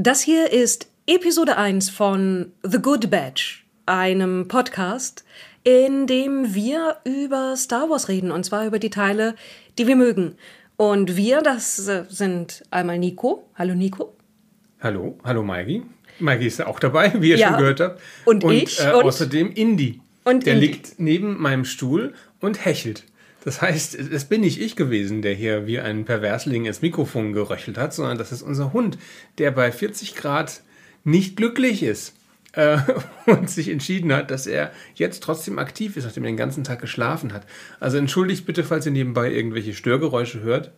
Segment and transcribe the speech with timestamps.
[0.00, 5.24] Das hier ist Episode 1 von The Good Batch, einem Podcast,
[5.64, 9.34] in dem wir über Star Wars reden, und zwar über die Teile,
[9.76, 10.36] die wir mögen.
[10.76, 13.48] Und wir, das äh, sind einmal Nico.
[13.56, 14.14] Hallo Nico.
[14.80, 15.82] Hallo, hallo Maigi.
[16.20, 17.48] Maigi ist ja auch dabei, wie ihr Ja.
[17.48, 18.00] schon gehört habt.
[18.24, 20.00] Und ich Äh, und- außerdem Indy.
[20.22, 20.66] Und der Indy.
[20.66, 23.02] liegt neben meinem Stuhl und hechelt.
[23.44, 27.78] Das heißt, es bin nicht ich gewesen, der hier wie ein Perversling ins Mikrofon geröchelt
[27.78, 28.98] hat, sondern das ist unser Hund,
[29.38, 30.62] der bei 40 Grad
[31.04, 32.14] nicht glücklich ist
[32.52, 32.78] äh,
[33.26, 36.80] und sich entschieden hat, dass er jetzt trotzdem aktiv ist, nachdem er den ganzen Tag
[36.80, 37.46] geschlafen hat.
[37.80, 40.72] Also entschuldigt bitte, falls ihr nebenbei irgendwelche Störgeräusche hört.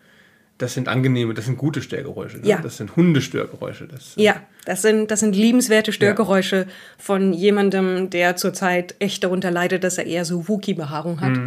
[0.59, 2.37] Das sind angenehme, das sind gute Störgeräusche.
[2.37, 2.46] Ne?
[2.46, 2.59] Ja.
[2.59, 3.87] Das sind Hundestörgeräusche.
[3.87, 6.66] Das, Ja, das sind, das sind liebenswerte Störgeräusche
[6.98, 11.38] von jemandem, der zurzeit echt darunter leidet, dass er eher so Wookie-Behaarung hat.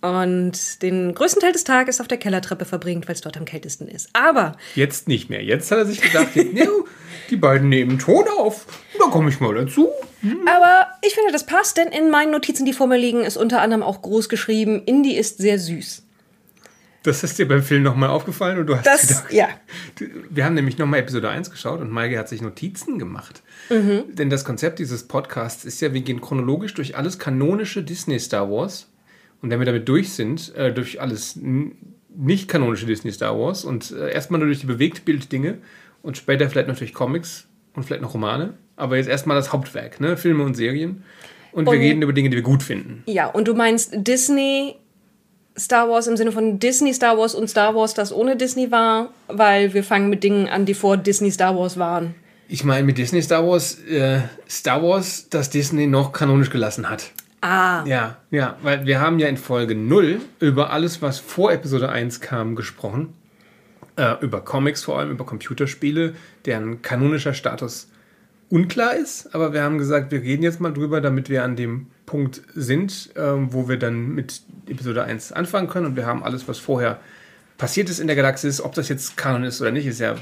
[0.00, 3.88] Und den größten Teil des Tages auf der Kellertreppe verbringt, weil es dort am kältesten
[3.88, 4.10] ist.
[4.12, 5.42] Aber Jetzt nicht mehr.
[5.42, 6.28] Jetzt hat er sich gedacht,
[7.30, 8.66] die beiden nehmen Ton auf.
[8.98, 9.88] Da komme ich mal dazu.
[10.46, 13.60] Aber ich finde, das passt, denn in meinen Notizen, die vor mir liegen, ist unter
[13.60, 16.04] anderem auch groß geschrieben, Indie ist sehr süß.
[17.04, 19.48] Das ist dir beim Film nochmal aufgefallen und du hast Das, gedacht, ja.
[20.30, 23.42] wir haben nämlich nochmal Episode 1 geschaut und Maike hat sich Notizen gemacht.
[24.08, 28.50] Denn das Konzept dieses Podcasts ist ja, wir gehen chronologisch durch alles kanonische Disney Star
[28.50, 28.88] Wars.
[29.42, 33.92] Und wenn wir damit durch sind, äh, durch alles nicht kanonische Disney Star Wars und
[33.92, 35.58] äh, erstmal nur durch die Bewegtbild-Dinge
[36.02, 38.54] und später vielleicht noch durch Comics und vielleicht noch Romane.
[38.76, 40.16] Aber jetzt erstmal das Hauptwerk, ne?
[40.16, 41.04] Filme und Serien.
[41.52, 43.02] Und, wir Und- reden über Dinge, die wir gut finden.
[43.06, 44.74] Ja, und du meinst Disney
[45.56, 49.12] Star Wars im Sinne von Disney Star Wars und Star Wars, das ohne Disney war,
[49.28, 52.14] weil wir fangen mit Dingen an, die vor Disney Star Wars waren.
[52.48, 57.10] Ich meine mit Disney Star Wars, äh, Star Wars, das Disney noch kanonisch gelassen hat.
[57.40, 61.88] Ah, Ja, ja, weil wir haben ja in Folge 0 über alles, was vor Episode
[61.88, 63.14] 1 kam, gesprochen.
[63.96, 66.14] Äh, über Comics vor allem, über Computerspiele,
[66.46, 67.88] deren kanonischer Status
[68.48, 69.34] unklar ist.
[69.34, 73.10] Aber wir haben gesagt, wir reden jetzt mal drüber, damit wir an dem Punkt sind,
[73.16, 75.86] ähm, wo wir dann mit Episode 1 anfangen können.
[75.86, 77.00] Und wir haben alles, was vorher
[77.58, 80.16] passiert ist in der Galaxis, ob das jetzt Kanon ist oder nicht, ist ja,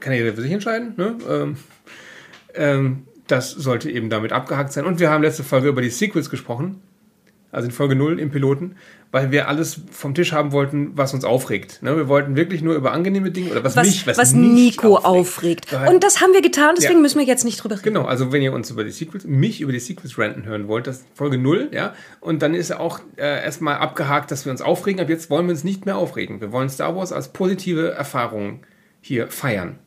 [0.00, 0.94] kann jeder für sich entscheiden.
[0.96, 1.16] Ne?
[1.28, 1.56] Ähm,
[2.54, 4.84] ähm, das sollte eben damit abgehakt sein.
[4.84, 6.80] Und wir haben letzte Folge über die Sequels gesprochen.
[7.50, 8.76] Also in Folge 0 im Piloten,
[9.10, 11.82] weil wir alles vom Tisch haben wollten, was uns aufregt.
[11.82, 11.96] Ne?
[11.96, 15.72] Wir wollten wirklich nur über angenehme Dinge oder was, was, mich, was, nicht Nico aufregt.
[15.72, 17.00] Weil- Und das haben wir getan, deswegen Ja.
[17.00, 17.84] müssen wir jetzt nicht drüber reden.
[17.84, 20.86] Genau, also wenn ihr uns über die Sequels, mich über die Sequels ranten hören wollt,
[20.86, 21.94] das ist Folge 0, ja.
[22.20, 25.00] Und dann ist auch äh, erstmal abgehakt, dass wir uns aufregen.
[25.00, 26.42] Ab jetzt wollen wir uns nicht mehr aufregen.
[26.42, 28.60] Wir wollen Star Wars als positive Erfahrung
[29.00, 29.78] hier feiern.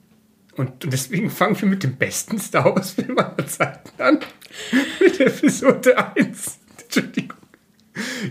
[0.61, 4.19] Und, und deswegen fangen wir mit dem besten Star Wars-Film aller Zeiten an.
[4.99, 6.59] mit Episode 1.
[6.83, 7.37] Entschuldigung.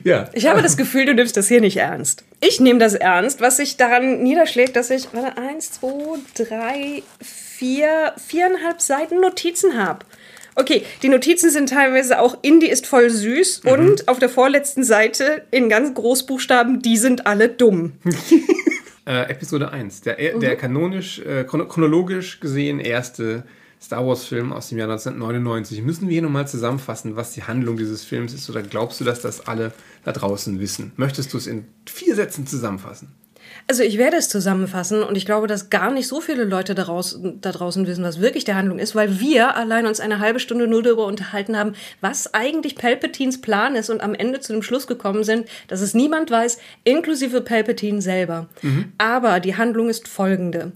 [0.05, 0.31] Ja.
[0.33, 2.23] Ich habe das Gefühl, du nimmst das hier nicht ernst.
[2.41, 8.15] Ich nehme das ernst, was sich daran niederschlägt, dass ich, warte, eins, zwei, drei, vier,
[8.17, 10.07] viereinhalb Seiten Notizen habe.
[10.55, 15.43] Okay, die Notizen sind teilweise auch Indie ist voll süß und auf der vorletzten Seite
[15.51, 17.95] in ganz Großbuchstaben, die sind alle dumm.
[19.07, 23.45] Äh, Episode 1, der, der kanonisch, äh, chrono- chronologisch gesehen erste
[23.81, 25.83] Star Wars-Film aus dem Jahr 1999.
[25.83, 29.23] Müssen wir hier nochmal zusammenfassen, was die Handlung dieses Films ist, oder glaubst du, dass
[29.23, 29.73] das alle
[30.05, 30.93] da draußen wissen?
[30.97, 33.09] Möchtest du es in vier Sätzen zusammenfassen?
[33.67, 37.21] Also ich werde es zusammenfassen und ich glaube, dass gar nicht so viele Leute daraus,
[37.41, 40.67] da draußen wissen, was wirklich der Handlung ist, weil wir allein uns eine halbe Stunde
[40.67, 44.87] nur darüber unterhalten haben, was eigentlich Palpatines Plan ist und am Ende zu dem Schluss
[44.87, 48.49] gekommen sind, dass es niemand weiß, inklusive Palpatine selber.
[48.99, 50.73] Aber die Handlung ist folgende.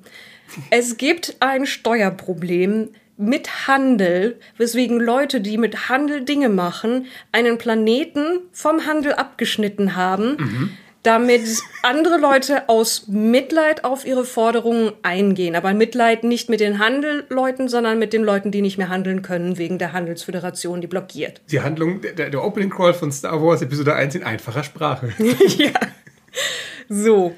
[0.70, 8.40] Es gibt ein Steuerproblem mit Handel, weswegen Leute, die mit Handel Dinge machen, einen Planeten
[8.52, 10.36] vom Handel abgeschnitten haben,
[11.04, 15.54] damit andere Leute aus Mitleid auf ihre Forderungen eingehen.
[15.54, 19.58] Aber Mitleid nicht mit den Handelleuten, sondern mit den Leuten, die nicht mehr handeln können,
[19.58, 21.42] wegen der Handelsföderation, die blockiert.
[21.50, 25.12] Die Handlung, der, der Opening Crawl von Star Wars Episode 1 in einfacher Sprache.
[25.58, 25.72] ja.
[26.88, 27.36] So.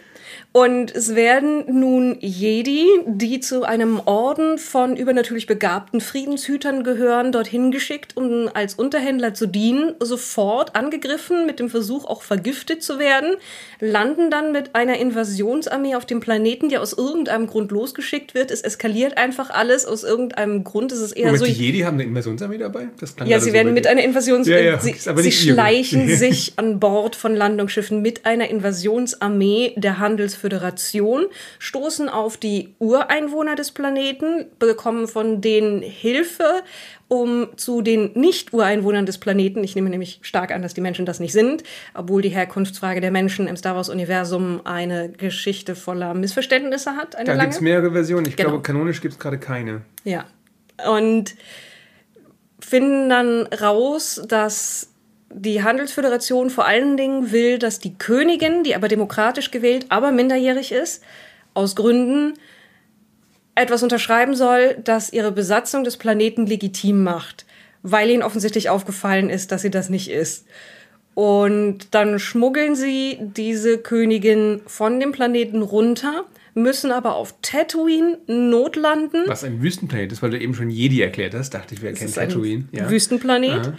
[0.56, 7.70] Und es werden nun Jedi, die zu einem Orden von übernatürlich begabten Friedenshütern gehören, dorthin
[7.70, 13.34] geschickt, um als Unterhändler zu dienen, sofort angegriffen, mit dem Versuch auch vergiftet zu werden,
[13.80, 18.50] landen dann mit einer Invasionsarmee auf dem Planeten, die aus irgendeinem Grund losgeschickt wird.
[18.50, 20.90] Es eskaliert einfach alles aus irgendeinem Grund.
[20.90, 21.44] Es ist eher Moment, so.
[21.44, 22.88] die Jedi haben eine Invasionsarmee dabei?
[22.98, 24.48] Das klang Ja, sie so werden mit einer Invasions...
[24.48, 25.52] Ja, ja, sie aber sie ihre.
[25.52, 31.26] schleichen sich an Bord von Landungsschiffen mit einer Invasionsarmee der Handelsföderation Föderation,
[31.58, 36.62] stoßen auf die Ureinwohner des Planeten, bekommen von denen Hilfe,
[37.08, 41.18] um zu den Nicht-Ureinwohnern des Planeten, ich nehme nämlich stark an, dass die Menschen das
[41.18, 41.64] nicht sind,
[41.94, 47.14] obwohl die Herkunftsfrage der Menschen im Star Wars-Universum eine Geschichte voller Missverständnisse hat.
[47.14, 48.26] da gibt es mehrere Versionen.
[48.26, 48.50] Ich genau.
[48.50, 49.82] glaube, kanonisch gibt es gerade keine.
[50.04, 50.26] Ja.
[50.88, 51.34] Und
[52.60, 54.92] finden dann raus, dass
[55.30, 60.72] die Handelsföderation vor allen Dingen will, dass die Königin, die aber demokratisch gewählt, aber minderjährig
[60.72, 61.02] ist,
[61.54, 62.34] aus Gründen
[63.54, 67.46] etwas unterschreiben soll, das ihre Besatzung des Planeten legitim macht,
[67.82, 70.46] weil ihnen offensichtlich aufgefallen ist, dass sie das nicht ist.
[71.14, 79.22] Und dann schmuggeln sie diese Königin von dem Planeten runter, müssen aber auf Tatooine notlanden.
[79.26, 82.12] Was ein Wüstenplanet ist, weil du eben schon Jedi erklärt hast, dachte ich, wir erkennen
[82.12, 82.64] Tatooine.
[82.72, 82.90] Ein ja.
[82.90, 83.66] Wüstenplanet.
[83.68, 83.78] Aha.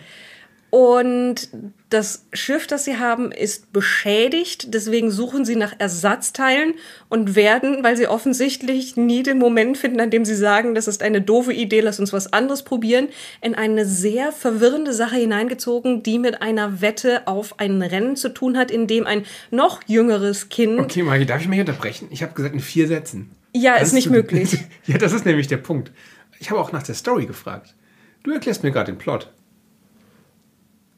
[0.78, 1.50] Und
[1.90, 4.76] das Schiff, das sie haben, ist beschädigt.
[4.76, 6.76] Deswegen suchen sie nach Ersatzteilen
[7.10, 11.02] und werden, weil sie offensichtlich nie den Moment finden, an dem sie sagen, das ist
[11.02, 13.08] eine doofe Idee, lass uns was anderes probieren,
[13.42, 18.56] in eine sehr verwirrende Sache hineingezogen, die mit einer Wette auf ein Rennen zu tun
[18.56, 20.80] hat, in dem ein noch jüngeres Kind.
[20.80, 22.08] Okay, Maggie, darf ich mich unterbrechen?
[22.12, 23.32] Ich habe gesagt in vier Sätzen.
[23.52, 24.60] Ja, Kannst ist nicht möglich.
[24.86, 25.92] ja, das ist nämlich der Punkt.
[26.40, 27.74] Ich habe auch nach der Story gefragt.
[28.22, 29.32] Du erklärst mir gerade den Plot.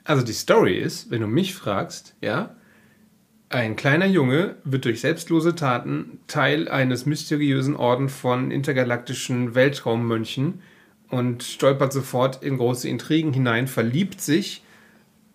[0.09, 2.55] Also die Story ist, wenn du mich fragst, ja,
[3.49, 10.63] ein kleiner Junge wird durch selbstlose Taten Teil eines mysteriösen Orden von intergalaktischen Weltraummönchen
[11.09, 14.63] und stolpert sofort in große Intrigen hinein, verliebt sich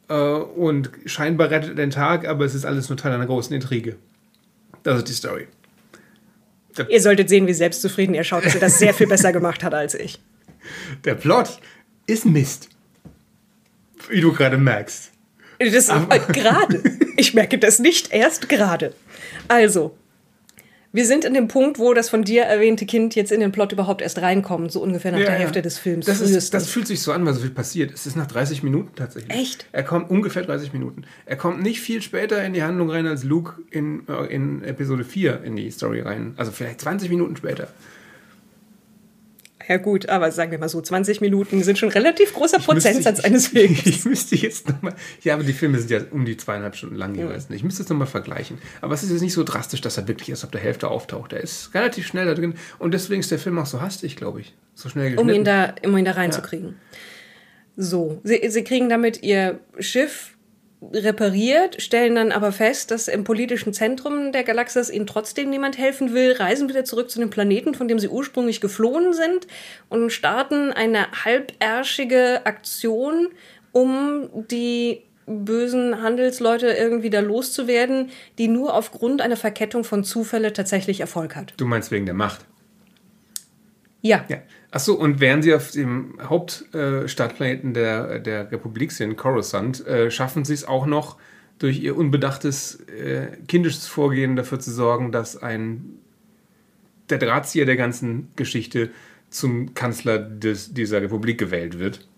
[0.09, 3.95] äh, und scheinbar rettet den Tag, aber es ist alles nur Teil einer großen Intrige.
[4.83, 5.47] Das ist die Story.
[6.77, 9.63] Der Ihr solltet sehen, wie selbstzufrieden er schaut, dass er das sehr viel besser gemacht
[9.63, 10.21] hat als ich.
[11.05, 11.61] Der Plot
[12.09, 12.74] ist Mist.
[14.09, 15.11] Wie du gerade merkst.
[15.59, 15.89] Das
[16.29, 16.83] gerade.
[17.17, 18.93] Ich merke das nicht erst gerade.
[19.49, 19.97] Also,
[20.95, 23.73] wir sind in dem Punkt, wo das von dir erwähnte Kind jetzt in den Plot
[23.73, 26.07] überhaupt erst reinkommt, so ungefähr nach ja, der Hälfte des Films.
[26.07, 27.93] Das, ist, das, fühlt sich so an, weil so viel passiert.
[27.93, 29.37] Es ist nach 30 Minuten tatsächlich.
[29.37, 29.67] Echt?
[29.73, 31.03] Er kommt ungefähr 30 Minuten.
[31.27, 35.03] Er kommt nicht viel später in die Handlung rein als Luke in, äh, in Episode
[35.03, 36.35] 4 in die Story rein.
[36.37, 37.67] Also vielleicht 20 Minuten später.
[39.67, 43.17] Ja gut, aber sagen wir mal so, 20 Minuten sind schon relativ großer ich Prozentsatz
[43.23, 43.87] müsste, eines Films.
[43.87, 47.15] Ich müsste jetzt nochmal, ja, aber die Filme sind ja um die zweieinhalb Stunden lang
[47.15, 47.49] jeweils.
[47.49, 47.55] Ja.
[47.55, 48.59] Ich müsste jetzt nochmal vergleichen.
[48.81, 51.33] Aber es ist jetzt nicht so drastisch, dass er wirklich erst ab der Hälfte auftaucht.
[51.33, 54.41] Er ist relativ schnell da drin und deswegen ist der Film auch so hastig, glaube
[54.41, 54.55] ich.
[54.75, 56.69] So schnell Um ihn da, um ihn da reinzukriegen.
[56.69, 56.99] Ja.
[57.77, 60.34] So, sie, sie kriegen damit ihr Schiff
[60.93, 66.13] repariert, stellen dann aber fest, dass im politischen Zentrum der Galaxis ihnen trotzdem niemand helfen
[66.13, 69.47] will, reisen wieder zurück zu dem Planeten, von dem sie ursprünglich geflohen sind
[69.89, 73.29] und starten eine halbärschige Aktion,
[73.73, 81.01] um die bösen Handelsleute irgendwie da loszuwerden, die nur aufgrund einer Verkettung von Zufälle tatsächlich
[81.01, 81.55] Erfolg hat.
[81.57, 82.45] Du meinst wegen der Macht?
[84.03, 84.25] Ja.
[84.29, 84.39] ja.
[84.75, 90.45] Achso, und während sie auf dem Hauptstadtplaneten äh, der, der Republik sind, Coruscant, äh, schaffen
[90.45, 91.17] sie es auch noch,
[91.61, 96.01] durch ihr unbedachtes äh, kindisches Vorgehen dafür zu sorgen, dass ein
[97.09, 98.91] der Drahtzieher der ganzen Geschichte
[99.31, 102.09] zum Kanzler des, dieser Republik gewählt wird.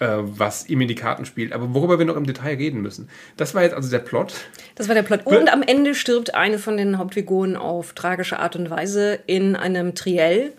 [0.00, 3.10] Äh, was ihm in die Karten spielt, aber worüber wir noch im Detail reden müssen.
[3.36, 4.32] Das war jetzt also der Plot.
[4.76, 5.26] Das war der Plot.
[5.26, 9.94] Und am Ende stirbt eine von den Hauptfiguren auf tragische Art und Weise in einem
[9.94, 10.54] Triell.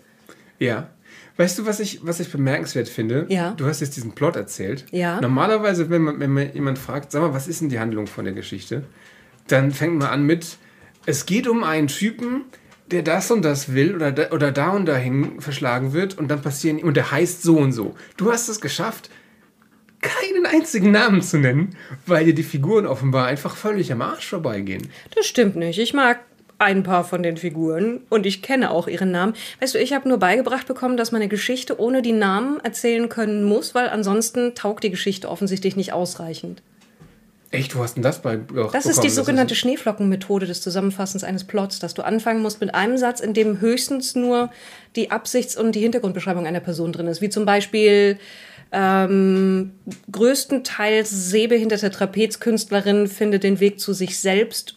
[0.60, 0.90] Ja.
[1.36, 3.26] Weißt du, was ich, was ich bemerkenswert finde?
[3.28, 3.52] Ja.
[3.52, 4.86] Du hast jetzt diesen Plot erzählt.
[4.90, 5.20] Ja.
[5.20, 8.24] Normalerweise, wenn man, wenn man jemand fragt, sag mal, was ist denn die Handlung von
[8.24, 8.84] der Geschichte?
[9.46, 10.58] Dann fängt man an mit,
[11.06, 12.44] es geht um einen Typen,
[12.90, 16.42] der das und das will oder da, oder da und dahin verschlagen wird und dann
[16.42, 17.94] passieren, und der heißt so und so.
[18.16, 19.10] Du hast es geschafft,
[20.00, 24.88] keinen einzigen Namen zu nennen, weil dir die Figuren offenbar einfach völlig am Arsch vorbeigehen.
[25.14, 25.78] Das stimmt nicht.
[25.78, 26.20] Ich mag
[26.60, 29.34] ein paar von den Figuren und ich kenne auch ihren Namen.
[29.60, 33.08] Weißt du, ich habe nur beigebracht bekommen, dass man eine Geschichte ohne die Namen erzählen
[33.08, 36.62] können muss, weil ansonsten taugt die Geschichte offensichtlich nicht ausreichend.
[37.50, 38.74] Echt, wo hast denn das beigebracht?
[38.74, 42.96] Das ist die sogenannte Schneeflockenmethode des Zusammenfassens eines Plots, dass du anfangen musst mit einem
[42.96, 44.50] Satz, in dem höchstens nur
[44.94, 47.22] die Absichts- und die Hintergrundbeschreibung einer Person drin ist.
[47.22, 48.18] Wie zum Beispiel
[48.70, 49.72] ähm,
[50.12, 54.76] größtenteils sehbehinderte Trapezkünstlerin findet den Weg zu sich selbst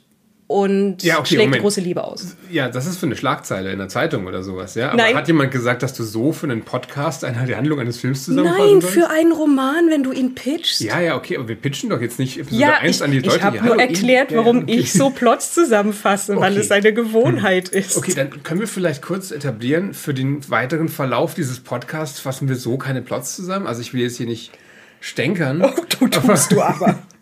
[0.53, 1.63] und ja, okay, schlägt Moment.
[1.63, 2.36] große Liebe aus.
[2.51, 4.89] Ja, das ist für eine Schlagzeile in der Zeitung oder sowas, ja.
[4.89, 5.15] Aber Nein.
[5.15, 8.79] hat jemand gesagt, dass du so für einen Podcast eine die Handlung eines Films zusammenfassen
[8.79, 10.81] Nein, für einen Roman, wenn du ihn pitchst.
[10.81, 13.19] Ja, ja, okay, aber wir pitchen doch jetzt nicht Episode ja, 1 ich, an die
[13.19, 13.38] Leute.
[13.38, 14.75] Ich habe nur erklärt, ich, warum okay.
[14.75, 16.41] ich so Plots zusammenfasse, okay.
[16.41, 17.79] weil es eine Gewohnheit hm.
[17.79, 17.98] ist.
[17.98, 22.57] Okay, dann können wir vielleicht kurz etablieren, für den weiteren Verlauf dieses Podcasts fassen wir
[22.57, 23.65] so keine Plots zusammen.
[23.65, 24.51] Also ich will jetzt hier nicht
[25.00, 25.63] stänkern.
[25.63, 27.00] Oh, du tust du aber.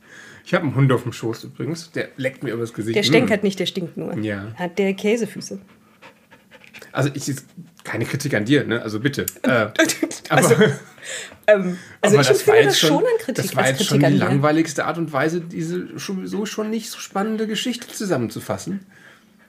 [0.45, 1.91] Ich habe einen Hund auf dem Schoß übrigens.
[1.91, 2.95] Der leckt mir übers Gesicht.
[2.95, 4.17] Der stänkert nicht, der stinkt nur.
[4.17, 4.53] Ja.
[4.55, 5.60] Hat der Käsefüße.
[6.91, 7.45] Also ich ist
[7.83, 8.81] keine Kritik an dir, ne?
[8.81, 9.25] Also bitte.
[9.43, 9.50] Äh,
[10.29, 10.55] aber, Also,
[11.48, 13.36] ähm, also aber ich das war empfinde das schon, an Kritik.
[13.43, 17.00] das war jetzt Kritik schon die langweiligste Art und Weise, diese sowieso schon nicht so
[17.00, 18.86] spannende Geschichte zusammenzufassen.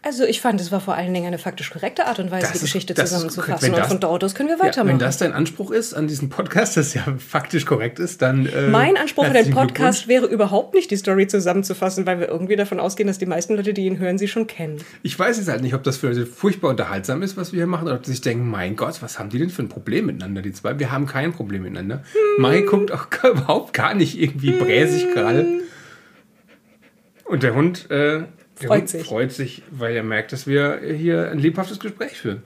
[0.04, 2.54] Also ich fand, es war vor allen Dingen eine faktisch korrekte Art und Weise, Das
[2.54, 3.62] die Geschichte ist- zusammenzufassen.
[3.68, 4.94] wenn Und das- von dort aus können wir Ja, weitermachen.
[4.94, 8.46] wenn das dein Anspruch ist an diesen Podcast, das ja faktisch korrekt ist, dann.
[8.46, 12.56] Äh, mein Anspruch an den Podcast wäre überhaupt nicht, die Story zusammenzufassen, weil wir irgendwie
[12.56, 14.78] davon ausgehen, dass die meisten Leute, die ihn hören, sie schon kennen.
[15.04, 17.66] Ich weiß jetzt halt nicht, ob das für Leute furchtbar unterhaltsam ist, was wir hier
[17.68, 20.06] machen, oder ob sie sich denken, mein Gott, was haben die denn für ein Problem
[20.06, 20.76] miteinander, die zwei?
[20.80, 22.02] Wir haben kein Problem miteinander.
[22.38, 25.46] Mai guckt auch überhaupt gar nicht irgendwie bräsig gerade.
[27.24, 28.22] Und der Hund, äh,
[28.56, 29.06] Freut sich.
[29.06, 32.42] freut sich, weil er merkt, dass wir hier ein lebhaftes Gespräch führen.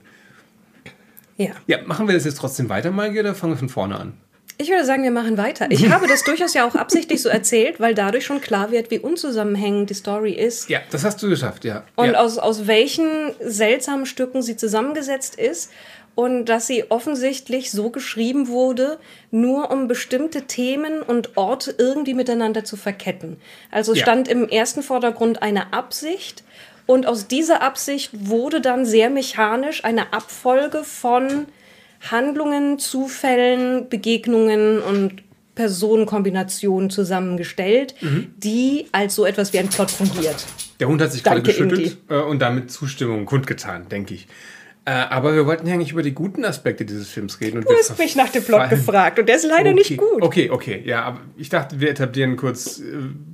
[1.37, 1.51] Ja.
[1.67, 4.13] Ja, machen wir das jetzt trotzdem weiter, Maike, oder fangen wir von vorne an?
[4.59, 5.67] Ich würde sagen, wir machen weiter.
[5.69, 8.97] Ich habe das durchaus ja auch absichtlich so erzählt, weil dadurch schon klar wird, wie
[8.97, 10.67] unzusammenhängend die Story ist.
[10.69, 11.83] Ja, das hast du geschafft, ja.
[11.95, 12.19] Und ja.
[12.19, 15.71] aus, aus welchen seltsamen Stücken sie zusammengesetzt ist
[16.17, 18.97] und dass sie offensichtlich so geschrieben wurde,
[19.29, 23.37] nur um bestimmte Themen und Orte irgendwie miteinander zu verketten.
[23.69, 24.01] Also Ja.
[24.01, 26.43] stand im ersten Vordergrund eine Absicht
[26.87, 31.45] und aus dieser Absicht wurde dann sehr mechanisch eine Abfolge von
[32.09, 35.21] Handlungen, Zufällen, Begegnungen und
[35.53, 38.33] Personenkombinationen zusammengestellt, Mhm.
[38.37, 40.47] die als so etwas wie ein Plot fungiert.
[40.79, 44.27] Der Hund hat sich gerade Danke, geschüttelt äh, und damit Zustimmung kundgetan, denke ich.
[44.87, 47.57] Äh, aber wir wollten ja eigentlich über die guten Aspekte dieses Films reden.
[47.57, 50.21] Und Du hast mich nach dem Plot gefragt und der ist leider nicht gut.
[50.21, 52.83] Okay, okay, ja, aber ich dachte, wir etablieren kurz äh,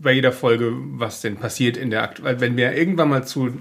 [0.01, 2.23] bei jeder Folge, was denn passiert in der Akt.
[2.23, 3.51] Weil wenn wir irgendwann mal zu.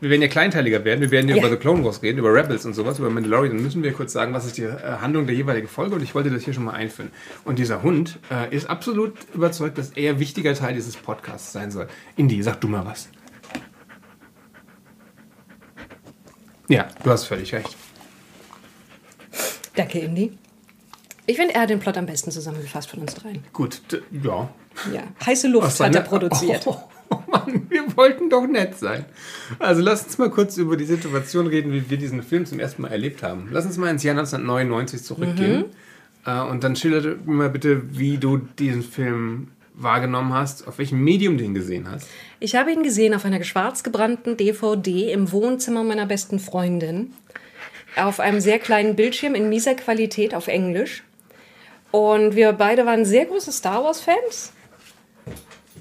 [0.00, 1.40] Wir werden ja kleinteiliger werden, wir werden ja, Ja.
[1.42, 4.12] über The Clone Wars reden, über Rebels und sowas, über Mandalorian, dann müssen wir kurz
[4.12, 6.62] sagen, was ist die äh, Handlung der jeweiligen Folge und ich wollte das hier schon
[6.66, 7.10] mal einführen.
[7.44, 11.88] Und dieser Hund äh, ist absolut überzeugt, dass er wichtiger Teil dieses Podcasts sein soll.
[12.14, 13.08] Indy, sag du mal was.
[16.68, 17.76] Ja, du hast völlig recht.
[19.74, 20.32] Danke, Indy.
[21.26, 23.42] Ich finde, er hat den Plot am besten zusammengefasst von uns dreien.
[23.52, 24.48] Gut, ja.
[24.92, 26.66] Ja, heiße Luft Was hat er seine- produziert.
[26.66, 26.76] Oh,
[27.10, 29.04] oh Mann, wir wollten doch nett sein.
[29.58, 32.82] Also lass uns mal kurz über die Situation reden, wie wir diesen Film zum ersten
[32.82, 33.48] Mal erlebt haben.
[33.50, 35.64] Lass uns mal ins Jahr 1999 zurückgehen.
[36.24, 41.02] Äh, und dann schildere mir mal bitte, wie du diesen Film wahrgenommen hast, auf welchem
[41.02, 42.08] Medium du ihn gesehen hast.
[42.40, 47.14] Ich habe ihn gesehen auf einer schwarz gebrannten DVD im Wohnzimmer meiner besten Freundin.
[47.96, 51.04] Auf einem sehr kleinen Bildschirm in mieser Qualität auf Englisch.
[51.90, 54.52] Und wir beide waren sehr große Star Wars-Fans.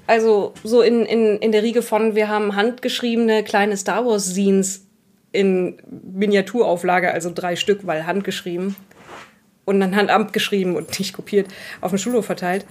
[0.05, 4.85] Also so in, in, in der Riege von, wir haben handgeschriebene kleine Star Wars-Scenes
[5.33, 8.75] in Miniaturauflage, also drei Stück, weil handgeschrieben.
[9.65, 11.47] Und dann Handamt geschrieben und nicht kopiert,
[11.81, 12.65] auf dem Schulhof verteilt.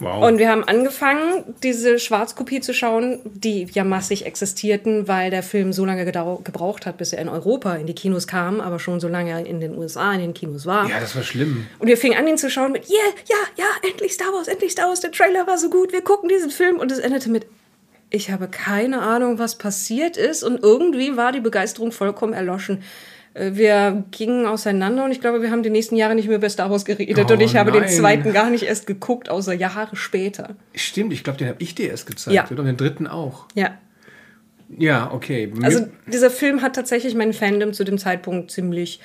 [0.00, 0.28] Wow.
[0.28, 5.72] Und wir haben angefangen, diese Schwarzkopie zu schauen, die ja massig existierten, weil der Film
[5.72, 9.08] so lange gebraucht hat, bis er in Europa in die Kinos kam, aber schon so
[9.08, 10.88] lange in den USA in den Kinos war.
[10.88, 11.66] ja, das war schlimm.
[11.78, 12.98] Und wir fingen an, ihn zu schauen mit, yeah,
[13.28, 16.28] ja, ja, endlich Star Wars, endlich Star Wars, der Trailer war so gut, wir gucken
[16.28, 16.78] diesen Film.
[16.78, 17.46] Und es endete mit,
[18.10, 20.42] ich habe keine Ahnung, was passiert ist.
[20.42, 22.82] Und irgendwie war die Begeisterung vollkommen erloschen.
[23.36, 26.48] Äh, Wir gingen auseinander und ich glaube, wir haben die nächsten Jahre nicht mehr über
[26.48, 27.26] Star Wars geredet.
[27.28, 27.90] Oh, und ich habe den nein.
[27.90, 30.56] zweiten gar nicht erst geguckt, außer Jahre später.
[30.74, 32.50] Stimmt, ich glaube, den habe ich dir erst gezeigt.
[32.50, 32.56] Ja.
[32.56, 33.46] Und den dritten auch.
[33.54, 33.78] Ja.
[34.78, 35.52] Ja, okay.
[35.62, 39.00] Also dieser Film hat tatsächlich mein Fandom zu dem Zeitpunkt ziemlich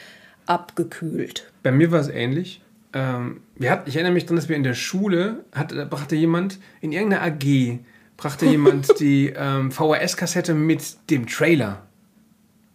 [0.48, 1.52] abgekühlt.
[1.62, 2.62] Bei mir war es ähnlich.
[2.94, 6.16] Ähm, wir hat, ich erinnere mich daran, dass wir in der Schule, hat, da brachte
[6.16, 7.80] jemand, in irgendeiner AG,
[8.18, 11.84] brachte jemand die ähm, VHS-Kassette mit dem Trailer.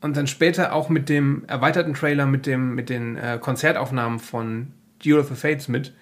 [0.06, 4.68] Und dann später auch mit dem erweiterten Trailer, mit, dem, mit den äh, Konzertaufnahmen von
[5.02, 5.92] Duel of the Fates mit.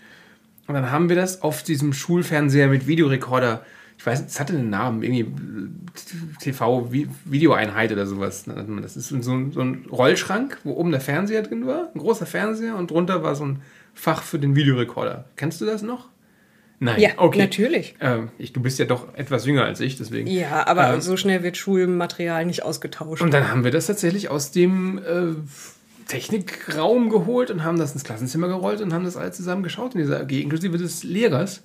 [0.66, 3.64] Und dann haben wir das auf diesem Schulfernseher mit Videorekorder,
[3.96, 5.26] ich weiß, es hatte einen Namen, irgendwie
[6.38, 8.44] TV-Videoeinheit oder sowas.
[8.44, 12.26] Das ist so ein, so ein Rollschrank, wo oben der Fernseher drin war, ein großer
[12.26, 13.62] Fernseher und drunter war so ein
[13.94, 15.24] Fach für den Videorekorder.
[15.36, 16.10] Kennst du das noch?
[16.80, 17.38] Nein, Ja, okay.
[17.38, 17.94] natürlich.
[18.00, 20.28] Ähm, ich, du bist ja doch etwas jünger als ich, deswegen.
[20.28, 23.22] Ja, aber Ähm, so schnell wird Schulmaterial nicht ausgetauscht.
[23.22, 25.34] und dann haben wir das tatsächlich aus dem äh,
[26.08, 30.00] Technikraum geholt und haben das ins Klassenzimmer gerollt und haben das alle zusammen geschaut in
[30.00, 31.62] dieser AG, inklusive des Lehrers.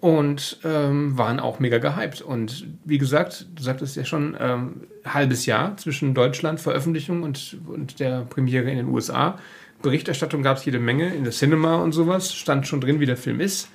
[0.00, 2.22] Und ähm, waren auch mega gehypt.
[2.22, 8.00] Und wie gesagt, du sagtest ja schon, ähm, halbes Jahr zwischen Deutschland, Veröffentlichung und, und
[8.00, 9.38] der Premiere in den USA.
[9.80, 12.34] Berichterstattung gab es jede Menge in der Cinema und sowas.
[12.34, 13.68] Stand schon drin, wie der Film ist.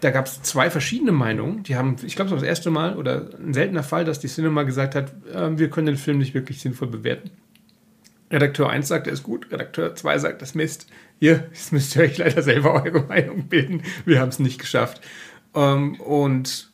[0.00, 1.62] Da gab es zwei verschiedene Meinungen.
[1.62, 4.28] Die haben, ich glaube, das war das erste Mal oder ein seltener Fall, dass die
[4.28, 7.30] Cinema gesagt hat, äh, wir können den Film nicht wirklich sinnvoll bewerten.
[8.30, 10.86] Redakteur 1 sagt, er ist gut, Redakteur 2 sagt, das Mist.
[11.20, 13.82] Ihr, jetzt müsst ihr euch leider selber eure Meinung bilden.
[14.04, 15.00] Wir haben es nicht geschafft.
[15.54, 16.70] Ähm, und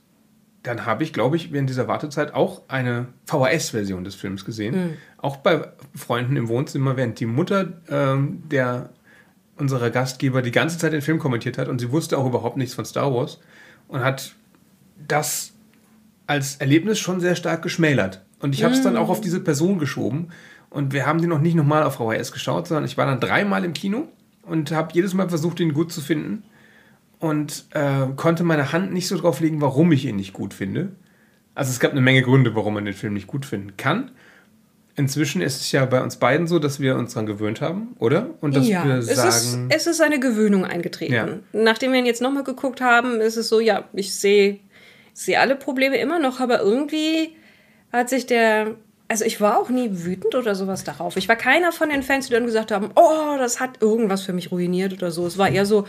[0.63, 4.75] dann habe ich, glaube ich, während dieser Wartezeit auch eine VHS-Version des Films gesehen.
[4.75, 4.97] Mhm.
[5.19, 8.91] Auch bei Freunden im Wohnzimmer, während die Mutter ähm, der
[9.57, 12.75] unserer Gastgeber die ganze Zeit den Film kommentiert hat und sie wusste auch überhaupt nichts
[12.75, 13.39] von Star Wars
[13.89, 14.35] und hat
[15.07, 15.53] das
[16.27, 18.23] als Erlebnis schon sehr stark geschmälert.
[18.41, 18.85] Und ich habe es mm.
[18.85, 20.29] dann auch auf diese Person geschoben.
[20.71, 23.65] Und wir haben den noch nicht nochmal auf VHS geschaut, sondern ich war dann dreimal
[23.65, 24.09] im Kino
[24.43, 26.43] und habe jedes Mal versucht, ihn gut zu finden.
[27.19, 30.93] Und äh, konnte meine Hand nicht so drauf legen, warum ich ihn nicht gut finde.
[31.55, 34.11] Also es gab eine Menge Gründe, warum man den Film nicht gut finden kann.
[34.95, 38.31] Inzwischen ist es ja bei uns beiden so, dass wir uns daran gewöhnt haben, oder?
[38.43, 39.71] Und dass ja, wir es sagen.
[39.71, 41.13] Ist, es ist eine Gewöhnung eingetreten.
[41.13, 41.29] Ja.
[41.53, 44.61] Nachdem wir ihn jetzt nochmal geguckt haben, ist es so, ja, ich sehe
[45.13, 47.37] seh alle Probleme immer noch, aber irgendwie
[47.93, 48.75] hat sich der.
[49.09, 51.19] Also ich war auch nie wütend oder sowas darauf.
[51.19, 54.33] Ich war keiner von den Fans, die dann gesagt haben, oh, das hat irgendwas für
[54.33, 55.27] mich ruiniert oder so.
[55.27, 55.87] Es war eher so,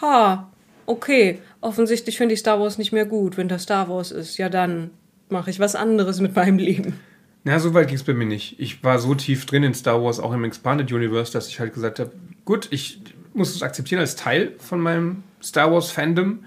[0.00, 0.50] ha,
[0.86, 3.36] okay, offensichtlich finde ich Star Wars nicht mehr gut.
[3.36, 4.90] Wenn das Star Wars ist, ja dann
[5.28, 6.98] mache ich was anderes mit meinem Leben.
[7.44, 8.58] Na, so weit ging es bei mir nicht.
[8.58, 11.74] Ich war so tief drin in Star Wars, auch im Expanded Universe, dass ich halt
[11.74, 12.10] gesagt habe,
[12.46, 13.02] gut, ich
[13.34, 16.44] muss es akzeptieren als Teil von meinem Star Wars Fandom.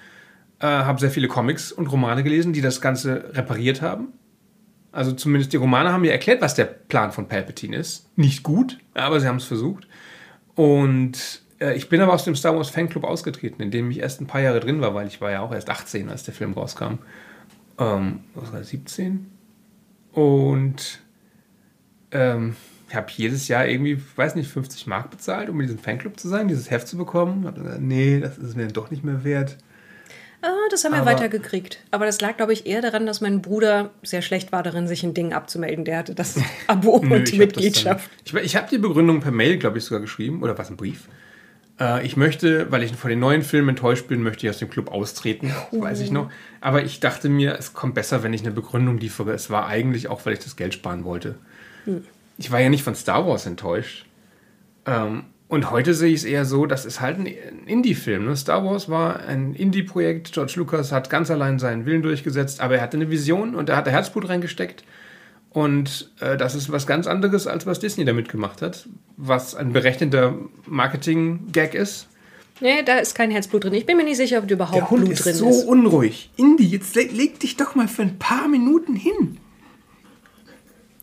[0.60, 4.08] Äh, habe sehr viele Comics und Romane gelesen, die das Ganze repariert haben.
[4.92, 8.10] Also zumindest die Romane haben mir erklärt, was der Plan von Palpatine ist.
[8.18, 9.88] Nicht gut, aber sie haben es versucht.
[10.56, 14.20] Und äh, ich bin aber aus dem Star Wars Fanclub ausgetreten, in dem ich erst
[14.20, 16.54] ein paar Jahre drin war, weil ich war ja auch erst 18, als der Film
[16.54, 16.96] rauskam.
[17.78, 19.37] Ähm, was war das, 17?
[20.18, 20.98] Und
[22.12, 22.56] ähm,
[22.90, 26.28] ich habe jedes Jahr irgendwie, weiß nicht, 50 Mark bezahlt, um in diesem Fanclub zu
[26.28, 27.46] sein, dieses Heft zu bekommen.
[27.46, 29.58] Hab gesagt, nee, das ist mir doch nicht mehr wert.
[30.42, 31.84] Ah, das haben wir aber, weitergekriegt.
[31.92, 35.04] Aber das lag, glaube ich, eher daran, dass mein Bruder sehr schlecht war darin, sich
[35.04, 35.86] ein Ding abzumelden.
[35.86, 38.10] Der hatte das Abo Nö, und die Mitgliedschaft.
[38.26, 40.42] Dann, ich ich habe die Begründung per Mail, glaube ich, sogar geschrieben.
[40.42, 41.08] Oder was, ein Brief?
[41.80, 44.70] Äh, ich möchte, weil ich von den neuen Filmen enttäuscht bin, möchte ich aus dem
[44.70, 45.82] Club austreten, uh.
[45.82, 46.30] weiß ich noch.
[46.62, 49.34] Aber ich dachte mir, es kommt besser, wenn ich eine Begründung liefere.
[49.34, 51.36] Es war eigentlich auch, weil ich das Geld sparen wollte.
[51.86, 52.04] Hm.
[52.38, 54.06] Ich war ja nicht von Star Wars enttäuscht.
[54.86, 58.26] Ähm, und heute sehe ich es eher so, das ist halt ein Indie-Film.
[58.26, 58.36] Ne?
[58.36, 60.34] Star Wars war ein Indie-Projekt.
[60.34, 63.78] George Lucas hat ganz allein seinen Willen durchgesetzt, aber er hatte eine Vision und er
[63.78, 64.84] hat Herzblut reingesteckt.
[65.58, 69.74] Und äh, das ist was ganz anderes, als was Disney damit gemacht hat, was ein
[69.74, 70.36] berechnender
[70.68, 72.08] Marketing-Gag ist.
[72.60, 73.74] Nee, da ist kein Herzblut drin.
[73.74, 75.62] Ich bin mir nicht sicher, ob du überhaupt Der Hund Blut ist drin so ist.
[75.62, 76.30] so unruhig.
[76.38, 79.40] Indy, jetzt leg, leg, dich doch mal für ein paar Minuten hin.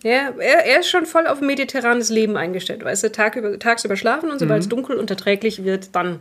[0.05, 2.85] Ja, er, er ist schon voll auf mediterranes Leben eingestellt.
[2.85, 4.63] Weißt du, Tag über, tagsüber schlafen und sobald mhm.
[4.63, 6.21] es dunkel und erträglich wird, dann,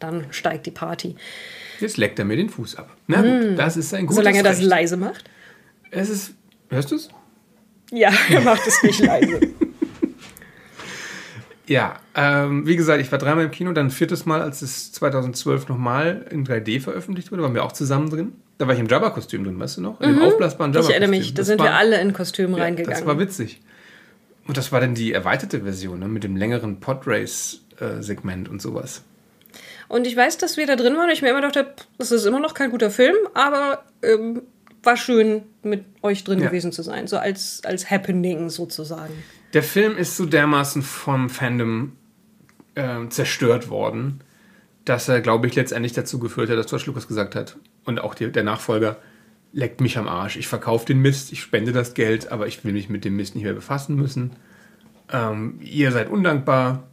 [0.00, 1.14] dann steigt die Party.
[1.78, 2.90] Jetzt leckt er mir den Fuß ab.
[3.06, 3.56] Na gut, mhm.
[3.56, 5.30] das ist ein gutes Solange er das leise macht.
[5.92, 6.34] Es ist.
[6.70, 7.08] Hörst du es?
[7.90, 9.40] Ja, er macht es nicht leise.
[11.68, 14.90] Ja, ähm, wie gesagt, ich war dreimal im Kino, dann ein viertes Mal, als es
[14.92, 18.32] 2012 nochmal in 3D veröffentlicht wurde, waren wir auch zusammen drin.
[18.56, 20.00] Da war ich im Jabba-Kostüm drin, weißt du noch?
[20.00, 20.14] In mhm.
[20.16, 20.90] dem aufblasbaren Jabba-Kostüm.
[20.90, 22.98] Ich erinnere mich, da sind war, wir alle in Kostümen ja, reingegangen.
[22.98, 23.60] Das war witzig.
[24.46, 29.02] Und das war dann die erweiterte Version, ne, mit dem längeren Podrace-Segment und sowas.
[29.88, 32.24] Und ich weiß, dass wir da drin waren und ich mir immer dachte, das ist
[32.24, 34.42] immer noch kein guter Film, aber ähm,
[34.88, 36.46] war schön, mit euch drin ja.
[36.46, 37.06] gewesen zu sein.
[37.06, 39.12] So als, als Happening sozusagen.
[39.52, 41.92] Der Film ist so dermaßen vom Fandom
[42.74, 44.20] äh, zerstört worden,
[44.86, 48.14] dass er, glaube ich, letztendlich dazu geführt hat, dass George Lucas gesagt hat und auch
[48.14, 48.96] die, der Nachfolger,
[49.52, 50.36] leckt mich am Arsch.
[50.36, 53.34] Ich verkaufe den Mist, ich spende das Geld, aber ich will mich mit dem Mist
[53.34, 54.32] nicht mehr befassen müssen.
[55.12, 56.88] Ähm, ihr seid undankbar,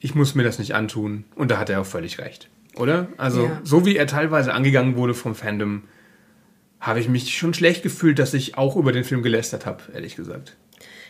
[0.00, 1.24] ich muss mir das nicht antun.
[1.34, 3.08] Und da hat er auch völlig recht, oder?
[3.16, 3.60] Also, ja.
[3.64, 5.84] so wie er teilweise angegangen wurde vom Fandom,
[6.80, 10.16] habe ich mich schon schlecht gefühlt, dass ich auch über den Film gelästert habe, ehrlich
[10.16, 10.56] gesagt.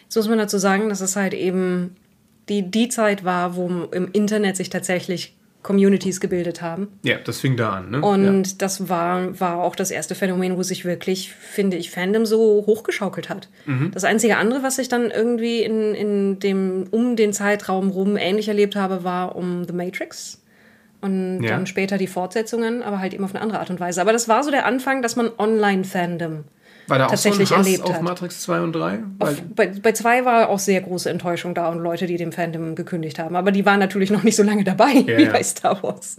[0.04, 1.96] Jetzt muss man dazu sagen, dass es halt eben
[2.48, 6.88] die, die Zeit war, wo im Internet sich tatsächlich Communities gebildet haben.
[7.02, 7.90] Ja, das fing da an.
[7.90, 8.00] Ne?
[8.00, 8.54] Und ja.
[8.58, 13.28] das war, war auch das erste Phänomen, wo sich wirklich, finde ich, Fandom so hochgeschaukelt
[13.28, 13.48] hat.
[13.66, 13.90] Mhm.
[13.92, 18.48] Das einzige andere, was ich dann irgendwie in, in dem, um den Zeitraum rum ähnlich
[18.48, 20.40] erlebt habe, war um The Matrix.
[21.00, 21.50] Und ja.
[21.50, 24.00] dann später die Fortsetzungen, aber halt eben auf eine andere Art und Weise.
[24.00, 26.44] Aber das war so der Anfang, dass man Online-Fandom
[26.88, 28.02] war da tatsächlich auch so ein Hass erlebt auf hat.
[28.02, 28.98] Matrix 2 und 3?
[29.18, 32.74] Auf, bei, bei 2 war auch sehr große Enttäuschung da und Leute, die dem Fandom
[32.74, 33.36] gekündigt haben.
[33.36, 35.32] Aber die waren natürlich noch nicht so lange dabei ja, wie ja.
[35.32, 36.16] bei Star Wars.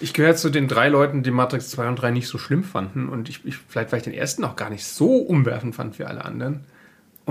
[0.00, 3.08] Ich gehöre zu den drei Leuten, die Matrix 2 und 3 nicht so schlimm fanden.
[3.08, 6.04] Und ich, ich, vielleicht, weil ich den ersten auch gar nicht so umwerfend fand wie
[6.04, 6.64] alle anderen.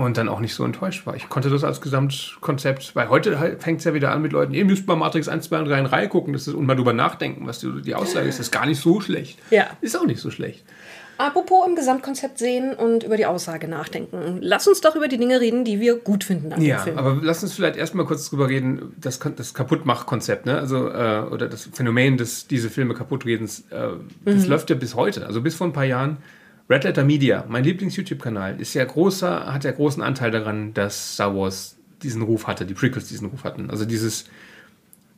[0.00, 1.14] Und dann auch nicht so enttäuscht war.
[1.16, 4.54] Ich konnte das als Gesamtkonzept, weil heute halt fängt es ja wieder an mit Leuten,
[4.54, 6.74] ihr müsst mal Matrix 1, 2 und 3 in Reihe gucken das ist, und mal
[6.74, 8.38] drüber nachdenken, was die, die Aussage ist.
[8.38, 9.38] Das ist gar nicht so schlecht.
[9.50, 9.68] Ja.
[9.80, 10.64] Ist auch nicht so schlecht.
[11.20, 14.38] Apropos im Gesamtkonzept sehen und über die Aussage nachdenken.
[14.40, 16.98] Lass uns doch über die Dinge reden, die wir gut finden an ja, dem Film.
[16.98, 20.58] aber lass uns vielleicht erstmal kurz drüber reden, das, das Kaputtmach-Konzept, ne?
[20.58, 23.88] Also, äh, oder das Phänomen des diese Filme kaputtredens, äh,
[24.24, 24.50] das mhm.
[24.50, 26.16] läuft ja bis heute, also bis vor ein paar Jahren
[26.70, 31.34] Red Letter Media, mein Lieblings-YouTube-Kanal, ist ja großer, hat ja großen Anteil daran, dass Star
[31.34, 33.70] Wars diesen Ruf hatte, die Prequels diesen Ruf hatten.
[33.70, 34.26] Also dieses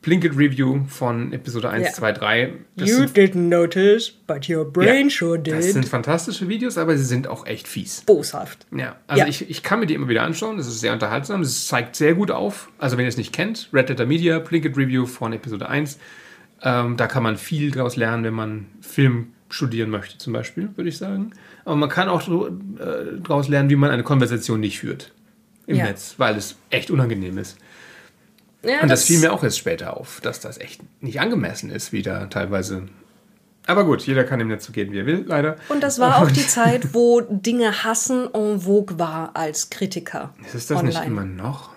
[0.01, 1.93] Plinkett Review von Episode 1, Ja.
[1.93, 2.53] 2, 3.
[2.77, 5.55] Das You sind, didn't notice, but your brain sure did.
[5.55, 8.01] das sind fantastische Videos, aber sie sind auch echt fies.
[8.05, 8.67] boshaft.
[8.77, 9.29] Ja, also Ja.
[9.29, 10.57] Ich, ich kann mir die immer wieder anschauen.
[10.57, 11.43] Das ist sehr unterhaltsam.
[11.43, 12.69] Es zeigt sehr gut auf.
[12.79, 15.99] Also wenn ihr es nicht kennt, Red Letter Media, Plinkett Review von Episode 1.
[16.65, 20.89] Ähm, da kann man viel draus lernen, wenn man Film studieren möchte, zum Beispiel, würde
[20.89, 21.33] ich sagen.
[21.65, 22.51] Aber man kann auch äh,
[23.23, 25.13] daraus lernen, wie man eine Konversation nicht führt
[25.67, 25.85] im Ja.
[25.85, 27.57] Netz, weil es echt unangenehm ist.
[28.65, 31.93] Ja, Und das fiel mir auch erst später auf, dass das echt nicht angemessen ist,
[31.93, 32.89] wie da teilweise.
[33.67, 35.57] Aber gut, jeder kann im Netz so gehen, wie er will, leider.
[35.69, 40.35] Und das war auch die Zeit, wo Dinge hassen en vogue war als Kritiker.
[40.53, 41.71] Ist das nicht immer noch?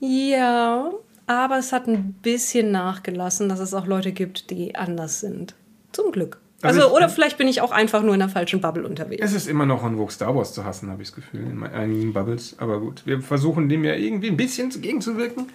[0.00, 0.90] Ja,
[1.26, 5.54] aber es hat ein bisschen nachgelassen, dass es auch Leute gibt, die anders sind.
[5.92, 6.40] Zum Glück.
[6.62, 9.24] Also Also, ich- oder vielleicht bin ich auch einfach nur in einer falschen Bubble unterwegs.
[9.24, 11.62] Es ist immer noch en vogue, Star Wars zu hassen, habe ich das Gefühl, in
[11.64, 12.54] einigen Bubbles.
[12.58, 15.46] Aber gut, wir versuchen dem ja irgendwie ein bisschen gegenzuwirken.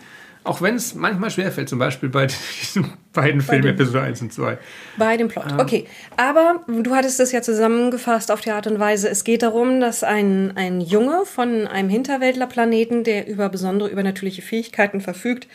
[0.43, 2.27] Auch wenn es manchmal schwerfällt, zum Beispiel bei
[2.61, 4.59] diesen beiden Filmen, dem- Episode 1 und 2.
[4.95, 5.45] Bei dem Plot.
[5.59, 5.85] Okay,
[6.17, 10.03] aber du hattest es ja zusammengefasst auf die Art und Weise, es geht darum, dass
[10.03, 15.47] ein, ein Junge von einem Hinterwäldlerplaneten, der über besondere übernatürliche Fähigkeiten verfügt,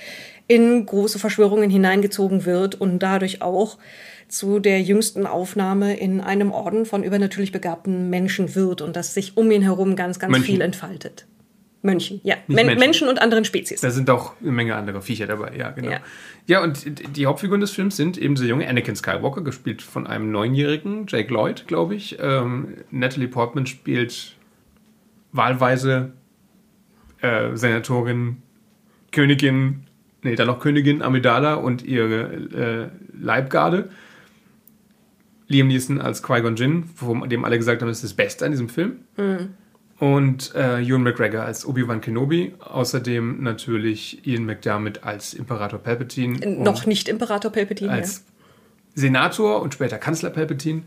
[0.49, 3.79] in große Verschwörungen hineingezogen wird und dadurch auch
[4.31, 9.37] zu der jüngsten Aufnahme in einem Orden von übernatürlich begabten Menschen wird und dass sich
[9.37, 10.47] um ihn herum ganz, ganz Mönchen.
[10.47, 11.27] viel entfaltet.
[11.83, 12.37] Mönchen, ja.
[12.47, 12.79] Men Menschen.
[12.79, 13.81] Menschen und anderen Spezies.
[13.81, 15.91] Da sind auch eine Menge andere Viecher dabei, ja, genau.
[15.91, 16.01] Ja.
[16.47, 16.85] Ja, und
[17.17, 21.33] die Hauptfiguren des Films sind eben der junge Anakin Skywalker, gespielt von einem neunjährigen Jake
[21.33, 22.19] Lloyd, glaube ich.
[22.21, 24.37] Ähm, Natalie Portman spielt
[25.33, 26.13] wahlweise
[27.21, 28.43] äh, Senatorin,
[29.11, 29.87] Königin,
[30.23, 32.89] nee, dann noch Königin Amidala und ihre äh,
[33.19, 33.91] Leibgarde.
[35.51, 38.53] Liam Neeson als Qui-Gon Jinn, von dem alle gesagt haben, das ist das Beste an
[38.53, 39.01] diesem Film.
[39.99, 42.55] Und äh, Ewan McGregor als Obi-Wan Kenobi.
[42.61, 46.39] Außerdem natürlich Ian McDermott als Imperator Palpatine.
[46.47, 47.91] und Noch nicht Imperator Palpatine.
[47.91, 48.25] als
[48.95, 50.83] Senator und später Kanzler Palpatine.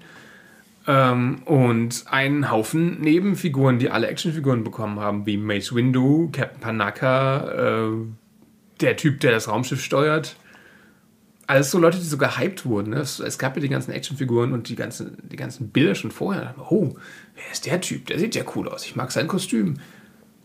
[0.88, 7.88] Ähm, und einen Haufen Nebenfiguren, die alle Actionfiguren bekommen haben, wie Mace Windu, Captain Panaka,
[7.88, 7.91] äh,
[8.82, 10.36] der Typ, der das Raumschiff steuert.
[11.45, 12.91] Alles so Leute, die so gehypt wurden.
[12.91, 12.97] Ne?
[12.99, 16.56] Es, es gab ja die ganzen Actionfiguren und die ganzen, die ganzen Bilder schon vorher.
[16.69, 16.95] Oh,
[17.36, 18.08] wer ist der Typ?
[18.08, 18.86] Der sieht ja cool aus.
[18.86, 19.75] Ich mag sein Kostüm.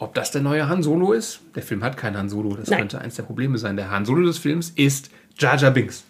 [0.00, 1.40] Ob das der neue Han Solo ist?
[1.54, 2.54] Der Film hat keinen Han Solo.
[2.56, 2.80] Das Nein.
[2.80, 3.76] könnte eins der Probleme sein.
[3.76, 6.04] Der Han Solo des Films ist Jar Jar Binks.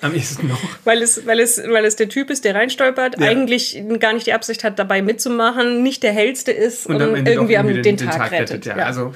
[0.00, 0.60] Am ehesten noch.
[0.84, 3.26] Weil es, weil, es, weil es der Typ ist, der reinstolpert, Ja.
[3.26, 7.32] eigentlich gar nicht die Absicht hat, dabei mitzumachen, nicht der hellste ist und, am Ende
[7.32, 8.66] irgendwie doch am den, Tag, rettet.
[8.66, 8.76] Ja.
[8.76, 8.84] Ja.
[8.84, 9.14] Also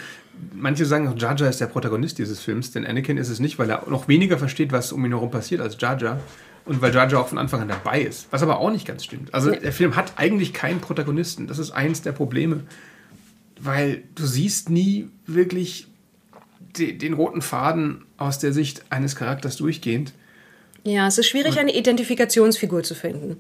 [0.55, 3.71] manche sagen, Jar Jar ist der Protagonist dieses Films, denn Anakin ist es nicht, weil
[3.71, 6.21] er noch weniger versteht, was um ihn herum passiert als Jar Jar.
[6.65, 8.27] Und weil Jar Jar auch von Anfang an dabei ist.
[8.31, 9.33] Was aber auch nicht ganz stimmt.
[9.33, 11.47] Also der Film hat eigentlich keinen Protagonisten.
[11.47, 12.61] Das ist eins der Probleme.
[13.61, 15.87] Weil du siehst nie wirklich
[16.77, 20.13] de- den roten Faden aus der Sicht eines Charakters durchgehend.
[20.85, 23.39] ja, es ist schwierig, eine Identifikationsfigur zu finden.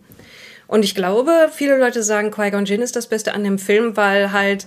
[0.66, 4.32] Und ich glaube, viele Leute sagen, Qui-Gon Jinn ist das Beste an dem Film, weil
[4.32, 4.66] halt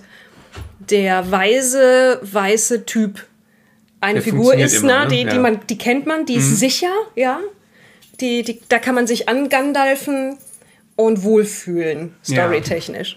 [0.78, 3.24] der weise, weiße Typ
[4.00, 5.04] eine Der Figur ist, immer, ne?
[5.04, 5.08] ne?
[5.08, 5.34] Die, die, Ja.
[5.36, 5.42] Mhm.
[5.42, 7.38] man, die kennt man, die ist sicher, ja.
[8.20, 10.36] Die, die, da kann man sich angandalfen
[10.96, 12.44] und wohlfühlen, Ja.
[12.44, 13.16] storytechnisch.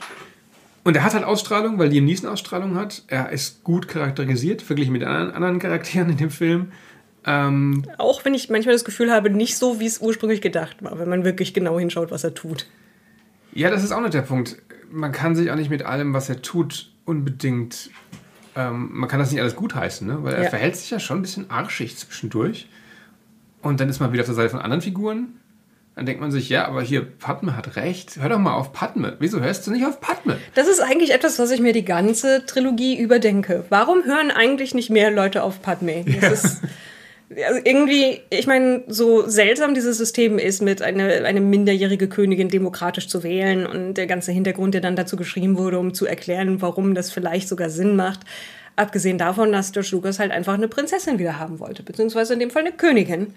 [0.84, 3.02] Und er hat halt Ausstrahlung, weil Liam Neeson Ausstrahlung hat.
[3.08, 6.72] Er ist gut charakterisiert, verglichen mit anderen, anderen Charakteren in dem Film.
[7.26, 11.00] Ähm, Auch wenn ich manchmal das Gefühl habe, nicht so, wie es ursprünglich gedacht war,
[11.00, 12.68] wenn man wirklich genau hinschaut, was er tut.
[13.54, 14.58] ja, das ist auch nicht der Punkt.
[14.92, 17.90] Man kann sich auch nicht mit allem, was er tut, unbedingt.
[18.56, 20.20] Ähm, man kann das nicht alles gutheißen, ne?
[20.24, 20.50] weil er Ja.
[20.50, 22.70] verhält sich ja schon ein bisschen arschig zwischendurch.
[23.62, 25.40] Und dann ist man wieder auf der Seite von anderen Figuren.
[25.96, 28.18] Dann denkt man sich, ja, aber hier, Padme hat recht.
[28.18, 29.16] Hör doch mal auf Padme.
[29.20, 30.38] Wieso hörst du nicht auf Padme?
[30.54, 33.66] Das ist eigentlich etwas, was ich mir die ganze Trilogie überdenke.
[33.70, 36.04] Warum hören eigentlich nicht mehr Leute auf Padme?
[36.22, 36.62] Das ist
[37.30, 43.08] also irgendwie, ich meine, so seltsam dieses System ist, mit eine, eine minderjährige Königin demokratisch
[43.08, 46.94] zu wählen und der ganze Hintergrund, der dann dazu geschrieben wurde, um zu erklären, warum
[46.94, 48.22] das vielleicht sogar Sinn macht.
[48.76, 52.52] Abgesehen davon, dass George Lucas halt einfach eine Prinzessin wieder haben wollte, beziehungsweise in dem
[52.52, 53.34] Fall eine Königin.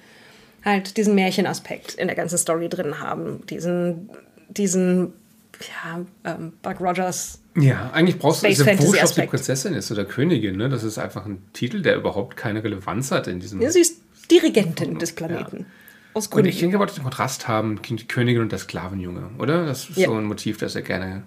[0.65, 3.47] Halt diesen Märchenaspekt in der ganzen Story drin haben.
[3.49, 4.11] Diesen,
[4.49, 5.13] diesen,
[5.61, 9.23] ja, ähm, Buck Rogers Ja, eigentlich brauchst du Space ist ja wurscht, ob die.
[9.27, 10.57] Prinzessin ist oder Königin.
[10.57, 10.69] Ne?
[10.69, 13.61] Das ist einfach ein Titel, der überhaupt keine Relevanz hat in diesem.
[13.61, 15.67] Ja, sie ist Dirigentin des Planeten.
[16.15, 19.67] Aus Und ich denke aber, den Kontrast haben, die Königin und der Sklavenjunge, oder?
[19.67, 20.07] Das ist Ja.
[20.09, 21.23] so ein Motiv, das er gerne.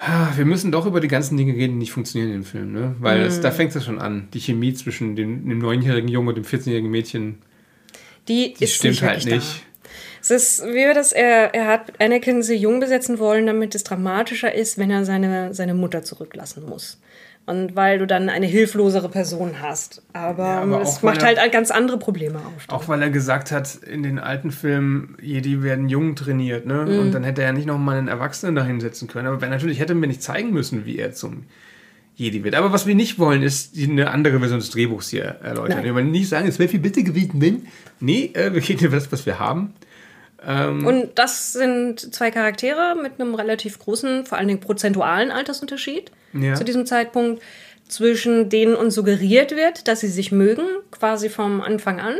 [0.00, 2.94] Ah, Wir müssen doch über die ganzen Dinge reden, die nicht funktionieren im Film, ne?
[3.00, 3.42] Weil Mhm.
[3.42, 4.28] da fängt es schon an.
[4.32, 7.38] Die Chemie zwischen dem, dem neunjährigen Jungen und dem 14-jährigen Mädchen,
[8.28, 9.62] die, die ist stimmt nicht halt nicht.
[9.62, 9.67] Da.
[10.30, 13.84] Es ist, wie wir das, er, er hat Anakin sehr jung besetzen wollen, damit es
[13.84, 17.00] dramatischer ist, wenn er seine, seine Mutter zurücklassen muss.
[17.46, 20.02] Und weil du dann eine hilflosere Person hast.
[20.12, 22.64] Aber, Ja, aber es macht er- halt ganz andere Probleme auf.
[22.68, 26.84] Auch weil er gesagt hat, in den alten Filmen, Jedi werden jung trainiert, ne?
[26.86, 26.98] Mhm.
[26.98, 29.28] Und dann hätte er ja nicht nochmal einen Erwachsenen da hinsetzen können.
[29.28, 31.44] Aber natürlich hätten wir nicht zeigen müssen, wie er zum
[32.16, 32.54] Jedi wird.
[32.54, 35.76] Aber was wir nicht wollen, ist eine andere Version des Drehbuchs hier erläutern.
[35.78, 35.84] Nein.
[35.84, 37.66] Wir wollen nicht sagen, es wäre viel besser gewesen, wenn.
[37.98, 39.72] Nee, äh, wir gehen über das, was wir haben.
[40.46, 46.54] Und das sind zwei Charaktere mit einem relativ großen, vor allen Dingen prozentualen Altersunterschied Ja.
[46.54, 47.42] zu diesem Zeitpunkt,
[47.88, 52.16] zwischen denen uns suggeriert wird, dass sie sich mögen, quasi vom Anfang an,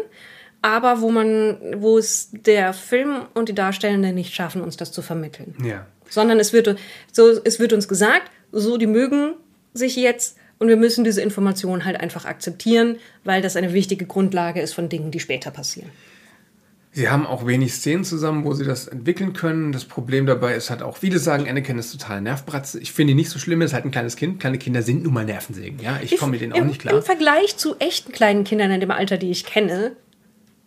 [0.62, 5.02] aber wo man, wo es der Film und die Darstellenden nicht schaffen, uns das zu
[5.02, 5.54] vermitteln.
[5.62, 5.87] Ja.
[6.09, 6.76] Sondern es wird,
[7.12, 9.35] so, es wird uns gesagt, so, die mögen
[9.74, 14.61] sich jetzt und wir müssen diese Information halt einfach akzeptieren, weil das eine wichtige Grundlage
[14.61, 15.90] ist von Dingen, die später passieren.
[16.90, 19.72] Sie haben auch wenig Szenen zusammen, wo sie das entwickeln können.
[19.72, 22.81] Das Problem dabei ist halt auch, viele sagen, Anakin ist total Nervbratze.
[22.81, 24.40] Ich finde ihn nicht so schlimm, er ist halt ein kleines Kind.
[24.40, 25.79] Kleine Kinder sind nun mal Nervensägen.
[25.81, 26.94] Ja, ich komme mit denen auch Im- nicht klar.
[26.96, 29.92] Im Vergleich zu echten kleinen Kindern in dem Alter, die ich kenne,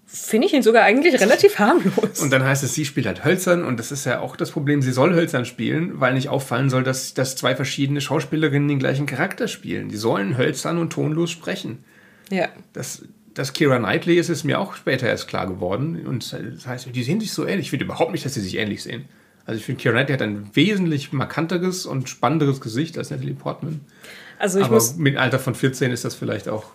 [0.06, 2.20] finde ich ihn sogar eigentlich relativ harmlos.
[2.22, 4.82] Und dann heißt es, sie spielt halt hölzern und das ist ja auch das Problem,
[4.82, 9.06] sie soll hölzern spielen, weil nicht auffallen soll, dass, dass zwei verschiedene Schauspielerinnen den gleichen
[9.06, 9.90] Charakter spielen.
[9.90, 11.84] Die sollen hölzern und tonlos sprechen.
[12.30, 12.48] ja.
[12.74, 16.06] Das, das Kira Knightley ist es mir auch später erst klar geworden.
[16.06, 17.68] Und das heißt, die sehen sich so ähnlich.
[17.68, 19.06] Ich finde überhaupt nicht, dass sie sich ähnlich sehen.
[19.46, 23.82] Also ich finde, Kira Knightley hat ein wesentlich markanteres und spannenderes Gesicht als Natalie Portman.
[24.38, 26.66] Also ich Aber muss, mit Alter von 14 ist das vielleicht auch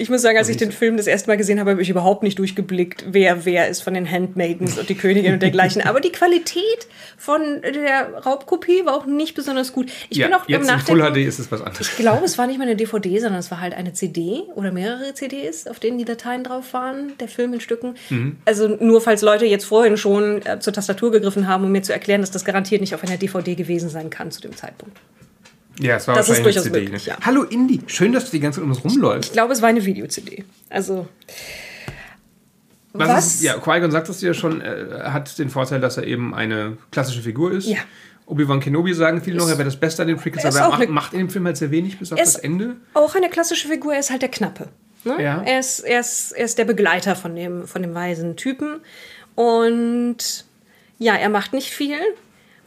[0.00, 2.22] Ich muss sagen, als ich den Film das erste Mal gesehen habe, habe ich überhaupt
[2.22, 5.82] nicht durchgeblickt, wer wer ist von den Handmaidens und die Königin und dergleichen.
[5.86, 6.86] Aber die Qualität
[7.18, 9.90] von der Raubkopie war auch nicht besonders gut.
[10.08, 11.24] Ich ja, bin auch jetzt Full Nachdenken.
[11.24, 11.86] HD ist es was anderes.
[11.86, 14.72] Ich glaube, es war nicht mal eine DVD, sondern es war halt eine CD oder
[14.72, 17.94] mehrere CDs, auf denen die Dateien drauf waren, der Film in Stücken.
[18.08, 18.38] Mhm.
[18.46, 21.92] Also nur falls Leute jetzt vorhin schon äh, zur Tastatur gegriffen haben, um mir zu
[21.92, 24.96] erklären, dass das garantiert nicht auf einer DVD gewesen sein kann zu dem Zeitpunkt.
[25.80, 26.84] Ja, es war Das ist durchaus eine CD.
[26.86, 27.12] möglich, ne?
[27.12, 27.18] ja.
[27.24, 29.30] Hallo Indy, schön, dass du die ganze Zeit um uns rumläufst.
[29.30, 30.44] Ich glaube, es war eine Video-CD.
[30.68, 31.08] Also
[32.92, 33.08] Was?
[33.08, 33.26] Was?
[33.36, 36.76] Ist, ja, Qui-Gon sagt es dir schon, er hat den Vorteil, dass er eben eine
[36.90, 37.66] klassische Figur ist.
[37.68, 37.78] Ja.
[38.26, 40.66] Obi-Wan Kenobi sagen viele noch, er wäre das Beste an den Prequels, er ist aber
[40.66, 42.76] er macht, eine- macht in dem Film halt sehr wenig bis auf das ist- Ende.
[42.94, 44.68] auch eine klassische Figur, er ist halt der Knappe.
[45.04, 45.20] Ne?
[45.22, 45.42] Ja.
[45.42, 48.80] Er, ist, er, ist, er ist der Begleiter von dem, von dem weisen Typen.
[49.34, 50.44] Und
[50.98, 51.96] ja, er macht nicht viel.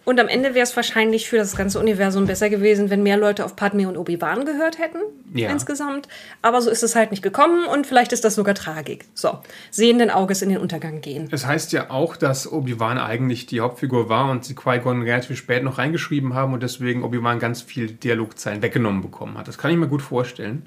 [0.05, 3.45] Und am Ende wäre es wahrscheinlich für das ganze Universum besser gewesen, wenn mehr Leute
[3.45, 4.97] auf Padme und Obi-Wan gehört hätten.
[5.33, 5.49] Ja.
[5.49, 6.09] Insgesamt.
[6.41, 9.05] Aber so ist es halt nicht gekommen und vielleicht ist das sogar Tragik.
[9.13, 9.39] So,
[9.71, 11.29] sehenden Auges in den Untergang gehen.
[11.31, 15.63] Es heißt ja auch, dass Obi-Wan eigentlich die Hauptfigur war und sie Qui-Gon relativ spät
[15.63, 19.47] noch reingeschrieben haben und deswegen Obi-Wan ganz viel Dialogzeilen weggenommen bekommen hat.
[19.47, 20.65] Das kann ich mir gut vorstellen.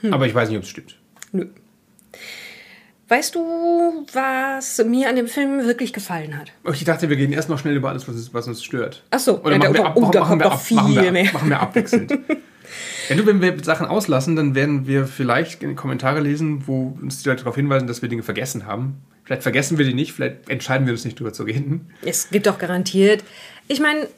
[0.00, 0.14] Hm.
[0.14, 0.98] Aber ich weiß nicht, ob es stimmt.
[1.32, 1.46] Nö.
[3.08, 3.40] Weißt du,
[4.12, 6.50] was mir an dem Film wirklich gefallen hat?
[6.64, 9.02] Oh, Ich dachte, wir gehen erst noch schnell über alles, was, uns- was uns stört.
[9.10, 11.32] Ach so, Oder ja, machen da- wir, ab, oh, machen, wir, machen, viel mehr.
[11.32, 12.10] machen wir abwechselnd.
[13.08, 16.98] ja, du, wenn wir Sachen auslassen, dann werden wir vielleicht in die Kommentare lesen, wo
[17.00, 18.96] uns die Leute darauf hinweisen, dass wir Dinge vergessen haben.
[19.22, 21.88] Vielleicht vergessen wir die nicht, vielleicht entscheiden wir uns nicht drüber zu reden.
[22.04, 23.22] Es gibt doch garantiert.
[23.68, 24.08] Ich meine,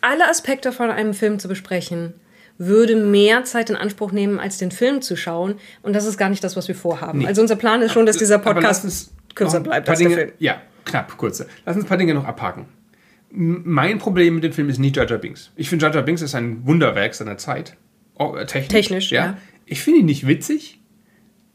[0.00, 2.14] alle Aspekte von einem Film zu besprechen,
[2.58, 5.56] würde mehr Zeit in Anspruch nehmen, als den Film zu schauen.
[5.82, 7.26] Und das ist gar nicht das, was wir vorhaben.
[7.26, 10.32] Also unser Plan ist schon, dass dieser Podcast uns kürzer bleibt als der Dinge, Film.
[10.38, 11.46] Ja, knapp, kurze.
[11.64, 12.66] Lass uns ein paar Dinge noch abhaken.
[13.30, 15.50] Mein Problem mit dem Film ist nicht Jar Binks.
[15.56, 17.76] Ich finde, Jar Binks ist ein Wunderwerk seiner Zeit.
[18.18, 18.68] Oh, äh, technisch.
[18.68, 19.38] Technisch, ja.
[19.64, 20.80] Ich finde ihn nicht witzig.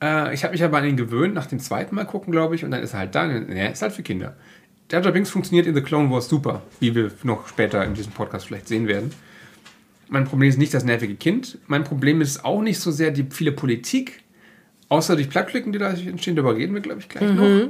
[0.02, 2.66] Äh, ich habe mich aber an ihn gewöhnt, nach dem zweiten Mal gucken, glaube ich,
[2.66, 3.28] und dann ist er halt da.
[3.28, 4.36] Ne, ist halt für Kinder.
[4.92, 8.48] Jar Binks funktioniert in The Clone Wars super, wie wir noch später in diesem Podcast
[8.48, 9.12] vielleicht sehen werden.
[10.10, 11.58] Mein Problem ist nicht das nervige Kind.
[11.68, 14.24] Mein Problem ist auch nicht so sehr die viele Politik,
[14.90, 17.70] außer durch Plattklicken, die da entstehen, darüber reden wir, glaube ich, gleich noch.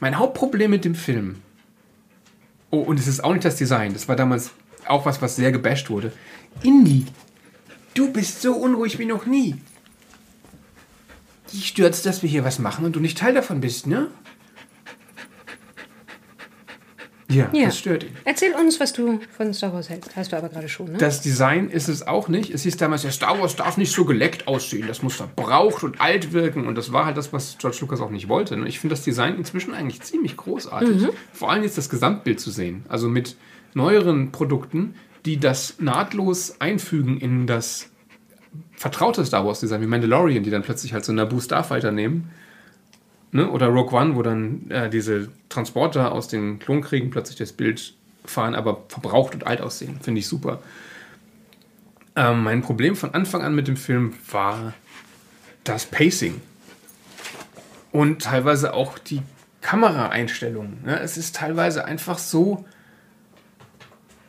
[0.00, 1.36] Mein Hauptproblem mit dem Film,
[2.70, 4.50] oh, und es ist auch nicht das Design, das war damals
[4.86, 6.12] auch was, was sehr gebasht wurde.
[6.62, 7.06] Indy,
[7.94, 9.56] du bist so unruhig wie noch nie.
[11.52, 14.08] Dich stört dass wir hier was machen und du nicht Teil davon bist, ne?
[17.30, 17.66] Ja, Ja.
[17.66, 18.10] das stört ihn.
[18.24, 20.14] Erzähl uns, was du von Star Wars hältst.
[20.14, 20.98] Hast du aber gerade schon, ne?
[20.98, 22.50] Das Design ist es auch nicht.
[22.50, 24.86] Es hieß damals, ja, Star Wars darf nicht so geleckt aussehen.
[24.86, 26.66] Das muss verbraucht und alt wirken.
[26.66, 28.54] Und das war halt das, was George Lucas auch nicht wollte.
[28.56, 31.08] Und ich finde das Design inzwischen eigentlich ziemlich großartig.
[31.32, 32.84] Vor allem jetzt das Gesamtbild zu sehen.
[32.88, 33.36] Also mit
[33.72, 37.88] neueren Produkten, die das nahtlos einfügen in das
[38.76, 42.30] vertraute Star Wars Design, wie Mandalorian, die dann plötzlich halt so einen Naboo Starfighter nehmen.
[43.34, 43.50] Ne?
[43.50, 47.94] Oder Rogue One, wo dann äh, diese Transporter aus den Klonkriegen plötzlich das Bild
[48.24, 49.98] fahren, aber verbraucht und alt aussehen.
[50.00, 50.62] Finde ich super.
[52.14, 54.72] Ähm, mein Problem von Anfang an mit dem Film war
[55.64, 56.40] das Pacing.
[57.90, 59.20] Und teilweise auch die
[59.62, 60.84] Kameraeinstellungen.
[60.84, 61.00] Ne?
[61.00, 62.64] Es ist teilweise einfach so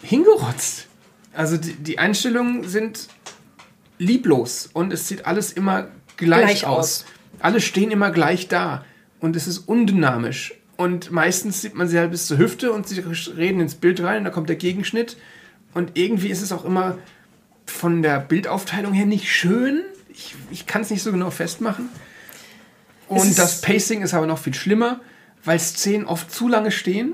[0.02, 0.88] hingerotzt.
[1.32, 3.08] Also die, die Einstellungen sind
[4.00, 7.04] lieblos und es sieht alles immer gleich, Gleich aus.
[7.04, 7.06] aus.
[7.40, 8.84] Alle stehen immer gleich da
[9.26, 10.54] und es ist undynamisch.
[10.78, 14.24] Und meistens sieht man sie halt bis zur Hüfte und sie reden ins Bild rein,
[14.24, 15.18] da kommt der Gegenschnitt.
[15.74, 17.00] Und irgendwie ist es auch immer
[17.66, 19.82] von der Bildaufteilung her nicht schön.
[20.10, 21.90] Ich, ich kann es nicht so genau festmachen.
[23.10, 25.02] Es Und das Pacing ist aber noch viel schlimmer,
[25.44, 27.14] weil Szenen oft zu lange stehen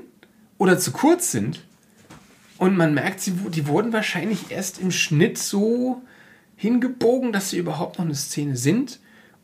[0.58, 1.64] oder zu kurz sind.
[2.58, 6.02] Und man merkt, sie, die wurden wahrscheinlich erst im Schnitt so
[6.56, 9.00] hingebogen, dass sie überhaupt noch eine Szene sind.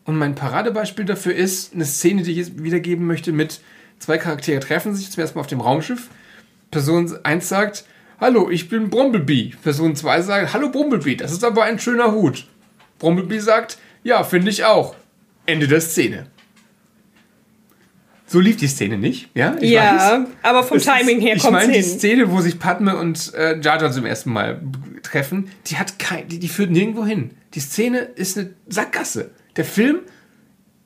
[0.08, 3.60] Und mein Paradebeispiel dafür ist eine Szene, die ich jetzt wiedergeben möchte mit
[3.98, 6.08] zwei Charaktere treffen sich zum ersten Mal auf dem Raumschiff.
[6.70, 7.84] Person 1 sagt,
[8.18, 9.52] hallo, ich bin Brumblebee.
[9.62, 12.46] Person 2 sagt, hallo Brumblebee, das ist aber ein schöner Hut.
[12.98, 14.96] Brumblebee sagt, ja, finde ich auch.
[15.44, 16.28] Ende der Szene.
[18.24, 19.56] So lief die Szene nicht, ja?
[19.60, 21.82] Ich ja, aber vom es Timing her ich kommt meine, die.
[21.82, 24.62] Szene, wo sich Padme und äh, Jar Jar zum ersten Mal
[25.02, 27.32] treffen, die hat kein, die, die führt nirgendwo hin.
[27.52, 29.32] Die Szene ist eine Sackgasse.
[29.58, 29.98] Der Film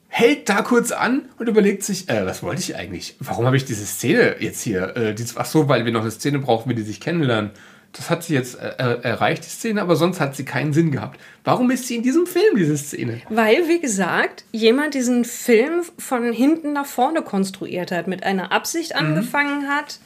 [0.08, 3.16] hält da kurz an und überlegt sich, äh, was wollte ich eigentlich?
[3.20, 4.96] Warum habe ich diese Szene jetzt hier?
[4.96, 7.50] Äh, dieses, ach so, weil wir noch eine Szene brauchen, wie die sich kennenlernen.
[7.92, 10.90] Das hat sie jetzt äh, äh, erreicht, die Szene, aber sonst hat sie keinen Sinn
[10.90, 11.20] gehabt.
[11.44, 13.20] Warum ist sie in diesem Film, diese Szene?
[13.28, 18.52] Weil, wie gesagt, jemand diesen Film von hinten nach vorne konstruiert hat, mit einer Mhm.
[18.52, 19.98] Absicht angefangen hat,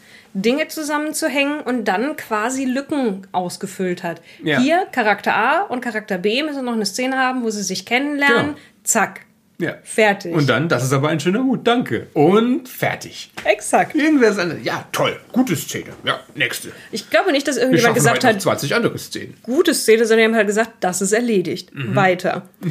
[0.43, 4.21] Dinge zusammenzuhängen und dann quasi Lücken ausgefüllt hat.
[4.45, 4.61] Ja.
[4.61, 8.47] Hier, Charakter A und Charakter B müssen noch eine Szene haben, wo sie sich kennenlernen.
[8.49, 8.59] Genau.
[8.85, 9.21] Zack.
[9.59, 9.73] Ja.
[9.83, 10.35] Fertig.
[10.35, 12.09] Und dann, das ist aber ein schöner Hut, danke.
[12.13, 13.31] Und fertig.
[13.45, 13.95] Exakt.
[13.95, 15.95] Irgendwer sagt, ja, toll, gute Szene.
[16.05, 16.73] Ja, nächste.
[16.93, 19.35] Ich glaube nicht, dass irgendjemand gesagt hat, 20 andere Szenen.
[19.43, 21.71] gute Szene, sondern die haben halt gesagt, das ist erledigt.
[21.73, 22.43] Weiter.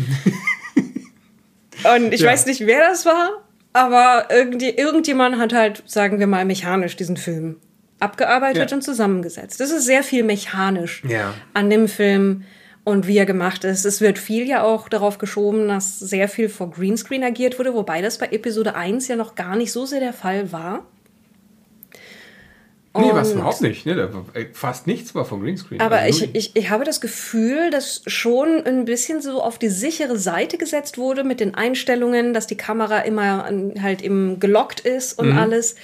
[1.96, 2.32] Und ich Ja.
[2.32, 3.44] weiß nicht, wer das war,
[3.76, 7.58] aber irgendwie, irgendjemand hat halt, sagen wir mal, mechanisch diesen Film
[8.00, 8.78] abgearbeitet Ja.
[8.78, 9.60] und zusammengesetzt.
[9.60, 11.34] Das ist sehr viel mechanisch Ja.
[11.54, 12.44] an dem Film
[12.86, 13.84] und wie er gemacht ist.
[13.86, 18.02] Es wird viel ja auch darauf geschoben, dass sehr viel vor Greenscreen agiert wurde, wobei
[18.02, 20.86] das bei Episode 1 ja noch gar nicht so sehr der Fall war.
[22.98, 23.86] Nee, was Und- überhaupt nicht.
[23.86, 23.98] Ne?
[24.14, 25.82] War, äh, fast nichts war von Greenscreen.
[25.82, 29.70] Aber Also ich, ich, ich habe das Gefühl, dass schon ein bisschen so auf die
[29.70, 34.80] sichere Seite gesetzt wurde mit den Einstellungen, dass die Kamera immer an- halt eben gelockt
[34.82, 35.76] ist und alles.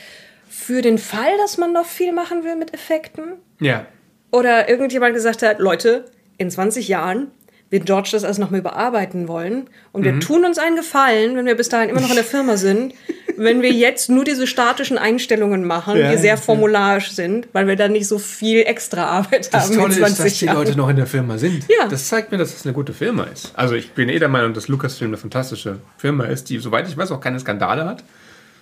[0.50, 3.34] Für den Fall, dass man noch viel machen will mit Effekten.
[3.60, 3.86] Ja.
[4.32, 6.06] Oder irgendjemand gesagt hat, Leute,
[6.38, 7.32] in 20 Jahren
[7.72, 9.68] wird George das alles nochmal überarbeiten wollen.
[9.92, 10.06] Und Mhm.
[10.06, 12.94] wir tun uns einen Gefallen, wenn wir bis dahin immer noch in der Firma sind,
[13.38, 16.38] wenn wir jetzt nur diese statischen Einstellungen machen, Ja, die sehr ja.
[16.38, 20.16] formularisch sind, weil wir dann nicht so viel extra Arbeit Das haben Tolle in ist,
[20.16, 20.58] 20 dass die Jahren.
[20.58, 21.64] Leute noch in der Firma sind.
[21.70, 21.88] Ja.
[21.88, 23.52] Das zeigt mir, dass es eine gute Firma ist.
[23.56, 26.98] Also ich bin eh der Meinung, dass Lucasfilm eine fantastische Firma ist, die, soweit ich
[26.98, 28.04] weiß, auch keine Skandale hat.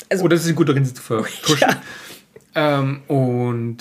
[0.10, 1.68] Also- Oder sie gut darin sind zu vertuschen.
[2.56, 3.78] Ähm, und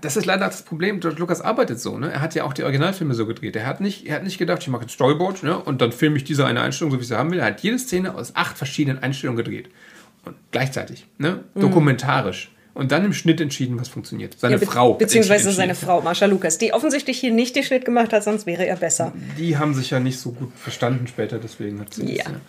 [0.00, 1.00] das ist leider das Problem.
[1.00, 1.98] George Lucas arbeitet so.
[1.98, 2.12] Ne?
[2.12, 3.56] Er hat ja auch die Originalfilme so gedreht.
[3.56, 5.58] Er hat nicht, er hat nicht gedacht, ich mache jetzt Storyboard ne?
[5.58, 7.40] und dann filme ich diese eine Einstellung, so wie ich sie haben will.
[7.40, 9.68] Er hat jede Szene aus acht verschiedenen Einstellungen gedreht.
[10.24, 11.06] Und gleichzeitig.
[11.18, 11.44] Ne?
[11.54, 12.50] Dokumentarisch.
[12.72, 14.36] Und dann im Schnitt entschieden, was funktioniert.
[14.38, 14.62] Seine Mhm.
[14.62, 14.94] Ja, be Frau.
[14.94, 18.64] Beziehungsweise seine Frau, Marsha Lucas, die offensichtlich hier nicht den Schnitt gemacht hat, sonst wäre
[18.66, 19.12] er besser.
[19.38, 22.24] Die haben sich ja nicht so gut verstanden später, deswegen hat sie Ja.
[22.24, 22.40] das, ja.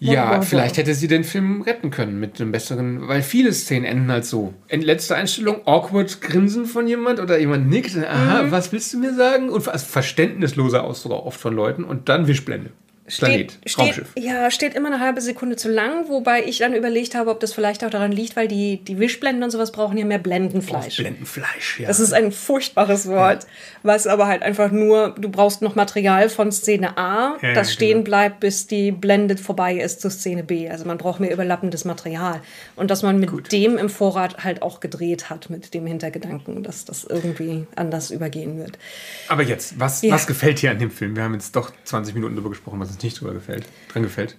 [0.00, 4.10] Ja, vielleicht hätte sie den Film retten können mit einem besseren, weil viele Szenen enden
[4.12, 4.54] halt so.
[4.68, 8.50] In letzter Einstellung awkward Grinsen von jemand oder jemand nickt, aha, Mhm.
[8.52, 9.48] was willst du mir sagen?
[9.48, 12.70] Und also verständnisloser Ausdruck oft von Leuten und dann Wischblende.
[13.08, 14.08] Planet, steht, Raumschiff.
[14.16, 17.52] ja, steht immer eine halbe Sekunde zu lang, wobei ich dann überlegt habe, ob das
[17.52, 20.96] vielleicht auch daran liegt, weil die, die Wischblenden und sowas brauchen ja mehr Blendenfleisch.
[20.96, 21.88] Blendenfleisch, ja.
[21.88, 23.46] Das ist ein furchtbares Wort,
[23.82, 27.72] was aber halt einfach nur, du brauchst noch Material von Szene A, Ja, das ja,
[27.74, 28.04] stehen genau.
[28.04, 30.68] bleibt, bis die Blende vorbei ist zu Szene B.
[30.68, 32.40] Also man braucht mehr überlappendes Material.
[32.76, 36.84] Und dass man mit dem im Vorrat halt auch gedreht hat, mit dem Hintergedanken, dass
[36.84, 38.78] das irgendwie anders übergehen wird.
[39.28, 40.14] Aber jetzt, was, Ja.
[40.14, 41.16] was gefällt dir an dem Film?
[41.16, 44.36] Wir haben jetzt doch 20 Minuten darüber gesprochen, was uns nicht drüber gefällt, dran gefällt.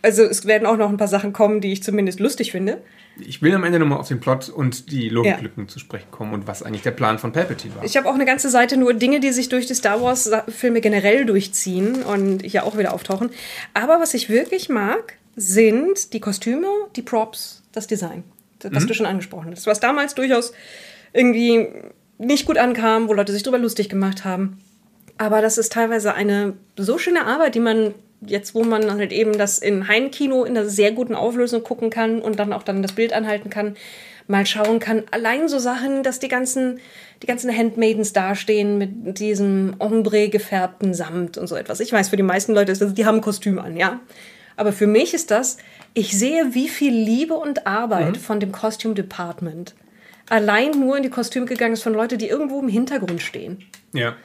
[0.00, 2.80] Also es werden auch noch ein paar Sachen kommen, die ich zumindest lustig finde.
[3.20, 6.46] Ich will am Ende nochmal auf den Plot und die Logiklücken zu sprechen kommen und
[6.46, 7.84] was eigentlich der Plan von Palpatine war.
[7.84, 11.26] Ich habe auch eine ganze Seite nur Dinge, die sich durch die Star Wars-Filme generell
[11.26, 13.30] durchziehen und hier auch wieder auftauchen.
[13.74, 18.22] Aber was ich wirklich mag, sind die Kostüme, die Props, das Design.
[18.60, 19.66] Das, was du schon angesprochen hast.
[19.66, 20.52] Was damals durchaus
[21.12, 21.68] irgendwie
[22.18, 24.58] nicht gut ankam, wo Leute sich drüber lustig gemacht haben.
[25.18, 29.36] Aber das ist teilweise eine so schöne Arbeit, die man jetzt, wo man halt eben
[29.38, 32.92] das in Heimkino in einer sehr guten Auflösung gucken kann und dann auch dann das
[32.92, 33.76] Bild anhalten kann,
[34.26, 35.04] mal schauen kann.
[35.10, 36.80] Allein so Sachen, dass die ganzen,
[37.22, 41.80] die ganzen Handmaidens dastehen mit diesem ombre gefärbten Samt und so etwas.
[41.80, 44.00] Ich weiß, für die meisten Leute ist das, die haben ein Kostüm an, ja.
[44.56, 45.58] Aber für mich ist das,
[45.94, 48.20] ich sehe, wie viel Liebe und Arbeit mhm.
[48.20, 49.74] von dem Costume Department
[50.28, 53.64] allein nur in die Kostüme gegangen ist von Leuten, die irgendwo im Hintergrund stehen.
[53.92, 54.16] Ja.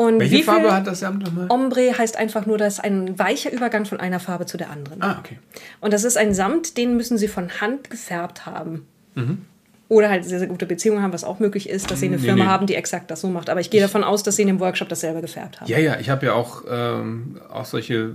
[0.00, 1.44] Und Welche Farbe hat das Samt nochmal?
[1.50, 5.02] Ombre heißt einfach nur, dass ein weicher Übergang von einer Farbe zu der anderen.
[5.02, 5.38] Ah, okay.
[5.82, 8.86] Und das ist ein Samt, den müssen sie von Hand gefärbt haben.
[9.14, 9.42] Mhm.
[9.90, 12.22] Oder halt sehr, sehr gute Beziehungen haben, was auch möglich ist, dass sie eine nee,
[12.22, 12.48] Firma nee.
[12.48, 13.50] haben, die exakt das so macht.
[13.50, 15.68] Aber ich gehe davon aus, dass sie in dem Workshop das selber gefärbt haben.
[15.68, 18.14] Ja, ja, ich habe ja auch, ähm, auch solche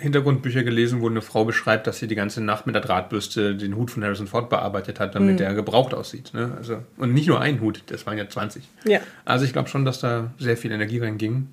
[0.00, 3.76] Hintergrundbücher gelesen, wo eine Frau beschreibt, dass sie die ganze Nacht mit der Drahtbürste den
[3.76, 5.36] Hut von Harrison Ford bearbeitet hat, damit mhm.
[5.36, 6.32] der gebraucht aussieht.
[6.34, 6.54] Ne?
[6.56, 8.62] Also, und nicht nur ein Hut, das waren ja 20.
[8.84, 9.00] Ja.
[9.24, 11.48] Also ich glaube schon, dass da sehr viel Energie reinging,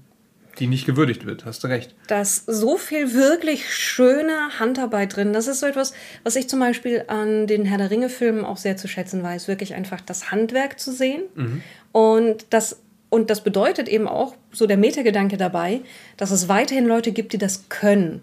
[0.59, 1.93] die nicht gewürdigt wird, hast du recht.
[2.07, 5.33] Da ist so viel wirklich schöne Handarbeit drin.
[5.33, 5.93] Das ist so etwas,
[6.23, 9.75] was ich zum Beispiel an den Herr der Ringe-Filmen auch sehr zu schätzen weiß, wirklich
[9.75, 11.23] einfach das Handwerk zu sehen.
[11.35, 11.61] Mhm.
[11.91, 15.81] Und das und das bedeutet eben auch, so der Metagedanke dabei,
[16.17, 18.21] dass es weiterhin Leute gibt, die das können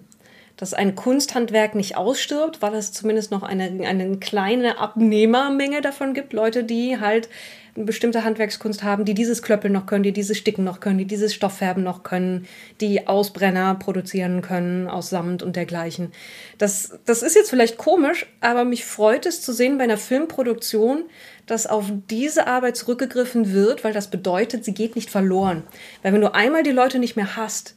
[0.57, 6.33] dass ein Kunsthandwerk nicht ausstirbt, weil es zumindest noch eine, eine kleine Abnehmermenge davon gibt.
[6.33, 7.29] Leute, die halt
[7.77, 11.07] eine bestimmte Handwerkskunst haben, die dieses Klöppeln noch können, die dieses Sticken noch können, die
[11.07, 12.47] dieses Stofffärben noch können,
[12.81, 16.13] die Ausbrenner produzieren können aus Samt und dergleichen.
[16.59, 21.03] Das, das ist jetzt vielleicht komisch, aber mich freut es zu sehen bei einer Filmproduktion,
[21.47, 25.65] dass auf diese Arbeit zurückgegriffen wird, weil das bedeutet, sie geht nicht verloren.
[26.03, 27.75] Weil wenn du einmal die Leute nicht mehr hast,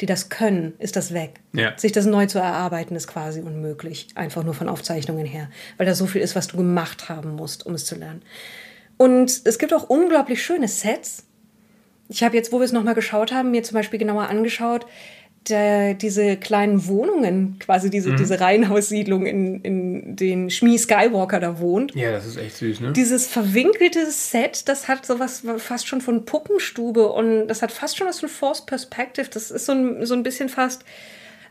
[0.00, 1.40] die das können, ist das weg.
[1.52, 1.76] Ja.
[1.76, 4.08] Sich das neu zu erarbeiten, ist quasi unmöglich.
[4.14, 5.50] Einfach nur von Aufzeichnungen her.
[5.76, 8.22] Weil da so viel ist, was du gemacht haben musst, um es zu lernen.
[8.96, 11.24] Und es gibt auch unglaublich schöne Sets.
[12.08, 14.86] Ich habe jetzt, wo wir es nochmal geschaut haben, mir zum Beispiel genauer angeschaut,
[15.48, 18.16] der, diese kleinen Wohnungen, quasi diese, mhm.
[18.16, 21.94] diese Reihenhaussiedlung, in, in den Schmie Skywalker da wohnt.
[21.94, 22.92] Ja, das ist echt süß, ne?
[22.92, 28.06] Dieses verwinkelte Set, das hat sowas fast schon von Puppenstube und das hat fast schon
[28.06, 29.28] was von Forced Perspective.
[29.32, 30.84] Das ist so ein, so ein bisschen fast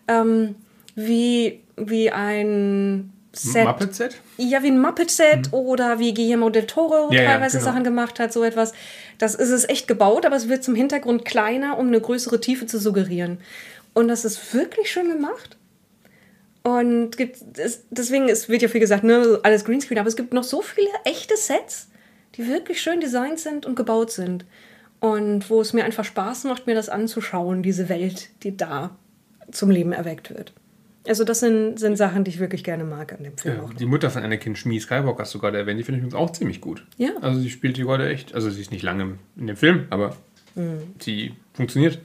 [0.07, 0.55] ähm,
[0.95, 3.65] wie, wie ein Set.
[3.65, 4.17] Muppet-Set?
[4.37, 5.53] Ja, wie ein Muppet-Set mhm.
[5.53, 7.71] oder wie Guillermo del Toro ja, teilweise ja, genau.
[7.71, 8.73] Sachen gemacht hat, so etwas.
[9.17, 12.65] Das ist es echt gebaut, aber es wird zum Hintergrund kleiner, um eine größere Tiefe
[12.65, 13.39] zu suggerieren.
[13.93, 15.57] Und das ist wirklich schön gemacht.
[16.63, 20.33] Und gibt, es, deswegen, es wird ja viel gesagt, ne, alles Greenscreen, aber es gibt
[20.33, 21.89] noch so viele echte Sets,
[22.35, 24.45] die wirklich schön designt sind und gebaut sind.
[24.99, 28.95] Und wo es mir einfach Spaß macht, mir das anzuschauen, diese Welt, die da
[29.51, 30.53] zum Leben erweckt wird.
[31.07, 33.55] Also das sind, sind Sachen, die ich wirklich gerne mag an dem Film.
[33.55, 36.21] Ja, die Mutter von Anakin Shmi Skywalker hast du gerade erwähnt, die finde ich übrigens
[36.21, 36.85] auch ziemlich gut.
[36.97, 37.11] Ja.
[37.21, 40.15] Also sie spielt die Rolle echt, also sie ist nicht lange in dem Film, aber
[40.55, 40.81] mhm.
[40.99, 41.99] sie funktioniert.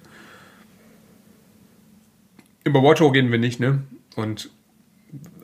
[2.65, 3.83] Über Watcher gehen wir nicht, ne?
[4.17, 4.51] Und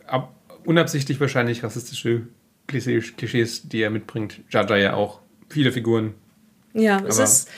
[0.07, 2.27] ab, unabsichtlich wahrscheinlich rassistische
[2.67, 4.41] Klischees, die er mitbringt.
[4.51, 5.21] Jaja ja auch.
[5.49, 6.15] Viele Figuren.
[6.73, 7.49] Ja, es ist,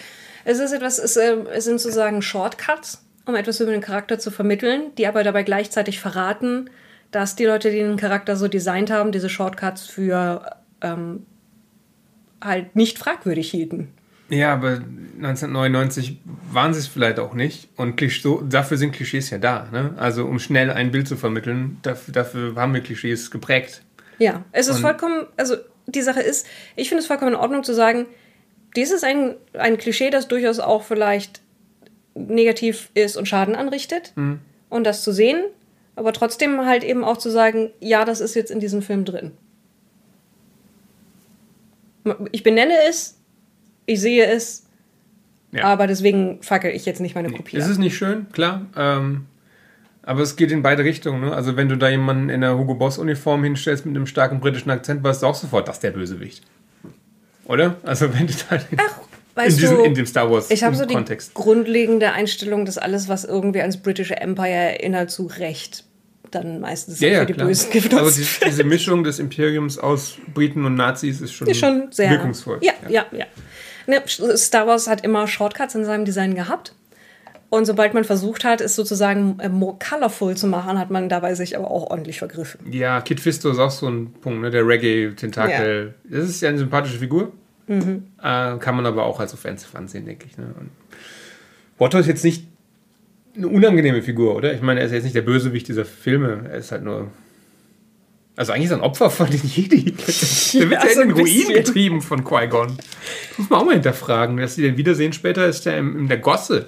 [0.44, 4.30] es ist etwas, es, äh, es sind sozusagen Shortcuts, um etwas über den Charakter zu
[4.30, 6.70] vermitteln, die aber dabei gleichzeitig verraten,
[7.10, 11.26] dass die Leute, die den Charakter so designt haben, diese Shortcuts für ähm,
[12.42, 13.92] halt nicht fragwürdig hielten.
[14.32, 14.80] Ja, aber
[15.16, 16.20] 1999
[16.50, 17.68] waren sie es vielleicht auch nicht.
[17.76, 19.68] Und so, dafür sind Klischees ja da.
[19.70, 19.94] Ne?
[19.98, 23.82] Also um schnell ein Bild zu vermitteln, dafür, dafür haben wir Klischees geprägt.
[24.18, 25.56] Ja, es ist Und vollkommen, also
[25.86, 28.06] die Sache ist, ich finde es vollkommen in Ordnung zu sagen,
[28.74, 31.42] dies ist ein, ein Klischee, das durchaus auch vielleicht
[32.14, 34.12] negativ ist und Schaden anrichtet.
[34.16, 34.38] Mhm.
[34.70, 35.44] Und das zu sehen,
[35.94, 39.32] aber trotzdem halt eben auch zu sagen, ja, das ist jetzt in diesem Film drin.
[42.30, 43.18] Ich benenne es,
[43.86, 44.64] ich sehe es,
[45.52, 45.64] ja.
[45.64, 47.56] aber deswegen fackel ich jetzt nicht meine Kopie.
[47.56, 48.66] Es ist nicht schön, klar.
[48.76, 49.26] Ähm,
[50.02, 51.20] aber es geht in beide Richtungen.
[51.20, 51.34] Ne?
[51.34, 54.70] Also wenn du da jemanden in der Hugo Boss Uniform hinstellst mit einem starken britischen
[54.70, 56.42] Akzent, weißt du auch sofort, dass der Bösewicht.
[57.44, 57.76] Oder?
[57.84, 59.00] Also wenn du da Ach,
[59.34, 60.96] weißt in, diesem, du, in dem Star Wars ich habe so die
[61.34, 65.84] grundlegende Einstellung, dass alles, was irgendwie ans britische Empire erinnert, zu Recht
[66.30, 67.46] dann meistens ja, ja, für die klar.
[67.46, 71.58] Bösen genutzt Aber die, diese Mischung des Imperiums aus Briten und Nazis ist schon, ist
[71.58, 72.58] schon sehr wirkungsvoll.
[72.62, 73.18] Ja, ja, ja.
[73.18, 73.26] ja.
[73.86, 76.74] Ne, Star Wars hat immer Shortcuts in seinem Design gehabt.
[77.50, 81.34] Und sobald man versucht hat, es sozusagen äh, more colorful zu machen, hat man dabei
[81.34, 82.60] sich aber auch ordentlich vergriffen.
[82.72, 84.50] Ja, Kid Fisto ist auch so ein Punkt, ne?
[84.50, 85.94] der Reggae-Tentakel.
[86.08, 86.18] Ja.
[86.18, 87.30] Das ist ja eine sympathische Figur.
[87.66, 88.04] Mhm.
[88.22, 90.38] Äh, kann man aber auch als offensive ansehen, denke ich.
[90.38, 90.46] Ne?
[90.58, 90.70] Und
[91.78, 92.46] Watto ist jetzt nicht
[93.36, 94.54] eine unangenehme Figur, oder?
[94.54, 96.46] Ich meine, er ist jetzt nicht der Bösewicht dieser Filme.
[96.50, 97.10] Er ist halt nur
[98.34, 99.84] also eigentlich ist er ein Opfer von den Jedi.
[100.54, 102.78] Der wird ja, in den Ruin getrieben von Qui-Gon.
[103.36, 104.36] Muss man auch mal hinterfragen.
[104.38, 106.66] Dass sie den wiedersehen später, ist der in der Gosse.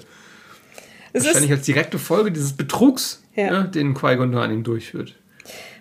[1.12, 3.50] Es Wahrscheinlich als direkte Folge dieses Betrugs, ja.
[3.50, 5.14] ne, den Qui-Gon da an ihm durchführt.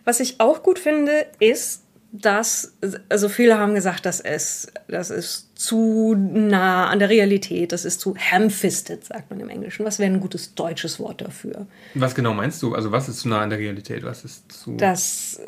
[0.05, 2.73] Was ich auch gut finde, ist, dass,
[3.09, 7.99] also viele haben gesagt, dass es, das ist zu nah an der Realität, das ist
[7.99, 9.84] zu ham-fisted, sagt man im Englischen.
[9.84, 11.65] Was wäre ein gutes deutsches Wort dafür?
[11.95, 12.75] Was genau meinst du?
[12.75, 14.03] Also was ist zu nah an der Realität?
[14.03, 14.77] Was ist zu...
[14.77, 15.41] Dass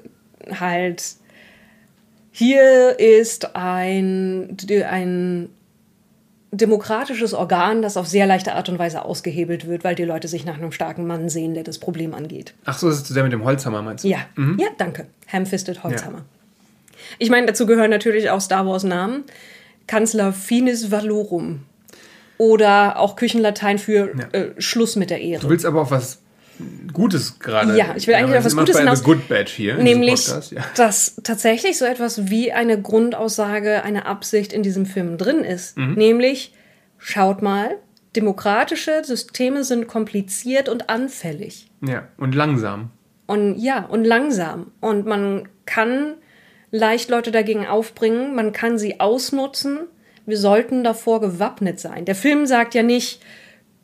[0.60, 1.04] halt
[2.32, 4.58] hier ist ein,
[4.90, 5.50] ein
[6.52, 10.46] demokratisches Organ, das auf sehr leichte Art und Weise ausgehebelt wird, weil die Leute sich
[10.46, 12.54] nach einem starken Mann sehen, der das Problem angeht.
[12.66, 14.10] Ach so, das ist der mit dem Holzhammer, meinst du?
[14.10, 14.58] Ja, mhm.
[14.60, 15.08] ja, danke.
[15.32, 16.20] Ham-fisted Holzhammer.
[16.20, 16.26] Ja.
[17.20, 19.24] Ich meine, dazu gehören natürlich auch Star Wars Namen.
[19.88, 21.64] Kanzler Finis Valorum.
[22.38, 24.28] Oder auch Küchenlatein für ja.
[24.32, 25.42] äh, Schluss mit der Ehre.
[25.42, 26.20] Du willst aber auch was
[26.94, 27.78] Gutes gerade.
[27.78, 29.04] Ja, ich will eigentlich ja, auf was Gutes hinaus.
[29.04, 29.76] Good Badge hier.
[29.76, 30.64] Nämlich, ja.
[30.76, 35.78] dass tatsächlich so etwas wie eine Grundaussage, eine Absicht in diesem Film drin ist.
[35.78, 35.94] Mhm.
[35.96, 36.54] Nämlich,
[36.98, 37.78] schaut mal,
[38.16, 41.70] demokratische Systeme sind kompliziert und anfällig.
[41.82, 42.92] Ja, und langsam.
[43.28, 44.72] Und ja, und langsam.
[44.80, 46.16] Und man kann
[46.72, 49.80] leicht Leute dagegen aufbringen, man kann sie ausnutzen.
[50.26, 52.06] Wir sollten davor gewappnet sein.
[52.06, 53.22] Der Film sagt ja nicht,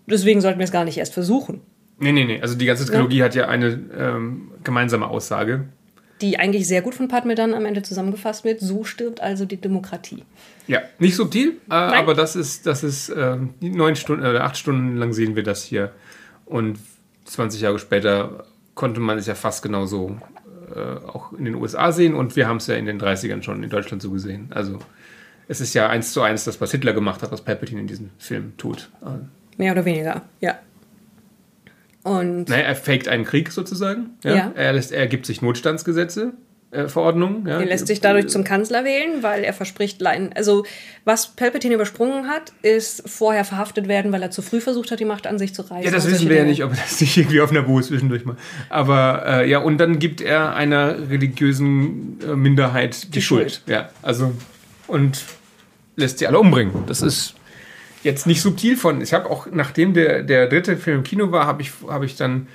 [0.07, 1.61] deswegen sollten wir es gar nicht erst versuchen.
[2.01, 2.41] Nee, nee, nee.
[2.41, 3.25] Also die ganze Trilogie ja.
[3.25, 5.65] hat ja eine ähm, gemeinsame Aussage.
[6.19, 8.59] Die eigentlich sehr gut von Padme dann am Ende zusammengefasst wird.
[8.59, 10.23] So stirbt also die Demokratie.
[10.67, 14.57] Ja, nicht subtil, äh, aber das ist, das ist äh, neun Stunden oder äh, acht
[14.57, 15.91] Stunden lang sehen wir das hier.
[16.45, 16.79] Und
[17.25, 20.17] 20 Jahre später konnte man es ja fast genauso
[20.75, 23.61] äh, auch in den USA sehen und wir haben es ja in den 30ern schon
[23.61, 24.47] in Deutschland so gesehen.
[24.49, 24.79] Also
[25.47, 28.09] es ist ja eins zu eins das, was Hitler gemacht hat, was Palpatine in diesem
[28.17, 28.89] Film tut.
[29.57, 30.57] Mehr oder weniger, ja.
[32.03, 34.11] Und naja, er faked einen Krieg sozusagen.
[34.23, 34.35] Ja?
[34.35, 34.51] ja.
[34.55, 36.33] Er, lässt, er gibt sich Notstandsgesetze,
[36.71, 37.45] äh, Verordnungen.
[37.45, 37.59] Ja?
[37.59, 40.65] Er lässt sich dadurch zum Kanzler wählen, weil er verspricht, also
[41.03, 45.05] was Palpatine übersprungen hat, ist vorher verhaftet werden, weil er zu früh versucht hat, die
[45.05, 45.83] Macht an sich zu reißen.
[45.83, 48.37] Ja, das wissen wir ja nicht, ob er das nicht irgendwie auf Buhe zwischendurch mal.
[48.69, 53.51] Aber äh, ja, und dann gibt er einer religiösen äh, Minderheit die, die Schuld.
[53.51, 53.63] Schuld.
[53.67, 54.31] Ja, also
[54.87, 55.23] und
[55.95, 56.85] lässt sie alle umbringen.
[56.87, 57.35] Das ist
[58.03, 59.01] jetzt nicht subtil von.
[59.01, 62.15] Ich habe auch, nachdem der, der dritte Film im Kino war, habe ich, hab ich
[62.15, 62.47] dann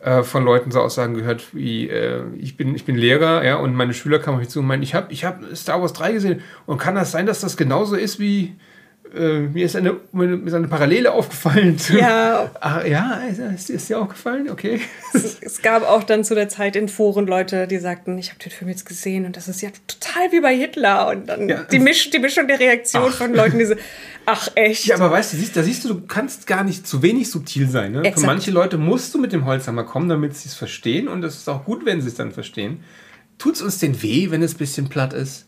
[0.00, 3.74] äh, von Leuten so Aussagen gehört, wie äh, ich, bin, ich bin Lehrer, ja, und
[3.74, 6.12] meine Schüler kamen auf mich zu und meinen, ich habe ich hab Star Wars 3
[6.12, 8.56] gesehen und kann das sein, dass das genauso ist wie
[9.14, 11.76] äh, mir ist eine, mir ist eine Parallele aufgefallen.
[11.92, 12.50] Ja.
[12.60, 13.22] ah, ja,
[13.54, 14.48] ist, ist dir aufgefallen?
[14.48, 14.80] Okay.
[15.12, 18.38] Es, es, gab auch dann zu der Zeit in Foren Leute, die sagten, ich habe
[18.38, 21.08] den Film jetzt gesehen und das ist ja total wie bei Hitler.
[21.08, 21.62] Und dann ja.
[21.64, 23.14] die, Misch, die Mischung der Reaktion ach.
[23.14, 23.74] von Leuten, die so,
[24.24, 24.86] ach echt.
[24.86, 27.68] Ja, aber weißt du, siehst, da siehst du, du kannst gar nicht zu wenig subtil
[27.68, 27.92] sein.
[27.92, 28.12] Ne?
[28.14, 31.36] Für manche Leute musst du mit dem Holzhammer kommen, damit sie es verstehen und es
[31.36, 32.82] ist auch gut, wenn sie es dann verstehen.
[33.38, 35.46] Tut es uns denn weh, wenn es ein bisschen platt ist?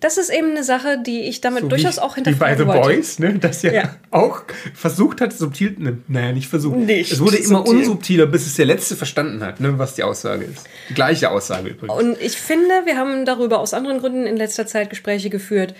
[0.00, 2.72] Das ist eben eine Sache, die ich damit so durchaus wie, auch hinterfragen Wie bei
[2.72, 2.96] The wollte.
[2.96, 3.38] Boys, ne?
[3.38, 4.42] das ja, ja, auch
[4.74, 6.76] versucht hat, subtil, ne, naja, nicht versucht.
[6.76, 7.76] Nicht es wurde immer subtil.
[7.76, 10.66] unsubtiler, bis es der Letzte verstanden hat, ne, was die Aussage ist.
[10.90, 11.96] Die gleiche Aussage übrigens.
[11.96, 15.74] Und ich finde, wir haben darüber aus anderen Gründen in letzter Zeit Gespräche geführt,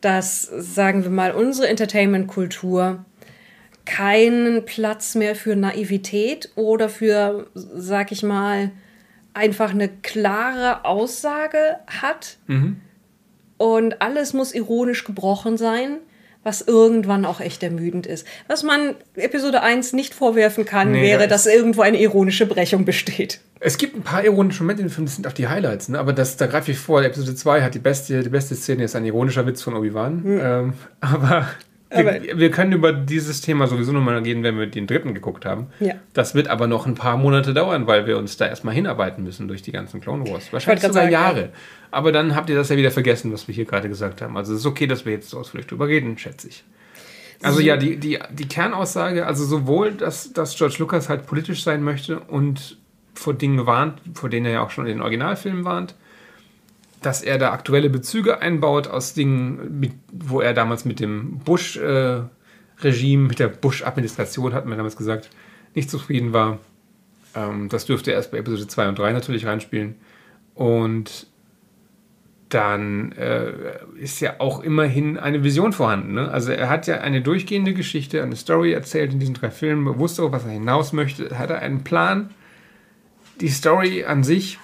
[0.00, 3.04] dass, sagen wir mal, unsere Entertainment-Kultur
[3.84, 8.70] keinen Platz mehr für Naivität oder für, sag ich mal,
[9.32, 12.36] einfach eine klare Aussage hat.
[12.46, 12.80] Mhm
[13.60, 15.98] und alles muss ironisch gebrochen sein,
[16.42, 18.26] was irgendwann auch echt ermüdend ist.
[18.48, 23.40] Was man Episode 1 nicht vorwerfen kann, nee, wäre, dass irgendwo eine ironische Brechung besteht.
[23.60, 25.98] Es gibt ein paar ironische Momente in dem Film, das sind auch die Highlights, ne?
[25.98, 27.02] aber das, da greife ich vor.
[27.02, 30.22] Episode 2 hat die beste, die beste Szene, ist ein ironischer Witz von Obi-Wan.
[30.22, 30.40] Mhm.
[30.42, 31.46] Ähm, aber
[31.90, 35.66] wir, wir, können über dieses Thema sowieso nochmal gehen, wenn wir den dritten geguckt haben.
[35.80, 35.94] Ja.
[36.14, 39.48] Das wird aber noch ein paar Monate dauern, weil wir uns da erstmal hinarbeiten müssen
[39.48, 40.52] durch die ganzen Clone Wars.
[40.52, 41.40] Wahrscheinlich sogar sagen, Jahre.
[41.40, 41.48] Ja.
[41.90, 44.36] Aber dann habt ihr das ja wieder vergessen, was wir hier gerade gesagt haben.
[44.36, 46.64] Also es ist okay, dass wir jetzt so ausführlich drüber reden, schätze ich.
[47.42, 51.82] Also ja, die, die, die Kernaussage, also sowohl, dass, dass George Lucas halt politisch sein
[51.82, 52.78] möchte und
[53.14, 55.94] vor Dingen warnt, vor denen er ja auch schon in den Originalfilmen warnt,
[57.02, 63.24] dass er da aktuelle Bezüge einbaut aus Dingen, mit, wo er damals mit dem Bush-Regime,
[63.24, 65.30] äh, mit der Bush-Administration, hat man damals gesagt,
[65.74, 66.58] nicht zufrieden war.
[67.34, 69.94] Ähm, das dürfte er erst bei Episode 2 und 3 natürlich reinspielen.
[70.54, 71.26] Und
[72.50, 73.52] dann äh,
[73.98, 76.14] ist ja auch immerhin eine Vision vorhanden.
[76.14, 76.30] Ne?
[76.30, 80.20] Also er hat ja eine durchgehende Geschichte, eine Story erzählt in diesen drei Filmen, bewusst
[80.20, 82.30] auch, was er hinaus möchte, hat er einen Plan.
[83.40, 84.58] Die Story an sich,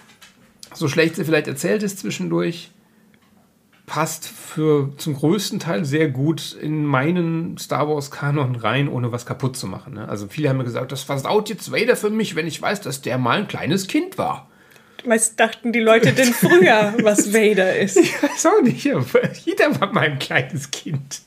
[0.75, 2.71] so schlecht sie vielleicht erzählt ist zwischendurch,
[3.87, 9.27] passt für zum größten Teil sehr gut in meinen Star Wars Kanon rein, ohne was
[9.27, 9.95] kaputt zu machen.
[9.95, 10.09] Ne?
[10.09, 13.01] Also viele haben mir gesagt, das versaut jetzt Vader für mich, wenn ich weiß, dass
[13.01, 14.51] der mal ein kleines Kind war.
[15.05, 17.97] Was dachten die Leute denn früher, was Vader ist?
[17.97, 18.85] Ich weiß auch nicht.
[19.45, 21.21] Jeder war mein kleines Kind.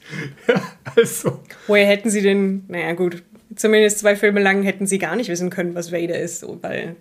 [0.95, 1.39] also.
[1.67, 3.23] Woher hätten sie denn, naja gut,
[3.55, 6.95] zumindest zwei Filme lang hätten sie gar nicht wissen können, was Vader ist, weil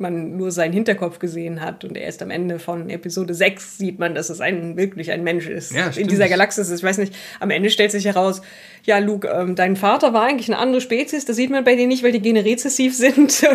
[0.00, 4.14] man nur seinen Hinterkopf gesehen hat und erst am Ende von Episode 6 sieht man,
[4.14, 5.72] dass es ein, wirklich ein Mensch ist.
[5.72, 6.70] Ja, in dieser Galaxis.
[6.70, 8.42] Ich weiß nicht, am Ende stellt sich heraus,
[8.84, 11.86] ja, Luke, ähm, dein Vater war eigentlich eine andere Spezies, das sieht man bei dir
[11.86, 13.42] nicht, weil die Gene rezessiv sind.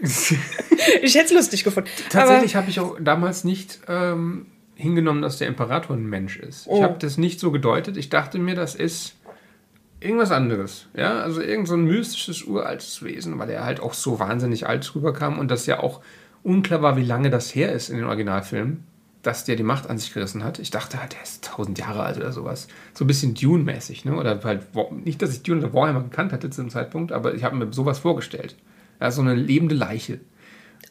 [1.02, 1.88] Ich hätte es lustig gefunden.
[2.08, 6.66] Tatsächlich habe ich auch damals nicht ähm, hingenommen, dass der Imperator ein Mensch ist.
[6.66, 6.82] Ich Oh.
[6.82, 7.96] habe das nicht so gedeutet.
[7.96, 9.16] Ich dachte mir, das ist
[10.00, 10.86] irgendwas anderes.
[10.94, 14.94] Ja, also irgend so ein mystisches, uraltes Wesen, weil er halt auch so wahnsinnig alt
[14.94, 16.00] rüberkam und das ja auch
[16.42, 18.84] unklar war, wie lange das her ist in den Originalfilmen,
[19.22, 20.58] dass der die Macht an sich gerissen hat.
[20.58, 22.68] Ich dachte halt, der ist tausend Jahre alt oder sowas.
[22.94, 24.16] So ein bisschen Dune-mäßig, ne?
[24.16, 24.66] Oder halt,
[25.04, 27.72] nicht, dass ich Dune oder Warhammer gekannt hatte zu dem Zeitpunkt, aber ich habe mir
[27.72, 28.56] sowas vorgestellt.
[29.00, 30.20] Ja, so eine lebende Leiche.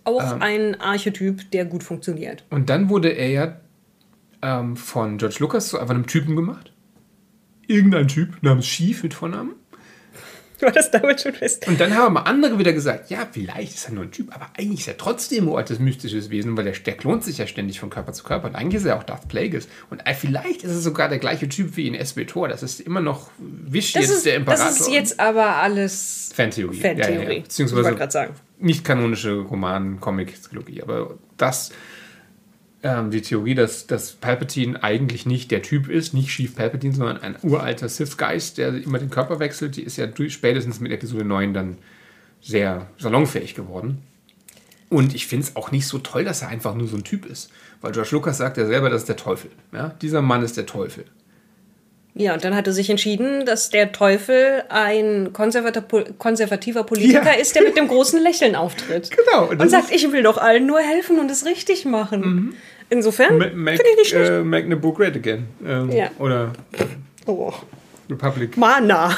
[0.04, 2.46] auch ähm, ein Archetyp, der gut funktioniert.
[2.50, 3.58] Und dann wurde er ja
[4.42, 6.72] ähm, von George Lucas zu einfach einem Typen gemacht.
[7.68, 9.54] Irgendein Typ namens Schief mit Vornamen.
[10.60, 11.68] War das damals schon fest?
[11.68, 14.48] Und dann haben aber andere wieder gesagt, ja, vielleicht ist er nur ein Typ, aber
[14.58, 17.80] eigentlich ist er trotzdem ein altes mystisches Wesen, weil der, der klont sich ja ständig
[17.80, 18.48] von Körper zu Körper.
[18.48, 19.68] Und eigentlich ist er auch Darth Plagueis.
[19.92, 22.48] Und äh, vielleicht ist er sogar der gleiche Typ wie in SB-Tor.
[22.48, 24.66] Das ist immer noch Wisch Das jetzt ist, der Imperator.
[24.66, 26.80] das ist jetzt aber alles Fantheorie.
[26.80, 27.12] Fantheorie.
[27.12, 27.30] Ja, ja, ja.
[27.38, 28.34] Ich Beziehungsweise gerade sagen.
[28.58, 30.82] nicht kanonische Roman, Comic-Trilogie.
[30.82, 31.72] Aber das,
[32.88, 37.18] ähm, die Theorie, dass, dass Palpatine eigentlich nicht der Typ ist, nicht Chief Palpatine, sondern
[37.22, 41.26] ein uralter Sith-Geist, der immer den Körper wechselt, die ist ja durch, spätestens mit Episode
[41.26, 41.78] 9 dann
[42.42, 44.02] sehr salonfähig geworden.
[44.90, 47.26] Und ich finde es auch nicht so toll, dass er einfach nur so ein Typ
[47.26, 47.52] ist.
[47.82, 49.52] Weil George Lucas sagt ja selber, das ist der Teufel.
[49.74, 49.94] Ja?
[50.02, 51.04] Dieser Mann ist der Teufel.
[52.20, 57.40] Ja, und dann hat er sich entschieden, dass der Teufel ein konservativer Politiker Ja.
[57.40, 59.12] ist, der mit dem großen Lächeln auftritt.
[59.16, 62.56] Genau, und Und, sagt, ich will doch allen nur helfen und es richtig machen.
[62.90, 64.32] Insofern finde Make, ich nicht schlecht.
[64.32, 65.48] äh, make the book great again.
[65.66, 66.10] Ähm, Ja.
[66.20, 66.54] Oder
[67.26, 67.52] Oh.
[68.10, 68.56] Republic.
[68.56, 69.16] Mana.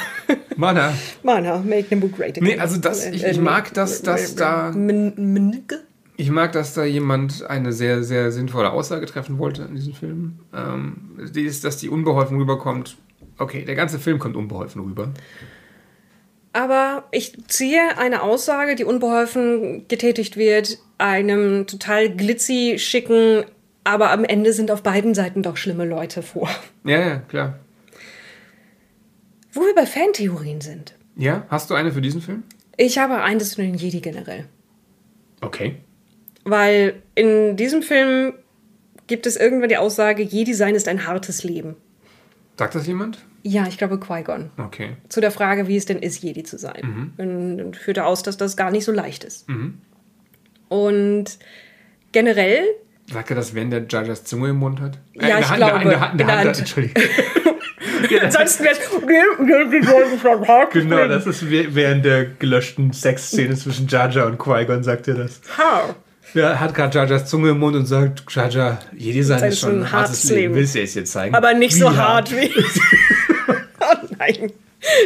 [0.55, 0.93] Mana.
[1.23, 2.43] Mana, make the book great again.
[2.43, 5.81] Nee, also das- ich- ich mag, dass das da- Min- Minnke?
[6.17, 10.39] Ich mag, dass da jemand eine sehr, sehr sinnvolle Aussage treffen wollte in diesem Film.
[10.53, 12.97] Ähm, die ist, dass die unbeholfen rüberkommt.
[13.37, 15.13] Okay, der ganze Film kommt unbeholfen rüber.
[16.51, 23.45] Aber ich ziehe eine Aussage, die unbeholfen getätigt wird, einem total glitzy, schicken,
[23.83, 26.49] aber am Ende sind auf beiden Seiten doch schlimme Leute vor.
[26.83, 27.59] Ja, ja, klar.
[29.51, 30.95] Wo wir bei Fantheorien sind.
[31.15, 32.43] Ja, hast du eine für diesen Film?
[32.77, 34.45] Ich habe eines zu den Jedi generell.
[35.41, 35.77] Okay.
[36.45, 38.33] Weil in diesem Film
[39.07, 41.75] gibt es irgendwann die Aussage, Jedi sein ist ein hartes Leben.
[42.57, 43.25] Sagt das jemand?
[43.43, 44.51] Ja, ich glaube Qui-Gon.
[44.57, 44.97] Okay.
[45.07, 47.13] Zu der Frage, wie es denn ist, Jedi zu sein.
[47.17, 49.47] Und, und führte aus, dass das gar nicht so leicht ist.
[50.67, 51.39] Und
[52.11, 52.63] generell
[53.11, 54.97] Sagt er das, wenn der Judges Zunge im Mund hat?
[55.13, 56.59] Ja, in ich Hand, glaube, In der Hand, in der in der Hand, Hand.
[56.59, 57.03] Entschuldigung.
[58.21, 60.71] Ansonsten wäre es.
[60.71, 65.41] genau, das ist während der gelöschten Sexszene zwischen Jar und Qui-Gon, sagt er das.
[65.57, 65.95] Ha.
[66.35, 68.23] Er hat gerade Jar Jars Zunge im Mund und sagt,
[68.95, 70.53] jede Seite Das ist schon ein hartes Leben.
[70.53, 71.33] Willst du es jetzt zeigen?
[71.35, 72.53] Aber nicht Wie so hart wie.
[73.79, 74.51] oh nein.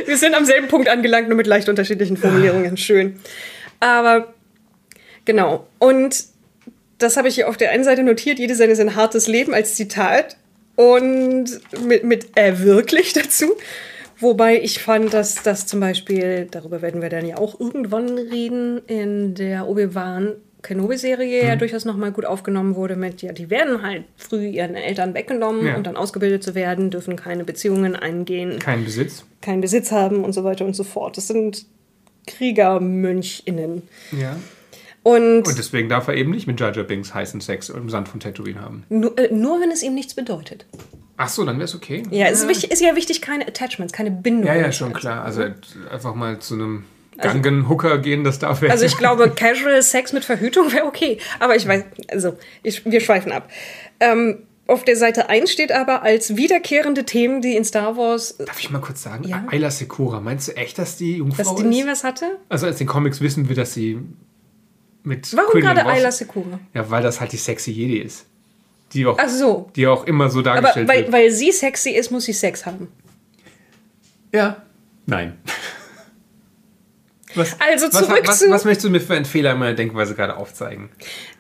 [0.06, 2.78] Wir sind am selben Punkt angelangt, nur mit leicht unterschiedlichen Formulierungen.
[2.78, 3.20] Schön.
[3.80, 4.34] Aber
[5.26, 5.68] genau.
[5.80, 6.33] Und
[7.04, 8.40] das habe ich hier auf der einen Seite notiert.
[8.40, 10.38] Jede Seite ist ein hartes Leben als Zitat.
[10.76, 11.46] Und
[11.86, 13.46] mit, mit äh, wirklich dazu.
[14.20, 18.82] Wobei ich fand, dass das zum Beispiel, darüber werden wir dann ja auch irgendwann reden,
[18.88, 24.06] in der Obi-Wan Kenobi-Serie ja durchaus nochmal gut aufgenommen wurde mit, ja, die werden halt
[24.16, 25.76] früh ihren Eltern weggenommen Ja.
[25.76, 29.26] und dann ausgebildet zu werden, dürfen keine Beziehungen eingehen, Kein Besitz.
[29.42, 31.18] keinen Besitz haben und so weiter und so fort.
[31.18, 31.66] Das sind
[32.28, 33.84] KriegermönchInnen.
[34.18, 34.38] Ja.
[35.04, 38.08] Und, Und deswegen darf er eben nicht mit Jar Jar Binks heißen Sex im Sand
[38.08, 38.86] von Tatooine haben.
[38.90, 40.66] nur, äh, nur wenn es ihm nichts bedeutet.
[41.18, 42.04] Ach so, dann wäre es okay.
[42.10, 44.48] Ja, es ist, wichtig, ist ja wichtig, keine Attachments, keine Bindung.
[44.48, 45.24] Ja, ja, schon klar.
[45.24, 45.44] Also
[45.92, 46.86] einfach mal zu einem
[47.18, 48.72] Gangen-Hooker gehen, das darf er.
[48.72, 51.20] Also ich glaube, Casual Sex mit Verhütung wäre okay.
[51.40, 53.50] Aber ich weiß, also ich, wir schweifen ab.
[54.00, 58.60] Ähm, auf der Seite 1 steht aber als wiederkehrende Themen, die in Star Wars, Darf
[58.60, 59.26] ich mal kurz sagen?
[59.26, 59.46] Ja.
[59.52, 61.70] Ayla Secura, meinst du echt, dass die Jungfrau dass die ist?
[61.70, 62.38] nie was hatte.
[62.50, 64.00] Also als den Comics wissen wir, dass sie
[65.04, 66.60] mit Warum gerade Ayla Secura?
[66.74, 68.26] Ja, weil das halt die sexy Jedi ist.
[68.94, 69.70] Die auch, Ach so.
[69.76, 71.12] die auch immer so Aber dargestellt weil, wird.
[71.12, 72.88] weil sie sexy ist, muss sie Sex haben.
[74.32, 74.64] Ja.
[75.06, 75.38] Nein.
[77.36, 79.74] Was, Also was, zurück was, zu- was möchtest du mir für einen Fehler in meiner
[79.74, 80.90] Denkweise gerade aufzeigen?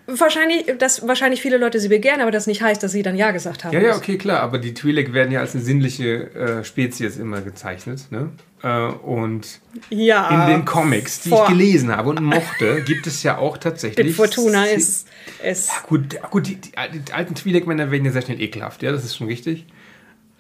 [0.06, 3.32] Wahrscheinlich, dass wahrscheinlich viele Leute sie begehren, aber das nicht heißt, dass sie dann Ja
[3.32, 3.72] gesagt haben.
[3.74, 7.40] Ja, ja, okay, klar, aber die Twi'lek werden ja als eine sinnliche äh, Spezies immer
[7.42, 8.12] gezeichnet.
[8.12, 8.30] Ne?
[8.64, 10.46] Äh, und Ja.
[10.48, 14.06] in den Comics, die ich gelesen habe und mochte, gibt es ja auch tatsächlich.
[14.08, 15.08] Bit Fortuna Szen- ist,
[15.42, 19.06] ist Gut, gut die, die, die alten Twi'lek-Männer werden ja sehr schnell ekelhaft, ja, das
[19.06, 19.66] ist schon richtig.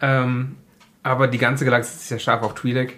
[0.01, 0.57] Ähm,
[1.03, 2.89] aber die ganze Galaxie ist ja scharf auf Twi'lek.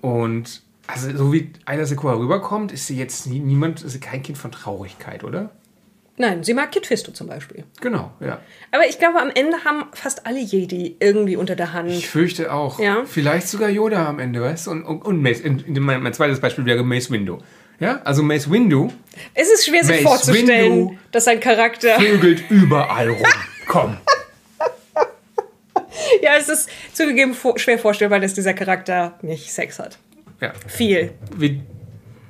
[0.00, 4.22] Und Also, so wie Ayla Secura rüberkommt, ist sie jetzt nie, niemand, ist sie kein
[4.22, 5.50] Kind von Traurigkeit, oder?
[6.18, 7.64] Nein, sie mag Kit Fisto zum Beispiel.
[7.80, 8.40] Genau, ja.
[8.70, 11.90] Aber ich glaube, am Ende haben fast alle Jedi irgendwie unter der Hand.
[11.90, 12.78] Ich fürchte auch.
[12.78, 13.04] Ja.
[13.06, 14.72] Vielleicht sogar Yoda am Ende, weißt du?
[14.72, 15.40] Und, und, und Mace.
[15.40, 17.38] In, in mein, mein zweites Beispiel wäre Mace Windu.
[17.80, 18.92] Ja, also Mace Windu
[19.34, 20.98] es ist schwer, sich Mace vorzustellen, Windu.
[21.10, 21.98] dass ein Charakter.
[21.98, 23.26] vögelt überall rum.
[23.66, 23.96] Komm.
[26.22, 29.98] Ja, es ist zugegeben vor, schwer vorstellbar, dass dieser Charakter nicht Sex hat.
[30.40, 30.52] Ja.
[30.66, 31.12] Viel.
[31.36, 31.62] Wie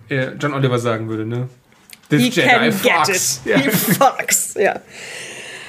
[0.09, 1.49] äh, John Oliver sagen würde, ne?
[2.19, 3.41] He This can get fucks.
[3.45, 3.57] it.
[3.65, 4.81] He fucks, ja.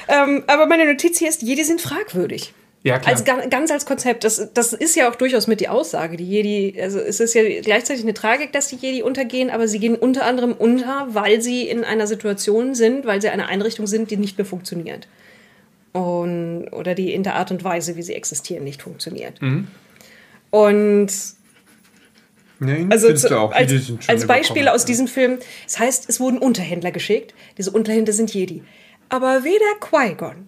[0.07, 2.53] Ähm, aber meine Notiz hier ist, Jedi sind fragwürdig.
[2.83, 3.13] Ja, klar.
[3.13, 4.25] Als, ga- ganz als Konzept.
[4.25, 6.17] Das, das ist ja auch durchaus mit die Aussage.
[6.17, 9.79] Die Jedi, also es ist ja gleichzeitig eine Tragik, dass die Jedi untergehen, aber sie
[9.79, 14.11] gehen unter anderem unter, weil sie in einer Situation sind, weil sie eine Einrichtung sind,
[14.11, 15.07] die nicht mehr funktioniert.
[15.93, 19.41] Und, oder die in der Art und Weise, wie sie existieren, nicht funktioniert.
[19.41, 19.67] Mhm.
[20.49, 21.07] Und
[22.63, 23.71] Nee, also findest zu, du auch, als,
[24.07, 24.67] als Beispiel überkommen.
[24.69, 27.33] aus diesem Film, es heißt, es wurden Unterhändler geschickt.
[27.57, 28.63] Diese Unterhändler sind Jedi.
[29.09, 30.47] Aber weder Qui-Gon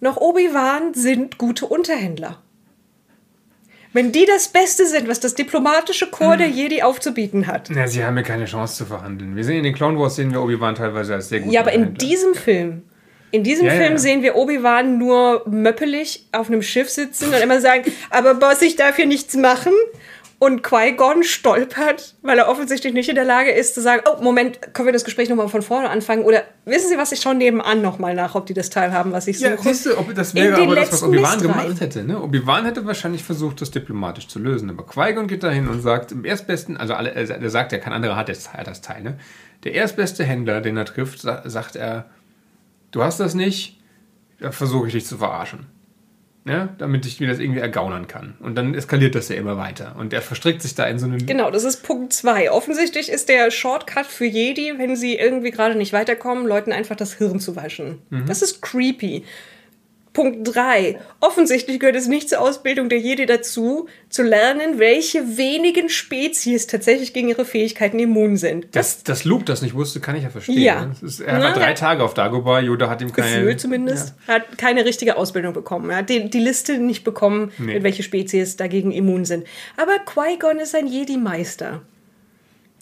[0.00, 2.42] noch Obi-Wan sind gute Unterhändler.
[3.92, 7.70] Wenn die das Beste sind, was das diplomatische Korps der Jedi aufzubieten hat.
[7.70, 9.36] Ja, sie haben ja keine Chance zu verhandeln.
[9.36, 11.50] Wir sehen in den Clone Wars sehen wir Obi-Wan teilweise als sehr gut.
[11.50, 12.82] Ja, aber in diesem Film,
[13.30, 13.98] in diesem ja, Film ja.
[13.98, 18.76] sehen wir Obi-Wan nur möppelig auf einem Schiff sitzen und immer sagen, aber Boss, ich
[18.76, 19.72] darf hier nichts machen.
[20.38, 24.74] Und Qui-Gon stolpert, weil er offensichtlich nicht in der Lage ist zu sagen, oh, Moment,
[24.74, 26.24] können wir das Gespräch nochmal von vorne anfangen?
[26.24, 29.26] Oder wissen Sie was, ich schaue nebenan nochmal nach, ob die das Teil haben, was
[29.28, 29.52] ich suche.
[29.52, 32.04] Ja, siehst du, ob, das wäre aber das, was Obi-Wan gemacht hätte.
[32.04, 32.20] Ne?
[32.20, 34.68] Obi-Wan hätte wahrscheinlich versucht, das diplomatisch zu lösen.
[34.68, 38.16] Aber Qui-Gon geht dahin und sagt, im erstbesten, also alle, er sagt, ja, kein anderer
[38.16, 39.02] hat das, hat das Teil.
[39.02, 39.18] Ne?
[39.64, 42.10] Der erstbeste Händler, den er trifft, sa sagt er,
[42.90, 43.80] du hast das nicht,
[44.38, 45.66] da versuche ich dich zu verarschen.
[46.46, 48.34] Ja, damit ich mir das irgendwie ergaunern kann.
[48.38, 49.96] Und dann eskaliert das ja immer weiter.
[49.98, 51.26] Und er verstrickt sich da in so einen.
[51.26, 52.52] Genau, das ist Punkt 2.
[52.52, 57.14] Offensichtlich ist der Shortcut für Jedi, wenn sie irgendwie gerade nicht weiterkommen, Leuten einfach das
[57.14, 57.98] Hirn zu waschen.
[58.26, 59.24] Das ist creepy.
[60.16, 60.98] Punkt 3.
[61.20, 67.12] Offensichtlich gehört es nicht zur Ausbildung der Jedi dazu, zu lernen, welche wenigen Spezies tatsächlich
[67.12, 68.74] gegen ihre Fähigkeiten immun sind.
[68.74, 70.58] dass, dass Luke das nicht wusste, kann ich ja verstehen.
[70.58, 70.86] Ja.
[70.86, 71.74] Das ist, er Na, war drei ja.
[71.74, 73.40] Tage auf Dagobah, Yoda hat ihm keine.
[73.40, 74.14] Gefühl zumindest.
[74.26, 75.90] Er hat keine richtige Ausbildung bekommen.
[75.90, 77.74] Er hat die, die Liste nicht bekommen, Nee.
[77.74, 79.46] mit welche Spezies dagegen immun sind.
[79.76, 81.82] Aber Qui-Gon ist ein Jedi-Meister.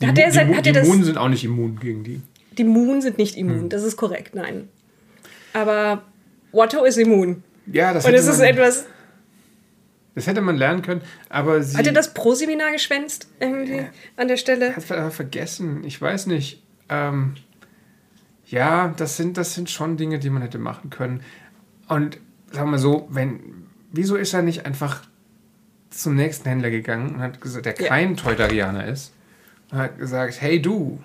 [0.00, 1.80] Die, Hat er die, sein- die, hat er die das- Immunen sind auch nicht immun
[1.80, 2.20] gegen die.
[2.58, 3.68] Die Moon sind nicht immun, Hm.
[3.70, 4.68] das ist korrekt, nein.
[5.52, 6.02] Aber
[6.54, 7.42] Watto ist immun.
[7.66, 8.84] Ja, das Und es ist etwas.
[10.14, 13.86] das hätte man lernen können, aber sie Hat er das Pro-Seminar geschwänzt irgendwie
[14.16, 14.76] an der Stelle?
[14.76, 15.82] hat aber vergessen.
[15.84, 16.62] Ich weiß nicht.
[16.88, 17.34] Ähm,
[18.46, 21.22] ja, das sind, das sind schon Dinge, die man hätte machen können.
[21.88, 22.18] Und
[22.52, 25.02] sagen wir mal so, wenn, wieso ist er nicht einfach
[25.90, 27.88] zum nächsten Händler gegangen und hat gesagt, der Ja.
[27.88, 29.12] kein Teutarianer ist,
[29.70, 31.00] und hat gesagt, hey du,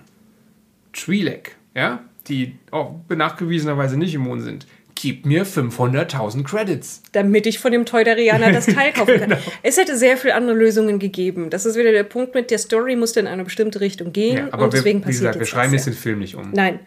[0.94, 4.68] Twi'lek, ja, die auch nachgewiesenerweise nicht immun sind,
[5.02, 7.02] gib mir 500.000 Credits.
[7.14, 9.30] Damit ich von dem Teuderianer das Teil kaufen kann.
[9.30, 9.42] Genau.
[9.64, 11.50] Es hätte sehr viele andere Lösungen gegeben.
[11.50, 14.48] Das ist wieder der Punkt mit, der Story musste in eine bestimmte Richtung gehen Ja,
[14.52, 16.52] aber und wir, deswegen wie passiert gesagt, wir schreiben jetzt den Film nicht um.
[16.52, 16.80] Nein.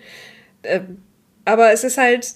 [0.62, 0.98] Ähm,
[1.46, 2.28] aber es ist halt,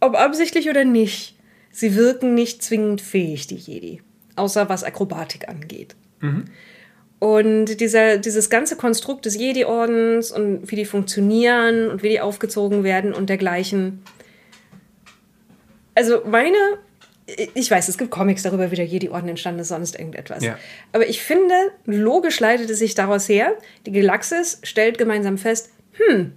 [0.00, 1.36] ob absichtlich oder nicht,
[1.70, 4.02] sie wirken nicht zwingend fähig, die Jedi.
[4.36, 5.96] Außer was Akrobatik angeht.
[7.20, 12.84] Und dieser, dieses ganze Konstrukt des Jedi-Ordens und wie die funktionieren und wie die aufgezogen
[12.84, 14.02] werden und dergleichen.
[15.94, 16.56] Also meine,
[17.54, 20.42] ich weiß, es gibt Comics darüber, wie der Jedi-Orden entstanden ist, sonst irgendetwas.
[20.42, 20.58] Ja.
[20.92, 21.54] Aber ich finde,
[21.86, 23.54] logisch leitet es sich daraus her,
[23.86, 26.32] die Galaxis stellt gemeinsam fest, hm,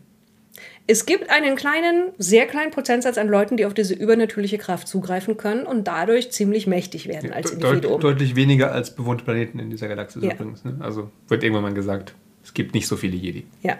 [0.90, 5.36] es gibt einen kleinen, sehr kleinen Prozentsatz an Leuten, die auf diese übernatürliche Kraft zugreifen
[5.36, 8.00] können und dadurch ziemlich mächtig werden als De deut Individuum.
[8.00, 10.32] deutlich weniger als bewohnte Planeten in dieser Galaxis Ja.
[10.34, 10.64] übrigens.
[10.64, 10.78] Ne?
[10.80, 13.46] Also wird irgendwann mal gesagt, es gibt nicht so viele Jedi.
[13.64, 13.78] Ja,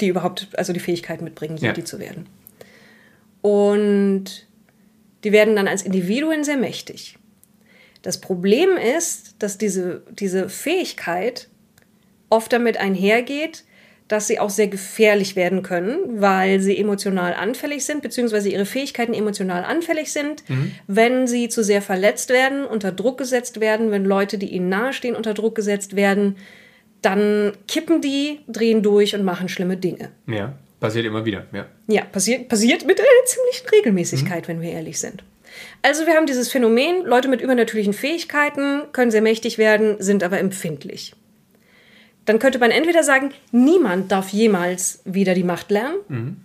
[0.00, 1.70] die überhaupt, also die Fähigkeit mitbringen, Ja.
[1.70, 2.26] Jedi zu werden.
[3.42, 4.46] Und
[5.24, 7.16] die werden dann als Individuen sehr mächtig.
[8.02, 11.48] Das Problem ist, dass diese, diese Fähigkeit
[12.30, 13.64] oft damit einhergeht,
[14.08, 19.14] dass sie auch sehr gefährlich werden können, weil sie emotional anfällig sind, beziehungsweise ihre Fähigkeiten
[19.14, 20.42] emotional anfällig sind,
[20.88, 25.14] wenn sie zu sehr verletzt werden, unter Druck gesetzt werden, wenn Leute, die ihnen nahestehen,
[25.14, 26.36] unter Druck gesetzt werden,
[27.02, 30.10] dann kippen die, drehen durch und machen schlimme Dinge.
[30.26, 31.46] Ja, passiert immer wieder.
[31.52, 31.66] Ja.
[31.86, 35.22] Ja, passiert, passiert mit einer ziemlichen Regelmäßigkeit, wenn wir ehrlich sind.
[35.82, 40.38] Also wir haben dieses Phänomen, Leute mit übernatürlichen Fähigkeiten können sehr mächtig werden, sind aber
[40.38, 41.14] empfindlich.
[42.24, 46.44] Dann könnte man entweder sagen, niemand darf jemals wieder die Macht lernen.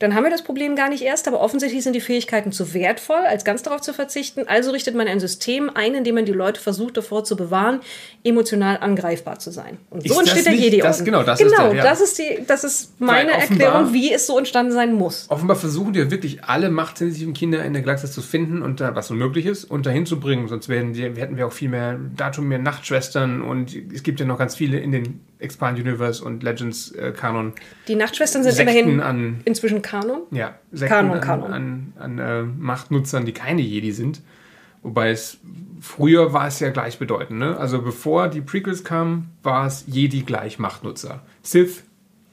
[0.00, 3.20] Dann haben wir das Problem gar nicht erst, aber offensichtlich sind die Fähigkeiten zu wertvoll,
[3.28, 4.42] als ganz darauf zu verzichten.
[4.48, 7.80] Also richtet man ein System ein, in dem man die Leute versucht, davor zu bewahren,
[8.24, 9.78] emotional angreifbar zu sein.
[9.90, 11.82] Und so Ist entsteht der Jedi das- genau, das genau, ist der, ja.
[11.84, 15.26] das ist die, das ist meine Weil Erklärung, wie es so entstanden sein muss.
[15.28, 19.10] Offenbar versuchen die wirklich alle machtsensitiven Kinder in der Galaxis zu finden und da, was
[19.10, 20.48] unmöglich ist, und dahin zu bringen.
[20.48, 24.26] Sonst werden die, hätten wir auch viel mehr Datum, mehr Nachtschwestern und es gibt ja
[24.26, 27.52] noch ganz viele in den Expand Universe und Legends äh, Kanon.
[27.88, 30.22] Die Nachtschwestern sind Sekten immerhin an inzwischen Kanon.
[30.30, 31.52] Ja, Sekten Kanon, an, Kanon.
[31.52, 34.20] an, an äh, Machtnutzern, die keine Jedi sind.
[34.82, 35.38] Wobei es
[35.80, 37.38] früher war es ja gleichbedeutend.
[37.38, 37.56] Ne?
[37.56, 41.22] Also bevor die Prequels kamen, war es Jedi gleich Machtnutzer.
[41.42, 41.84] Sith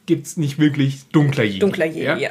[0.06, 1.60] gibt es nicht wirklich dunkler Jedi.
[1.60, 2.30] Dunkler Jedi, ja.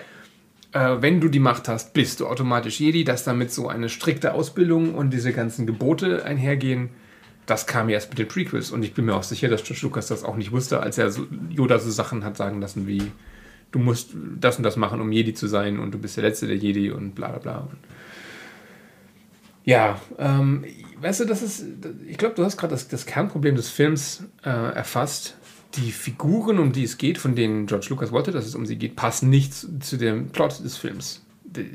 [0.72, 4.34] Äh, wenn du die Macht hast, bist du automatisch Jedi, dass damit so eine strikte
[4.34, 6.90] Ausbildung und diese ganzen Gebote einhergehen.
[7.50, 10.06] Das kam erst mit den Prequels und ich bin mir auch sicher, dass George Lucas
[10.06, 11.12] das auch nicht wusste, als er
[11.48, 13.10] Yoda so Sachen hat sagen lassen wie
[13.72, 16.46] du musst das und das machen, um Jedi zu sein und du bist der Letzte
[16.46, 17.68] der Jedi und bla bla bla.
[19.64, 20.64] Ja, ähm,
[21.00, 21.64] weißt du, das ist,
[22.06, 25.36] ich glaube, du hast gerade das, das Kernproblem des Films äh, erfasst.
[25.74, 28.76] Die Figuren, um die es geht, von denen George Lucas wollte, dass es um sie
[28.76, 31.26] geht, passen nicht zu, zu dem Plot des Films.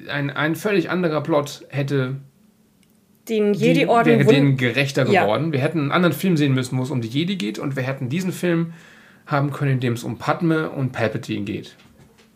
[0.10, 2.16] Ein, ein völlig anderer Plot hätte
[3.30, 5.24] Den Jedi-Orden wäre denen gerechter Ja.
[5.24, 5.52] geworden.
[5.52, 7.84] Wir hätten einen anderen Film sehen müssen, wo es um die Jedi geht, und wir
[7.84, 8.74] hätten diesen Film
[9.26, 11.76] haben können, in dem es um Padme und Palpatine geht.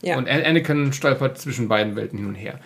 [0.01, 0.17] Ja.
[0.17, 2.59] Und An- Anakin stolpert zwischen beiden Welten hin und her.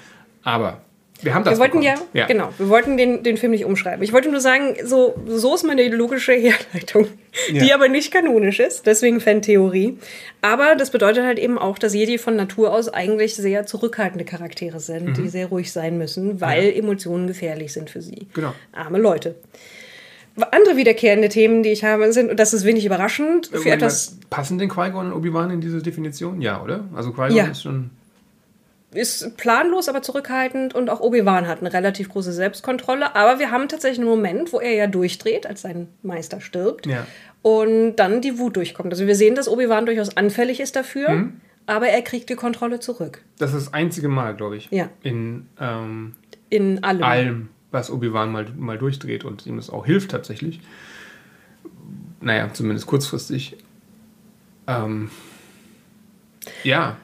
[0.44, 0.82] Aber
[1.24, 2.02] wir haben das Wir wollten bekommen.
[2.14, 4.04] ja, genau, wir wollten den, den Film nicht umschreiben.
[4.04, 7.08] Ich wollte nur sagen, so, so ist meine logische Herleitung,
[7.50, 7.76] die Ja.
[7.76, 9.98] aber nicht kanonisch ist, deswegen Fan-Theorie.
[10.42, 14.80] Aber das bedeutet halt eben auch, dass Jedi von Natur aus eigentlich sehr zurückhaltende Charaktere
[14.80, 15.14] sind, Mhm.
[15.16, 18.28] die sehr ruhig sein müssen, weil Emotionen gefährlich sind für sie.
[18.34, 18.54] Genau.
[18.72, 19.36] Arme Leute.
[20.52, 24.18] Andere wiederkehrende Themen, die ich habe, sind, und das ist wenig überraschend, für Moment etwas
[24.32, 26.42] passen denn Qui-Gon und Obi-Wan in diese Definition?
[26.42, 26.86] Ja, oder?
[26.96, 27.46] Also Qui-Gon Ja.
[27.46, 27.92] ist schon...
[28.96, 33.16] ist planlos, aber zurückhaltend und auch Obi-Wan hat eine relativ große Selbstkontrolle.
[33.16, 36.86] Aber wir haben tatsächlich einen Moment, wo er ja durchdreht, als sein Meister stirbt.
[36.86, 37.06] Ja.
[37.42, 38.94] Und dann die Wut durchkommt.
[38.94, 41.42] Also wir sehen, dass Obi-Wan durchaus anfällig ist dafür, Mhm.
[41.66, 43.22] aber er kriegt die Kontrolle zurück.
[43.38, 44.90] Das ist das einzige Mal, glaube ich, Ja.
[45.02, 46.16] in ähm,
[46.50, 47.04] In allem.
[47.04, 50.60] allem, was Obi-Wan mal, mal durchdreht und ihm das auch hilft tatsächlich.
[52.22, 53.58] Naja, zumindest kurzfristig.
[54.68, 55.10] Ähm,
[56.64, 56.96] ja,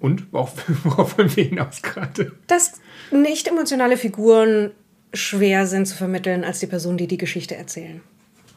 [0.00, 0.52] und worauf,
[0.84, 2.32] worauf wollen wir hinaus gerade?
[2.46, 2.80] Dass
[3.10, 4.72] nicht emotionale Figuren
[5.12, 8.00] schwer sind zu vermitteln als die Personen, die die Geschichte erzählen.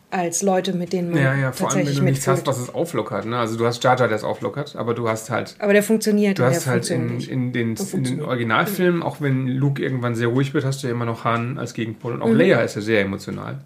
[0.10, 2.74] Als Leute, mit denen man Ja, ja, vor allem, wenn du nichts hast, was es
[2.74, 3.26] auflockert.
[3.26, 3.38] Ne?
[3.38, 6.38] Also du hast Jar Jar, der es auflockert, aber du hast halt Aber der funktioniert.
[6.38, 8.22] Du hast halt in, in, den, in den.
[8.22, 11.74] Originalfilmen, auch wenn Luke irgendwann sehr ruhig wird, hast du ja immer noch Han als
[11.74, 12.16] Gegenpol.
[12.16, 12.22] Mhm.
[12.22, 13.60] Und auch Leia ist ja sehr emotional.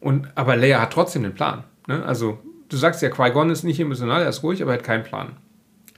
[0.00, 1.64] Und, aber Leia hat trotzdem den Plan.
[1.86, 2.02] Ne?
[2.06, 2.38] Also,
[2.70, 5.36] du sagst ja, Qui-Gon ist nicht emotional, er ist ruhig, aber er hat keinen Plan.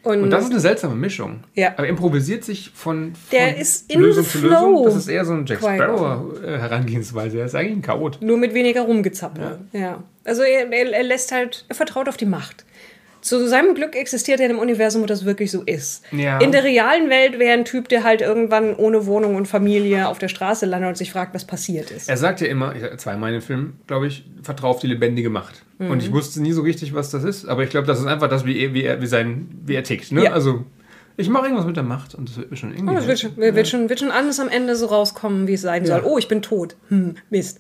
[0.02, 1.40] Und das ist eine seltsame Mischung.
[1.54, 1.74] Ja.
[1.76, 4.84] Aber improvisiert sich von, von Der ist in Lösung zu Lösung.
[4.84, 5.58] Das ist eher so ein Jack.
[5.58, 7.38] Sparrow-Herangehensweise.
[7.38, 8.18] Er ist eigentlich ein Chaot.
[8.22, 9.58] Nur mit weniger Rumgezappel.
[9.72, 10.02] Ja.
[10.24, 12.64] Also er, er, er lässt halt, er vertraut auf die Macht.
[13.20, 16.02] Zu seinem Glück existiert er in einem Universum, wo das wirklich so ist.
[16.10, 16.38] Ja.
[16.38, 20.18] In der realen Welt wäre ein Typ, der halt irgendwann ohne Wohnung und Familie auf
[20.18, 22.08] der Straße landet und sich fragt, was passiert ist.
[22.08, 25.28] Er sagt ja immer, ich- zweimal in dem Film, glaube ich, vertrau auf die lebendige
[25.28, 25.62] Macht.
[25.80, 25.90] Mhm.
[25.90, 28.28] Und ich wusste nie so richtig, was das ist, aber ich glaube, das ist einfach
[28.28, 30.12] das, wie er, wie er, wie sein, wie er tickt.
[30.12, 30.24] Ne?
[30.24, 30.32] Ja.
[30.32, 30.64] Also,
[31.16, 32.92] ich mache irgendwas mit der Macht und das wird mir schon irgendwie.
[32.92, 35.62] Oh, das wird schon, wird, schon, wird schon alles am Ende so rauskommen, wie es
[35.62, 35.96] sein Ja.
[36.00, 36.10] soll.
[36.10, 36.76] Oh, ich bin tot.
[36.88, 37.58] Hm, Mist.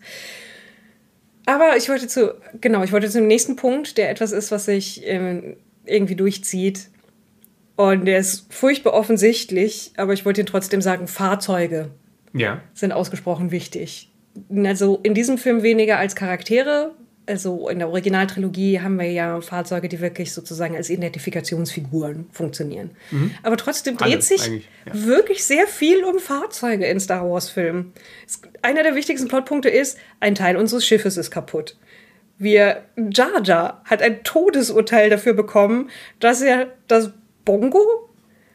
[1.46, 5.02] Aber ich wollte zu, genau, ich wollte zum nächsten Punkt, der etwas ist, was sich
[5.04, 6.88] ähm, irgendwie durchzieht.
[7.76, 11.90] Und der ist furchtbar offensichtlich, aber ich wollte ihn trotzdem sagen, Fahrzeuge
[12.34, 12.60] Ja.
[12.74, 14.10] sind ausgesprochen wichtig.
[14.64, 16.92] Also in diesem Film weniger als Charaktere.
[17.30, 22.90] Also in der Originaltrilogie haben wir ja Fahrzeuge, die wirklich sozusagen als Identifikationsfiguren funktionieren.
[23.42, 24.12] Aber trotzdem dreht Mhm.
[24.14, 25.06] Alle sich ja.
[25.06, 27.92] wirklich sehr viel um Fahrzeuge in Star Wars-Filmen.
[28.62, 31.76] Einer der wichtigsten Plotpunkte ist, ein Teil unseres Schiffes ist kaputt.
[32.38, 37.12] Wir, Jar Jar hat ein Todesurteil dafür bekommen, dass er das
[37.44, 38.09] Bongo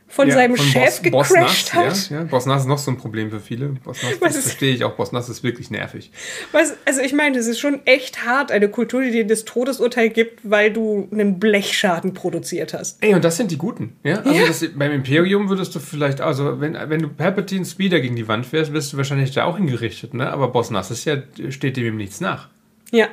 [0.08, 1.86] von ja, seinem von Chef Boss- gecrashed Boss hat.
[1.88, 2.24] Nass, ja, ja.
[2.26, 3.70] Boss Nass ist noch so ein Problem für viele.
[3.84, 4.94] Boss Nass, das ist- verstehe ich auch.
[4.94, 6.12] Boss Nass ist wirklich nervig.
[6.52, 10.10] Was, also ich meine, das ist schon echt hart, eine Kultur, die dir das Todesurteil
[10.10, 13.04] gibt, weil du einen Blechschaden produziert hast.
[13.04, 13.96] Ey, und das sind die Guten.
[14.04, 14.18] Ja?
[14.20, 14.46] Also Ja.
[14.48, 18.46] Das, beim Imperium würdest du vielleicht, also wenn, wenn du Palpatine Speeder gegen die Wand
[18.46, 20.30] fährst, wirst du wahrscheinlich da auch hingerichtet, ne?
[20.32, 21.18] Aber Boss Nass ist ja,
[21.50, 22.50] steht dem nichts nach.
[22.92, 23.08] Ja.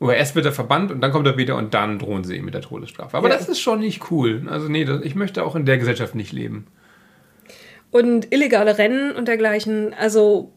[0.00, 2.44] Oder erst wird er verbannt und dann kommt er wieder und dann drohen sie ihm
[2.44, 3.16] mit der Todesstrafe.
[3.16, 3.36] Aber Ja.
[3.36, 4.46] das ist schon nicht cool.
[4.48, 6.66] Also nee, das, ich möchte auch in der Gesellschaft nicht leben.
[7.90, 9.94] Und illegale Rennen und dergleichen.
[9.98, 10.52] Also,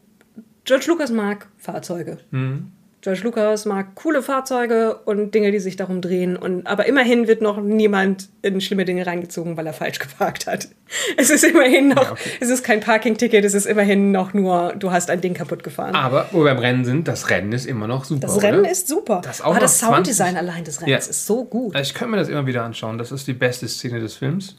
[0.65, 2.17] George Lucas mag Fahrzeuge.
[2.31, 2.71] Mhm.
[3.01, 6.37] George Lucas mag coole Fahrzeuge und Dinge, die sich darum drehen.
[6.37, 10.67] Und, aber immerhin wird noch niemand in schlimme Dinge reingezogen, weil er falsch geparkt hat.
[11.15, 12.31] Es ist immerhin noch, ja, okay.
[12.41, 15.95] es ist kein Parking-Ticket, es ist immerhin noch nur, du hast ein Ding kaputt gefahren.
[15.95, 18.27] Aber wo wir beim Rennen sind, das Rennen ist immer noch super.
[18.27, 18.49] Das oder?
[18.49, 19.21] Rennen ist super.
[19.23, 21.09] Das, auch aber das Sounddesign allein des Rennens ja.
[21.09, 21.73] ist so gut.
[21.73, 22.97] Also ich könnte mir das immer wieder anschauen.
[22.97, 24.57] Das ist die beste Szene des Films.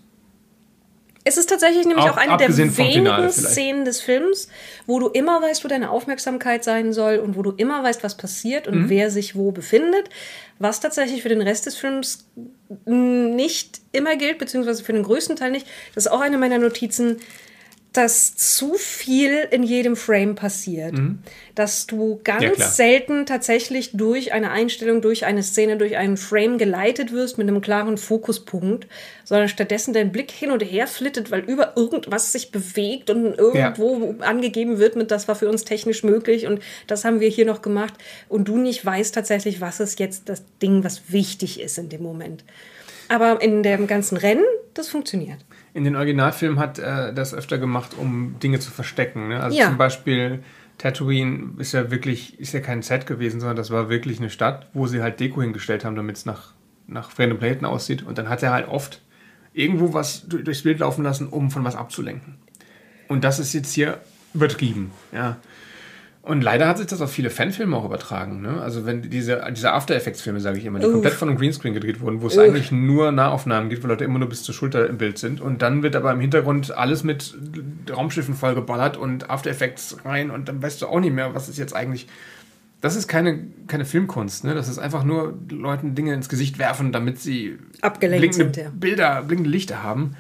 [1.25, 4.49] Es ist tatsächlich nämlich auch, auch eine der wenigen Szenen des Films,
[4.87, 8.17] wo du immer weißt, wo deine Aufmerksamkeit sein soll und wo du immer weißt, was
[8.17, 8.89] passiert und mhm.
[8.89, 10.09] wer sich wo befindet.
[10.59, 12.27] Was tatsächlich für den Rest des Films
[12.87, 15.67] nicht immer gilt, beziehungsweise für den größten Teil nicht.
[15.95, 17.19] Das ist auch eine meiner Notizen
[17.93, 20.95] dass zu viel in jedem Frame passiert.
[20.95, 21.19] Mhm.
[21.55, 26.57] Dass du ganz ja, selten tatsächlich durch eine Einstellung, durch eine Szene, durch einen Frame
[26.57, 28.87] geleitet wirst mit einem klaren Fokuspunkt,
[29.25, 34.17] sondern stattdessen dein Blick hin und her flittet, weil über irgendwas sich bewegt und irgendwo
[34.19, 34.27] ja.
[34.27, 37.61] angegeben wird mit, das war für uns technisch möglich und das haben wir hier noch
[37.61, 37.95] gemacht
[38.31, 42.03] und du nicht weißt tatsächlich, was ist jetzt das Ding, was wichtig ist in dem
[42.03, 42.43] Moment.
[43.09, 45.39] Aber in dem ganzen Rennen, das funktioniert
[45.75, 49.29] in den Originalfilmen hat er äh, das öfter gemacht, um Dinge zu verstecken.
[49.29, 49.41] Ne?
[49.41, 49.67] Also ja.
[49.67, 50.43] zum Beispiel
[50.79, 54.69] Tatooine ist ja wirklich, ist ja kein Set gewesen, sondern das war wirklich eine Stadt,
[54.75, 56.53] wo sie halt Deko hingestellt haben, damit es nach,
[56.87, 58.03] nach fremden Planeten aussieht.
[58.03, 59.01] Und dann hat er halt oft
[59.55, 62.37] irgendwo was durchs Bild laufen lassen, um von was abzulenken.
[63.09, 64.01] Und das ist jetzt hier
[64.35, 64.93] übertrieben.
[65.13, 65.37] Ja.
[66.25, 68.43] Und leider hat sich das auf viele Fanfilme auch übertragen.
[68.43, 68.61] Ne?
[68.61, 70.93] Also wenn diese, diese After Effects Filme, sage ich immer, die Uff.
[70.93, 72.45] komplett von einem Greenscreen gedreht wurden, wo es Uff.
[72.45, 75.41] eigentlich nur Nahaufnahmen gibt, wo Leute immer nur bis zur Schulter im Bild sind.
[75.41, 77.35] Und dann wird aber im Hintergrund alles mit
[77.91, 81.59] Raumschiffen vollgeballert und After Effects rein und dann weißt du auch nicht mehr, was ist
[81.59, 82.07] jetzt eigentlich.
[82.81, 84.55] Das ist keine, keine Filmkunst, ne?
[84.55, 88.71] Das ist einfach nur Leuten Dinge ins Gesicht werfen, damit sie Abgelenkt blinkende sind, ja.
[88.73, 90.17] Bilder, blinkende Lichter haben.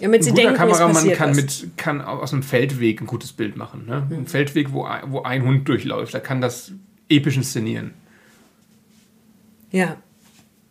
[0.00, 3.56] Damit sie ein guter denken, Kameramann kann, mit, kann aus einem Feldweg ein gutes Bild
[3.56, 3.86] machen.
[3.86, 4.06] Ne?
[4.08, 4.16] Mhm.
[4.16, 6.72] Ein Feldweg, wo, wo ein Hund durchläuft, da kann das
[7.08, 7.92] episch inszenieren.
[9.70, 9.96] Ja.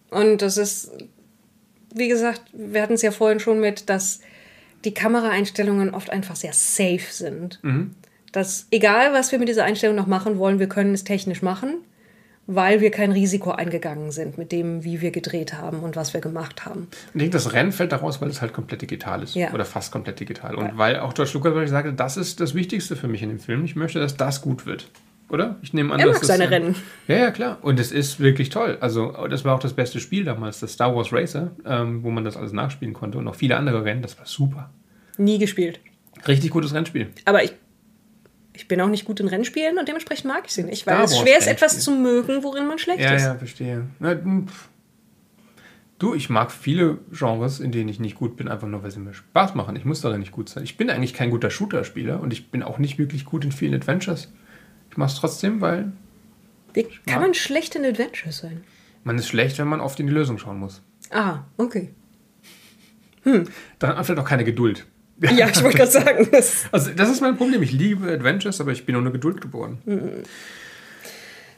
[0.10, 0.92] Und das ist,
[1.94, 4.22] wie gesagt, wir hatten es ja vorhin schon mit, dass
[4.86, 7.60] die Kameraeinstellungen oft einfach sehr safe sind.
[7.62, 7.92] Mhm.
[8.32, 11.76] Dass egal, was wir mit dieser Einstellung noch machen wollen, wir können es technisch machen
[12.52, 16.20] weil wir kein Risiko eingegangen sind mit dem, wie wir gedreht haben und was wir
[16.20, 16.88] gemacht haben.
[17.14, 19.36] ich denke, das Rennen fällt daraus, weil es halt komplett digital ist.
[19.36, 19.54] Ja.
[19.54, 20.56] Oder fast komplett digital.
[20.56, 20.72] Und ja.
[20.74, 23.64] weil auch George Lucas sagte, das ist das Wichtigste für mich in dem Film.
[23.66, 24.90] Ich möchte, dass das gut wird.
[25.30, 25.58] Oder?
[25.62, 26.76] Ich nehme an, er mag seine Rennen.
[27.08, 27.60] Ja, ja, klar.
[27.62, 28.80] Und es ist wirklich toll.
[28.82, 32.24] Also, das war auch das beste Spiel damals, das Star Wars Racer, ähm, wo man
[32.24, 33.20] das alles nachspielen konnte.
[33.20, 34.02] Und noch viele andere Rennen.
[34.02, 34.72] Das war super.
[35.18, 35.82] Nie gespielt.
[36.28, 37.10] Richtig gutes Rennspiel.
[37.26, 37.54] Aber ich
[38.60, 41.18] ich bin auch nicht gut in Rennspielen und dementsprechend mag ich sie nicht, weil es
[41.18, 43.22] schwer ist, etwas zu mögen, worin man schlecht ja, ist.
[43.22, 43.86] Ja, ja, verstehe.
[44.00, 44.16] Na,
[45.98, 49.00] du, ich mag viele Genres, in denen ich nicht gut bin, einfach nur, weil sie
[49.00, 49.78] mir Spaß machen.
[49.78, 50.66] Ich muss darin nicht gut sein.
[50.66, 53.74] Ich bin eigentlich kein guter Shooter-Spieler und ich bin auch nicht wirklich gut in vielen
[53.74, 54.28] Adventures.
[54.92, 55.94] Ich mache es trotzdem, weil.
[56.74, 58.66] Wie kann man schlecht in Adventures sein?
[59.06, 60.82] Man ist schlecht, wenn man oft in die Lösung schauen muss.
[61.12, 61.94] Ah, okay.
[63.24, 63.46] Hm.
[63.80, 64.86] Dann hat man vielleicht auch keine Geduld.
[65.22, 66.28] Ja, ich wollte gerade sagen.
[66.32, 67.62] Das also, das ist mein Problem.
[67.62, 69.80] Ich liebe Adventures, aber ich bin ohne Geduld geboren.
[69.86, 70.24] Mhm.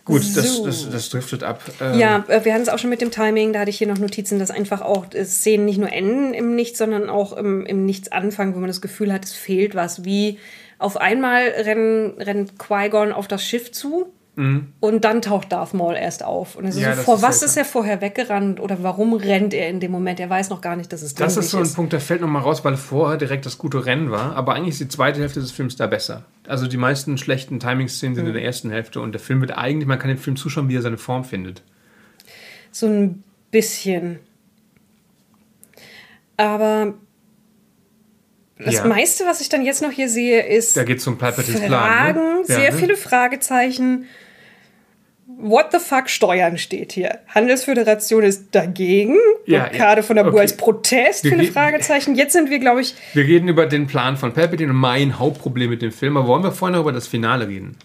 [0.03, 0.41] Gut, so.
[0.41, 1.61] das, das, das driftet ab.
[1.79, 3.53] Ähm ja, äh, wir hatten es auch schon mit dem Timing.
[3.53, 6.79] Da hatte ich hier noch Notizen, dass einfach auch Szenen nicht nur enden im Nichts,
[6.79, 10.03] sondern auch im, im Nichts anfangen, wo man das Gefühl hat, es fehlt was.
[10.03, 10.39] Wie
[10.79, 14.71] auf einmal rennt, rennt Qui-Gon auf das Schiff zu Mhm.
[14.79, 16.55] Und dann taucht Darth Maul erst auf.
[16.55, 19.81] Und ja, so, vor ist was ist er vorher weggerannt oder warum rennt er in
[19.81, 20.19] dem Moment?
[20.21, 21.75] Er weiß noch gar nicht, dass es Das ist so ein ist.
[21.75, 24.35] Punkt, der fällt nochmal raus, weil vorher direkt das gute Rennen war.
[24.35, 26.23] Aber eigentlich ist die zweite Hälfte des Films da besser.
[26.47, 28.29] Also die meisten schlechten Timing-Szenen sind mhm.
[28.29, 30.77] in der ersten Hälfte und der Film wird eigentlich, man kann den Film zuschauen, wie
[30.77, 31.61] er seine Form findet.
[32.71, 34.19] So ein bisschen.
[36.37, 36.93] Aber
[38.63, 38.85] das ja.
[38.85, 42.15] meiste, was ich dann jetzt noch hier sehe, ist da geht's um Palpatines Fragen, Plan,
[42.15, 42.45] ne?
[42.45, 42.77] sehr ja, ne?
[42.77, 44.07] viele Fragezeichen.
[45.37, 47.19] What the fuck Steuern steht hier.
[47.27, 49.15] Handelsföderation ist dagegen.
[49.45, 50.03] Ja, Blockade ja.
[50.03, 50.39] von der okay.
[50.39, 52.15] als Protest, viele Fragezeichen.
[52.15, 52.93] Jetzt sind wir, glaube ich.
[53.13, 56.17] Wir reden über den Plan von Palpatine und mein Hauptproblem mit dem Film.
[56.17, 57.77] Aber wollen wir vorher noch über das Finale reden?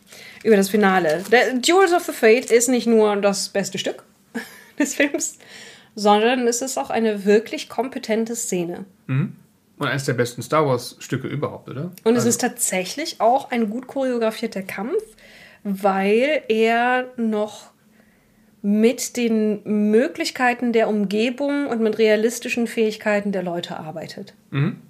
[0.42, 1.24] Über das Finale.
[1.30, 4.02] Der Duels of the Fate ist nicht nur das beste Stück
[4.78, 5.38] des Films,
[5.94, 8.84] sondern es ist auch eine wirklich kompetente Szene.
[9.06, 9.36] Mhm.
[9.78, 11.90] Und eines der besten Star Wars-Stücke überhaupt, oder?
[12.04, 12.20] Und also.
[12.20, 15.02] es ist tatsächlich auch ein gut choreografierter Kampf,
[15.64, 17.70] weil er noch
[18.62, 24.34] mit den Möglichkeiten der Umgebung und mit realistischen Fähigkeiten der Leute arbeitet.
[24.50, 24.80] Mhm.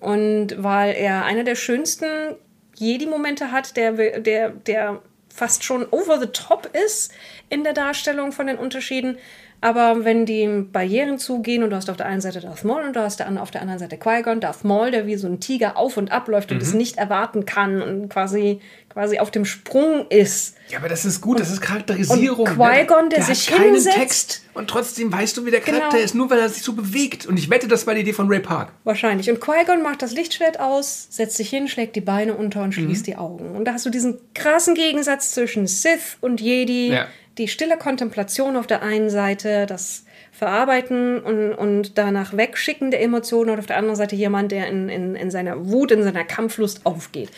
[0.00, 2.36] Und weil er einer der schönsten
[2.74, 5.00] Jedi-Momente hat, der, der, der
[5.34, 7.12] fast schon over the top ist
[7.48, 9.16] in der Darstellung von den Unterschieden,
[9.64, 12.94] Aber wenn die Barrieren zugehen und du hast auf der einen Seite Darth Maul und
[12.96, 15.96] du hast auf der anderen Seite Qui-Gon, Darth Maul, der wie so ein Tiger auf
[15.96, 18.60] und ab läuft und es nicht erwarten kann und quasi,
[18.90, 20.56] quasi auf dem Sprung ist.
[20.68, 22.46] Ja, aber das ist gut, das ist Charakterisierung.
[22.46, 23.96] Und Qui-Gon, der hat sich keinen hinsetzt.
[23.96, 26.04] Text und trotzdem weißt du, wie der Charakter Genau.
[26.04, 27.24] ist, nur weil er sich so bewegt.
[27.24, 28.72] Und ich wette, das war die Idee von Ray Park.
[28.84, 29.30] Wahrscheinlich.
[29.30, 32.82] Und Qui-Gon macht das Lichtschwert aus, setzt sich hin, schlägt die Beine unter und Mhm.
[32.84, 33.56] schließt die Augen.
[33.56, 36.90] Und da hast du diesen krassen Gegensatz zwischen Sith und Jedi.
[36.92, 37.06] Ja.
[37.38, 43.50] Die stille Kontemplation auf der einen Seite, das Verarbeiten und, und danach Wegschicken der Emotionen
[43.50, 46.84] und auf der anderen Seite jemand, der in, in, in seiner Wut, in seiner Kampflust
[46.84, 47.30] aufgeht.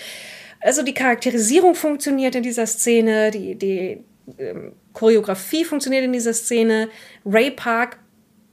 [0.60, 4.04] Also die Charakterisierung funktioniert in dieser Szene, die, die
[4.38, 6.88] ähm, Choreografie funktioniert in dieser Szene.
[7.24, 7.98] Ray Park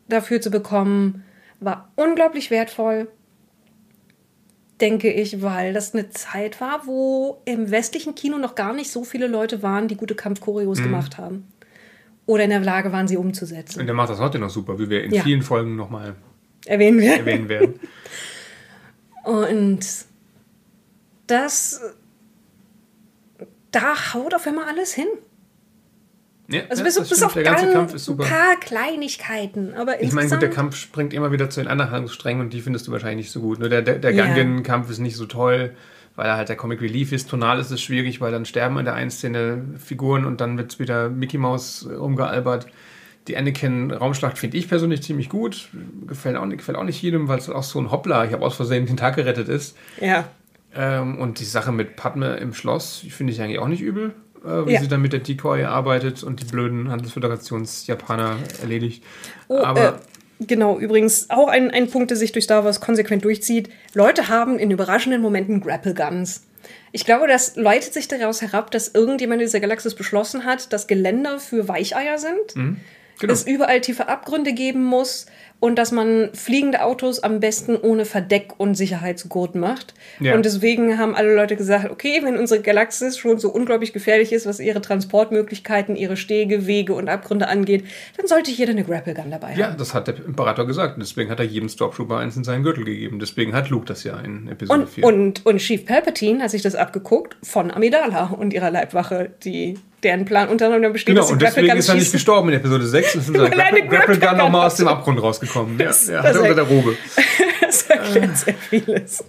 [0.08, 1.24] dafür zu bekommen,
[1.60, 3.08] war unglaublich wertvoll,
[4.82, 9.04] denke ich, weil das eine Zeit war, wo im westlichen Kino noch gar nicht so
[9.04, 10.84] viele Leute waren, die gute Kampfchoreos Mhm.
[10.84, 11.48] gemacht haben.
[12.26, 13.80] Oder in der Lage waren, sie umzusetzen.
[13.82, 15.24] Und der macht das heute noch super, wie wir in Ja.
[15.24, 16.16] vielen Folgen nochmal
[16.66, 17.18] Erwähnen wir.
[17.18, 17.80] erwähnen werden.
[19.24, 19.86] Und
[21.28, 21.82] das,
[23.72, 25.08] da haut auf einmal alles hin.
[26.50, 28.26] Ja, Also bis, bis auf der ganze ganz, Kampf ist ein super.
[28.26, 29.74] paar Kleinigkeiten.
[29.76, 32.62] Aber Ich meine, gut, der Kampf springt immer wieder zu den anderen Handlungssträngen und die
[32.62, 33.60] findest du wahrscheinlich nicht so gut.
[33.60, 34.26] Nur der, der, der Ja.
[34.28, 35.72] Gungan-Kampf ist nicht so toll,
[36.16, 37.30] weil er halt der Comic Relief ist.
[37.30, 40.80] Tonal ist es schwierig, weil dann sterben in der einen Szene Figuren und dann wird
[40.80, 42.68] wieder Mickey Mouse rumgealbert.
[43.30, 45.70] Die Anakin-Raumschlacht finde ich persönlich ziemlich gut.
[46.08, 48.46] Gefällt auch, nicht- gefällt auch nicht jedem, weil es auch so ein Hoppla, ich habe
[48.46, 49.78] aus Versehen den Tag gerettet ist.
[50.02, 50.26] Ja.
[50.76, 54.14] Ähm, und die Sache mit Padme im Schloss finde ich eigentlich auch nicht übel,
[54.44, 54.82] äh, wie Ja.
[54.82, 59.04] sie dann mit der Decoy arbeitet und die blöden Handelsföderations-Japaner erledigt.
[59.48, 60.00] Oh, Aber
[60.40, 63.70] äh, genau, übrigens auch ein, ein Punkt, der sich durch Star Wars konsequent durchzieht.
[63.94, 66.44] Leute haben in überraschenden Momenten Grapple Guns.
[66.92, 70.88] Ich glaube, das leitet sich daraus herab, dass irgendjemand in dieser Galaxis beschlossen hat, dass
[70.88, 72.54] Geländer für Weicheier sind.
[73.20, 73.34] genau.
[73.34, 75.26] es überall tiefe Abgründe geben muss
[75.64, 79.94] und dass man fliegende Autos am besten ohne Verdeck und Sicherheitsgurt macht.
[80.20, 80.36] Ja.
[80.36, 84.46] Und deswegen haben alle Leute gesagt, okay, wenn unsere Galaxis schon so unglaublich gefährlich ist,
[84.46, 87.86] was ihre Transportmöglichkeiten, ihre Stege, Wege und Abgründe angeht,
[88.18, 89.60] dann sollte jeder eine Grapple Gun dabei haben.
[89.60, 90.98] Ja, das hat der Imperator gesagt.
[91.00, 93.20] Deswegen hat er jedem Stormtrooper eins in seinen Gürtel gegeben.
[93.20, 95.06] Deswegen hat Luke das ja in Episode Und, 4.
[95.06, 100.26] und, und Chief Palpatine hat sich das abgeguckt von Amidala und ihrer Leibwache, die, deren
[100.26, 102.86] Plan unter anderem besteht, genau, dass und deswegen Guns ist er nicht gestorben in Episode
[102.86, 105.80] 6 und ist er eine Grapple, Gun Gun nochmal aus dem Abgrund rausgekommen.
[105.80, 106.96] Ja, Das- ja, das hat er unter der Robe.
[107.62, 109.24] Das erklärt sehr vieles.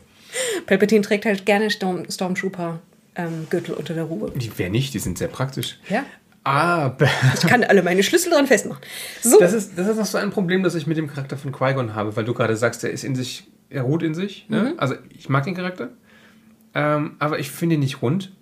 [0.66, 2.80] Palpatine trägt halt gerne Storm, Stormtrooper
[3.16, 4.32] ähm, Gürtel unter der Robe.
[4.36, 5.78] Die wer nicht, die sind sehr praktisch.
[5.88, 6.04] Ja.
[6.42, 8.82] Aber Ich kann alle meine Schlüssel dran festmachen.
[9.22, 9.38] So.
[9.40, 11.94] das ist, das ist noch so ein Problem, das ich mit dem Charakter von Qui-Gon
[11.94, 14.44] habe, weil du gerade sagst, er ist in sich, er ruht in sich.
[14.50, 14.60] Ne?
[14.60, 14.72] Mhm.
[14.76, 15.88] Also ich mag den Charakter,
[16.74, 18.32] ähm, aber ich finde ihn nicht rund.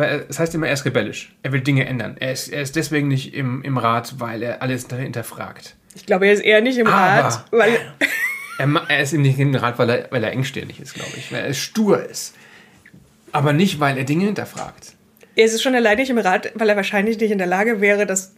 [0.00, 1.34] Weil es heißt immer, er ist rebellisch.
[1.42, 2.16] Er will Dinge ändern.
[2.18, 5.76] Er ist, er ist deswegen nicht im, im Rat, weil er alles hinterfragt.
[5.94, 7.78] ich glaube, er ist eher nicht im Aber- Rat, weil
[8.58, 11.32] Er, er ist ihm nicht im Rat, weil er, weil er engstirnig ist, glaube ich.
[11.32, 12.34] Weil er stur ist.
[13.32, 14.92] Aber nicht, weil er Dinge hinterfragt.
[15.36, 18.04] er ist schon allein nicht im Rat, weil er wahrscheinlich nicht in der Lage wäre,
[18.06, 18.34] das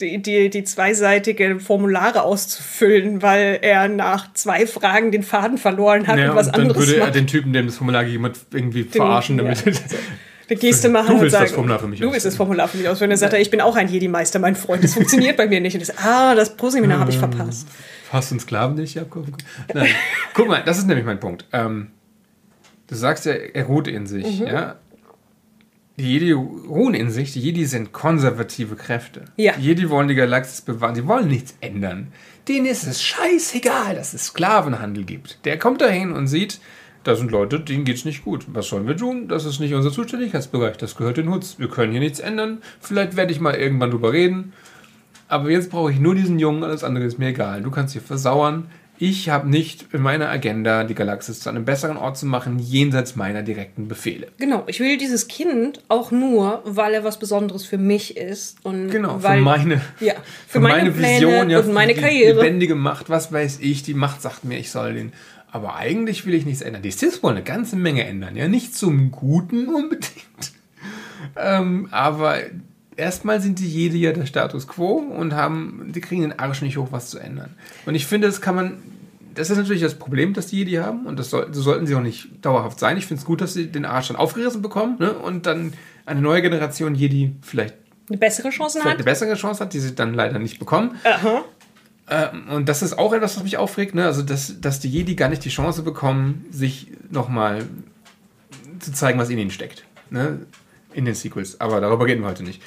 [0.00, 6.18] die, die, die zweiseitige Formulare auszufüllen, weil er nach zwei Fragen den Faden verloren hat
[6.18, 7.14] Ja, und was und dann anderes würde er macht.
[7.14, 9.44] den Typen, dem das Formular gegeben hat, irgendwie verarschen, ja.
[9.54, 9.64] damit.
[10.48, 12.66] Eine Geste machen Du und willst das sagen, Formular für mich du willst das Formular
[12.66, 13.10] für mich ausfüllen.
[13.10, 14.82] Dann sagt er, ich bin auch ein Jedi-Meister, mein Freund.
[14.82, 15.74] Das funktioniert bei mir nicht.
[15.74, 17.68] Und das, ah, das Proseminar habe ich verpasst.
[18.10, 19.26] Hast du einen Sklaven nicht, Jakob?
[19.72, 19.86] Nein.
[20.34, 21.44] Guck mal, das ist nämlich mein Punkt.
[21.52, 21.92] Ähm,
[22.88, 24.46] du sagst ja, er ruht in sich, Mhm.
[24.48, 24.74] ja?
[26.00, 29.26] Die Jedi ruhen in sich, die Jedi sind konservative Kräfte.
[29.36, 29.52] Ja.
[29.58, 32.08] Die Jedi wollen die Galaxis bewahren, sie wollen nichts ändern.
[32.48, 35.44] Denen ist es scheißegal, dass es Sklavenhandel gibt.
[35.44, 36.58] Der kommt dahin und sieht,
[37.04, 38.46] da sind Leute, denen geht's nicht gut.
[38.48, 39.28] Was sollen wir tun?
[39.28, 41.58] Das ist nicht unser Zuständigkeitsbereich, das gehört den Hutz.
[41.58, 42.62] Wir können hier nichts ändern.
[42.80, 44.54] Vielleicht werde ich mal irgendwann drüber reden.
[45.28, 47.60] Aber jetzt brauche ich nur diesen Jungen, alles andere ist mir egal.
[47.60, 48.70] Du kannst hier versauern.
[49.02, 53.16] Ich habe nicht in meiner Agenda, die Galaxis zu einem besseren Ort zu machen, jenseits
[53.16, 54.26] meiner direkten Befehle.
[54.36, 58.58] Genau, ich will dieses Kind auch nur, weil er was Besonderes für mich ist.
[58.62, 60.12] Und Genau, weil, für meine, ja,
[60.46, 62.42] für, für meine, meine, Pläne Vision, ja, und meine für die Karriere.
[62.42, 65.14] lebendige Macht, was weiß ich, die Macht sagt mir, ich soll den.
[65.50, 66.82] Aber eigentlich will ich nichts ändern.
[66.82, 70.52] Die Sith wollen eine ganze Menge ändern, ja, nicht zum Guten unbedingt.
[71.38, 72.36] ähm, aber
[73.00, 76.76] erstmal sind die Jedi ja der Status quo und haben, die kriegen den Arsch nicht
[76.76, 77.54] hoch, was zu ändern.
[77.86, 78.82] Und ich finde, das kann man,
[79.34, 81.94] das ist natürlich das Problem, das die Jedi haben und das soll, so sollten sie
[81.94, 82.96] auch nicht dauerhaft sein.
[82.96, 85.12] Ich finde es gut, dass sie den Arsch dann aufgerissen bekommen ne?
[85.12, 85.72] und dann
[86.06, 87.74] eine neue Generation Jedi vielleicht
[88.08, 88.98] Eine bessere Chance vielleicht hat.
[88.98, 90.96] eine bessere Chance hat, die sie dann leider nicht bekommen.
[91.04, 91.44] Aha.
[92.08, 94.04] Ähm, und das ist auch etwas, was mich aufregt, ne?
[94.06, 97.64] also dass, dass die Jedi gar nicht die Chance bekommen, sich nochmal
[98.80, 99.84] zu zeigen, was in ihnen steckt.
[100.10, 100.40] Ne?
[100.92, 101.60] In den Sequels.
[101.60, 102.60] Aber darüber reden wir heute nicht.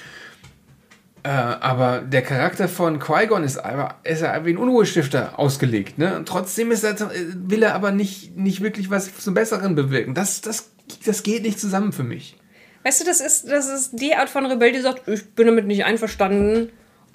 [1.23, 5.97] Äh, aber der Charakter von Qui-Gon ist, aber, ist er wie ein Unruhestifter ausgelegt.
[5.97, 6.17] Ne?
[6.17, 6.95] Und trotzdem ist er,
[7.35, 10.13] will er aber nicht, nicht wirklich was zum Besseren bewirken.
[10.13, 10.71] Das, das,
[11.05, 12.35] das geht nicht zusammen für mich.
[12.83, 15.65] Weißt du, das ist, das ist die Art von Rebell, die sagt, ich bin damit
[15.65, 16.69] nicht einverstanden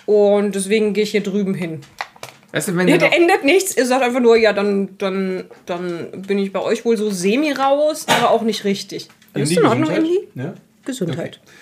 [0.07, 1.83] und deswegen gehe ich hier drüben hin.
[2.53, 6.23] Weißt du, wenn ja, der ändert nichts, ihr sagt einfach nur, ja, dann, dann, dann
[6.27, 9.09] bin ich bei euch wohl so semi raus, aber auch nicht richtig.
[9.35, 10.27] Ist in Ordnung, Emily?
[10.35, 10.55] Ja?
[10.87, 11.41] Gesundheit.
[11.43, 11.53] Okay.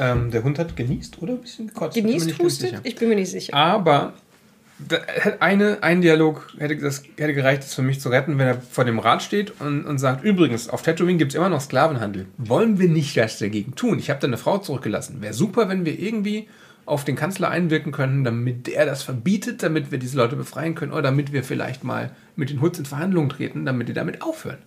[0.00, 1.94] Ähm, der Hund hat genießt oder ein bisschen gekotzt?
[1.94, 2.80] Genießt, hustet?
[2.84, 3.52] Ich bin mir nicht sicher.
[3.52, 4.14] Aber
[5.40, 8.84] eine, ein Dialog hätte, das hätte gereicht, das für mich zu retten, wenn er vor
[8.84, 12.26] dem Rat steht und, und sagt, übrigens, auf Tatooine gibt es immer noch Sklavenhandel.
[12.38, 13.98] Wollen wir nicht was dagegen tun?
[13.98, 15.20] Ich habe da eine Frau zurückgelassen.
[15.20, 16.48] Wäre super, wenn wir irgendwie
[16.86, 20.92] auf den Kanzler einwirken können, damit er das verbietet, damit wir diese Leute befreien können
[20.92, 24.58] oder damit wir vielleicht mal mit den Hoods in Verhandlungen treten, damit die damit aufhören.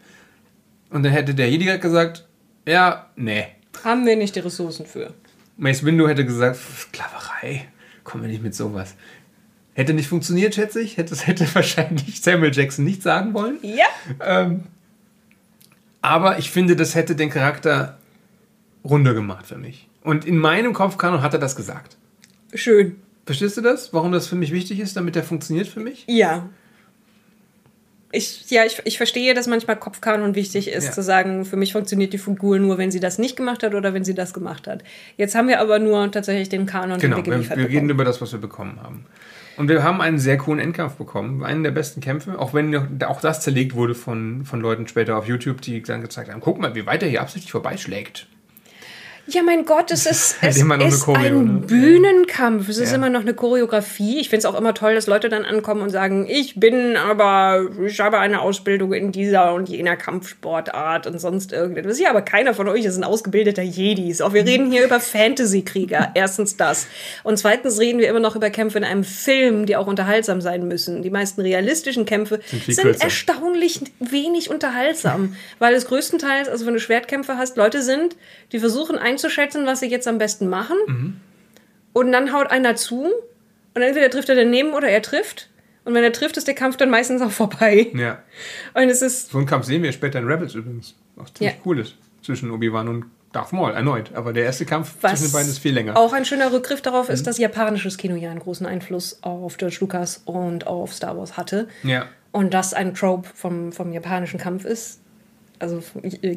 [0.90, 2.28] Und dann hätte der Jedi gesagt,
[2.68, 3.46] ja, nee.
[3.84, 5.14] Haben wir nicht die Ressourcen für.
[5.58, 7.68] Mace Windu hätte gesagt, Sklaverei,
[8.04, 8.96] kommen wir nicht mit sowas.
[9.74, 10.98] Hätte nicht funktioniert, schätze ich.
[10.98, 13.58] Hätte, das hätte wahrscheinlich Samuel Jackson nicht sagen wollen.
[13.62, 13.86] Ja.
[14.20, 14.64] Ähm,
[16.02, 17.98] aber ich finde, das hätte den Charakter
[18.84, 19.88] runder gemacht für mich.
[20.04, 21.98] Und in meinem Kopfkanon hat er das gesagt.
[22.54, 22.98] Schön.
[23.26, 23.94] Verstehst du das?
[23.94, 26.04] Warum das für mich wichtig ist, damit der funktioniert für mich?
[26.08, 26.50] Ja
[28.14, 30.92] ich, ja, ich, ich verstehe, dass manchmal Kopfkanon wichtig ist, ja.
[30.92, 33.94] zu sagen, für mich funktioniert die Figur nur, wenn sie das nicht gemacht hat oder
[33.94, 34.84] wenn sie das gemacht hat.
[35.18, 37.90] Jetzt haben wir aber nur tatsächlich den Kanon, genau, den wir geliefert wir, wir reden
[37.90, 39.06] über das, was wir bekommen haben.
[39.58, 43.22] Und wir haben einen sehr coolen Endkampf bekommen, einen der besten Kämpfe, auch wenn auch
[43.22, 46.76] das zerlegt wurde von, von Leuten später auf YouTube, die dann gezeigt haben, guck mal,
[46.76, 48.28] wie weit er hier absichtlich vorbeischlägt.
[49.26, 51.62] Ja, mein Gott, es ist, es ist Choreo, ein ne?
[51.62, 52.68] Bühnenkampf.
[52.68, 52.98] Es ist ja.
[52.98, 54.20] immer noch eine Choreografie.
[54.20, 57.70] Ich finde es auch immer toll, dass Leute dann ankommen und sagen, ich bin aber,
[57.86, 62.00] ich habe eine Ausbildung in dieser und jener Kampfsportart und sonst irgendetwas.
[62.00, 64.20] Ja, aber keiner von euch ist ein ausgebildeter Jedis.
[64.22, 66.12] Auch wir reden hier über Fantasy-Krieger.
[66.16, 66.88] Erstens das.
[67.24, 70.68] Und zweitens reden wir immer noch über Kämpfe in einem Film, die auch unterhaltsam sein
[70.68, 71.02] müssen.
[71.02, 76.82] Die meisten realistischen Kämpfe sind, sind erstaunlich wenig unterhaltsam, weil es größtenteils, also wenn du
[76.82, 78.18] Schwertkämpfe hast, Leute sind,
[78.52, 80.78] die versuchen einzuschätzen, was sie jetzt am besten machen.
[80.88, 81.16] Mhm.
[81.94, 83.12] Und dann haut einer zu
[83.76, 85.50] und entweder trifft er daneben oder er trifft.
[85.86, 87.88] Und wenn er trifft, ist der Kampf dann meistens auch vorbei.
[87.94, 88.20] Ja.
[88.74, 89.32] Und es ist.
[89.32, 90.96] So einen Kampf sehen wir später in Rebels übrigens.
[91.16, 91.62] Was ziemlich ja.
[91.66, 91.96] cool ist.
[92.22, 94.14] Zwischen Obi-Wan und Darth Maul erneut.
[94.14, 95.98] Aber der erste Kampf Was zwischen den beiden ist viel länger.
[95.98, 97.26] Auch ein schöner Rückgriff darauf ist, mhm.
[97.26, 101.68] dass japanisches Kino ja einen großen Einfluss auf George Lucas und auf Star Wars hatte.
[101.84, 102.06] Ja.
[102.32, 105.02] Und das ein Trope vom, vom japanischen Kampf ist.
[105.60, 105.84] Also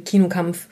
[0.05, 0.67] Kinokampf.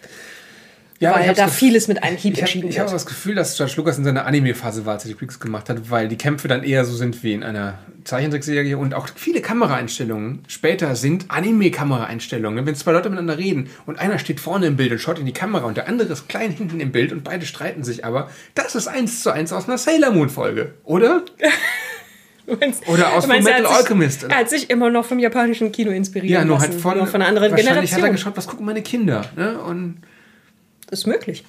[1.05, 3.99] Ja, weil da vieles mit einem Hieb entschieden Ich habe das Gefühl, dass George Lucas
[3.99, 6.85] in seiner Anime-Phase war, als er die Freaks gemacht hat, weil die Kämpfe dann eher
[6.85, 12.67] so sind wie in einer Zeichentrickserie und auch viele Kameraeinstellungen später sind Anime-Kameraeinstellungen.
[12.67, 15.33] Wenn zwei Leute miteinander reden und einer steht vorne im Bild und schaut in die
[15.33, 18.75] Kamera und der andere ist klein hinten im Bild und beide streiten sich aber, das
[18.75, 21.23] ist eins zu eins aus einer Sailor Moon-Folge, oder?
[22.47, 24.25] Meinst, Oder aus meinst, Metal Alchemist.
[24.25, 26.31] Er hat sich immer noch vom japanischen Kino inspiriert.
[26.31, 28.03] Ja, nur halt von, nur von einer anderen wahrscheinlich Generation.
[28.03, 29.25] hat er geschaut, was gucken meine Kinder.
[29.35, 29.59] Ne?
[29.61, 30.03] Und
[30.91, 31.45] ist möglich.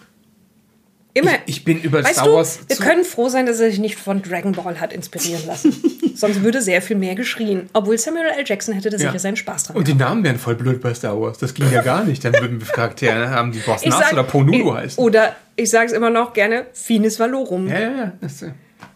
[1.15, 1.31] Immer.
[1.45, 2.59] Ich, ich bin über weißt Star Wars.
[2.59, 5.73] Du, wir können froh sein, dass er sich nicht von Dragon Ball hat inspirieren lassen.
[6.15, 7.69] Sonst würde sehr viel mehr geschrien.
[7.71, 8.43] Obwohl Samuel L.
[8.45, 9.07] Jackson hätte da ja.
[9.07, 9.77] sicher seinen Spaß dran.
[9.77, 11.37] Und die Namen wären voll blöd bei Star Wars.
[11.37, 12.25] Das ging ja gar nicht.
[12.25, 15.01] Dann würden wir Charaktere haben, die Boss Nass oder Ponudo heißen.
[15.01, 17.69] Oder ich sage es immer noch gerne: Finis Valorum.
[17.69, 18.11] Ja, ja, ja.
[18.19, 18.43] Das,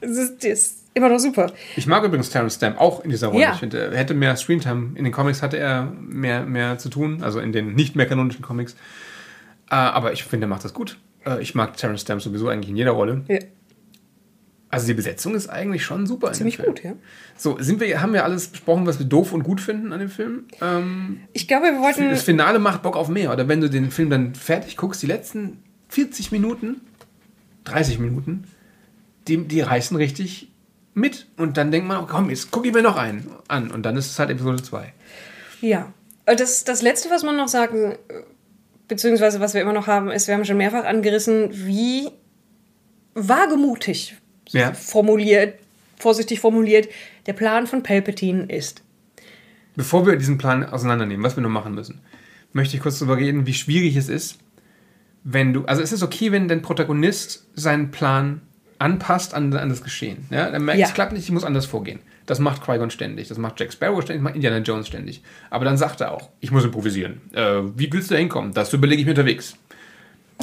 [0.01, 1.53] das, ist, das immer noch super.
[1.77, 3.43] Ich mag übrigens Terrence Stamp auch in dieser Rolle.
[3.43, 3.53] Ja.
[3.53, 4.91] Ich finde, er hätte mehr Screentime.
[4.95, 7.23] In den Comics hatte er mehr, mehr zu tun.
[7.23, 8.75] Also in den nicht mehr kanonischen Comics.
[9.69, 10.97] Äh, aber ich finde, er macht das gut.
[11.25, 13.23] Äh, ich mag Terence Stamp sowieso eigentlich in jeder Rolle.
[13.27, 13.39] Ja.
[14.71, 16.31] Also die Besetzung ist eigentlich schon super.
[16.31, 16.93] Ziemlich gut, ja.
[17.35, 20.09] So, sind wir, haben wir alles besprochen, was wir doof und gut finden an dem
[20.09, 20.45] Film?
[20.61, 22.07] Ähm, ich glaube, wir wollten.
[22.09, 23.33] Das Finale macht Bock auf mehr.
[23.33, 26.81] Oder wenn du den Film dann fertig guckst, die letzten 40 Minuten,
[27.63, 28.43] 30 Minuten,
[29.27, 30.51] die, die reißen richtig
[30.93, 31.27] mit.
[31.35, 33.71] Und dann denkt man, komm, jetzt gucke ich mir noch einen an.
[33.71, 34.93] Und dann ist es halt Episode 2.
[35.61, 35.91] Ja.
[36.25, 37.97] Das, das Letzte, was man noch sagen
[38.89, 42.09] beziehungsweise was wir immer noch haben, ist, wir haben schon mehrfach angerissen, wie
[43.13, 44.17] wagemutig
[44.49, 44.73] ja.
[44.73, 45.57] formuliert,
[45.97, 46.89] vorsichtig formuliert,
[47.25, 48.83] der Plan von Palpatine ist.
[49.75, 52.01] Bevor wir diesen Plan auseinandernehmen, was wir noch machen müssen,
[52.51, 54.39] möchte ich kurz darüber reden, wie schwierig es ist,
[55.23, 58.41] wenn du, also es ist okay, wenn dein Protagonist seinen Plan
[58.79, 60.25] anpasst an, an das Geschehen.
[60.29, 60.49] Ja?
[60.49, 60.87] Dann merkt, ja.
[60.87, 61.99] es klappt nicht, ich muss anders vorgehen.
[62.25, 65.21] Das macht Qui-Gon ständig, das macht Jack Sparrow ständig, das macht Indiana Jones ständig.
[65.49, 67.21] Aber dann sagt er auch, ich muss improvisieren.
[67.33, 68.53] Äh, wie willst du da hinkommen?
[68.53, 69.55] Das überlege ich mir unterwegs.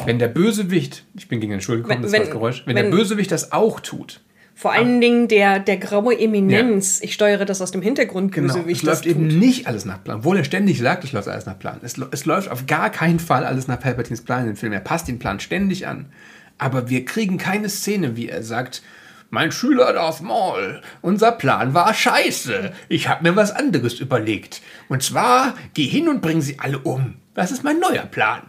[0.05, 2.77] Wenn der Bösewicht, ich bin gegen den Stuhl gekommen, wenn, das war das Geräusch, wenn,
[2.77, 4.21] wenn, der Bösewicht das auch tut.
[4.55, 7.05] Vor allen Dingen der, der graue Eminenz, ja.
[7.05, 8.55] ich steuere das aus dem Hintergrund, genau.
[8.55, 8.81] Bösewicht.
[8.81, 10.19] Es läuft eben nicht alles nach Plan.
[10.19, 11.79] Obwohl er ständig sagt, es läuft alles nach Plan.
[11.83, 14.73] Es, es läuft auf gar keinen Fall alles nach Palpatines Plan in dem Film.
[14.73, 16.07] Er passt den Plan ständig an.
[16.59, 18.83] Aber wir kriegen keine Szene, wie er sagt,
[19.31, 22.73] Mein Schüler Darth Maul, unser Plan war scheiße.
[22.89, 24.63] Ich habe mir was anderes überlegt.
[24.89, 27.17] Und zwar, geh hin und bring sie alle um.
[27.35, 28.43] Das ist mein neuer Plan.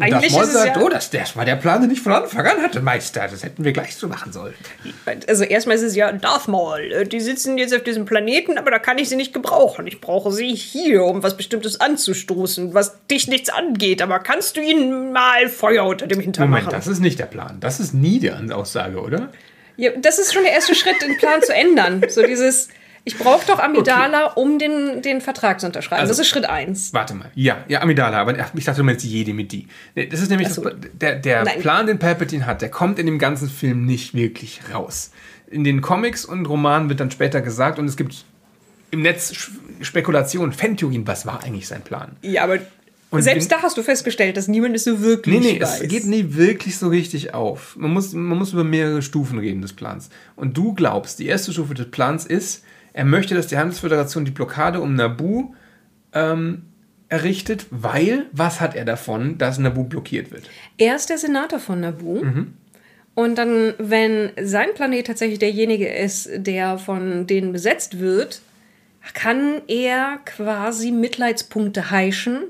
[0.00, 2.62] Eigentlich es sagt, ja- oh, das, das war der Plan, den ich von Anfang an
[2.62, 3.28] hatte, Meister.
[3.30, 4.54] Das hätten wir gleich so machen sollen.
[5.26, 6.80] Also erstmal ist es ja Darth Maul.
[6.92, 9.86] Äh, Die sitzen jetzt auf diesem Planeten, aber da kann ich sie nicht gebrauchen.
[9.86, 14.00] Ich brauche sie hier, um was Bestimmtes anzustoßen, was dich nichts angeht.
[14.00, 16.74] Aber kannst du ihnen mal Feuer unter dem Hintern Moment, machen?
[16.76, 17.58] das ist nicht der Plan.
[17.60, 19.28] Das ist nie die Aussage, oder?
[19.76, 22.02] Ja, das ist schon der erste Schritt, den Plan zu ändern.
[22.08, 22.68] So dieses,
[23.04, 26.00] ich brauche doch Amidala, um den, den Vertrag zu unterschreiben.
[26.02, 26.92] Also- das ist Schritt eins.
[26.92, 27.30] Warte mal.
[27.34, 29.66] Ja, ja, Amidala, aber ich dachte, du meinst Jedi mit die.
[29.94, 30.62] Das ist nämlich so.
[30.62, 31.60] das, der, der Nein.
[31.60, 35.10] Plan, den Palpatine hat, der kommt in dem ganzen Film nicht wirklich raus.
[35.50, 38.24] In den Comics und Romanen wird dann später gesagt und es gibt
[38.90, 39.32] im Netz
[39.80, 42.16] Spekulationen, Fantheorien, was war eigentlich sein Plan?
[42.22, 42.58] Ja, aber
[43.10, 45.80] Und selbst da hast du festgestellt, dass niemand es so wirklich Nee, nee, weiß.
[45.82, 47.74] es geht nie wirklich so richtig auf.
[47.76, 50.08] Man muss, man muss über mehrere Stufen reden des Plans.
[50.36, 54.30] Und du glaubst, die erste Stufe des Plans ist, er möchte, dass die Handelsföderation die
[54.30, 55.54] Blockade um Naboo
[56.12, 56.62] ähm,
[57.08, 60.48] errichtet, weil, was hat er davon, dass Naboo blockiert wird?
[60.78, 62.22] Er ist der Senator von Naboo.
[63.14, 68.40] Und dann, wenn sein Planet tatsächlich derjenige ist, der von denen besetzt wird,
[69.14, 72.44] kann er quasi Mitleidspunkte heischen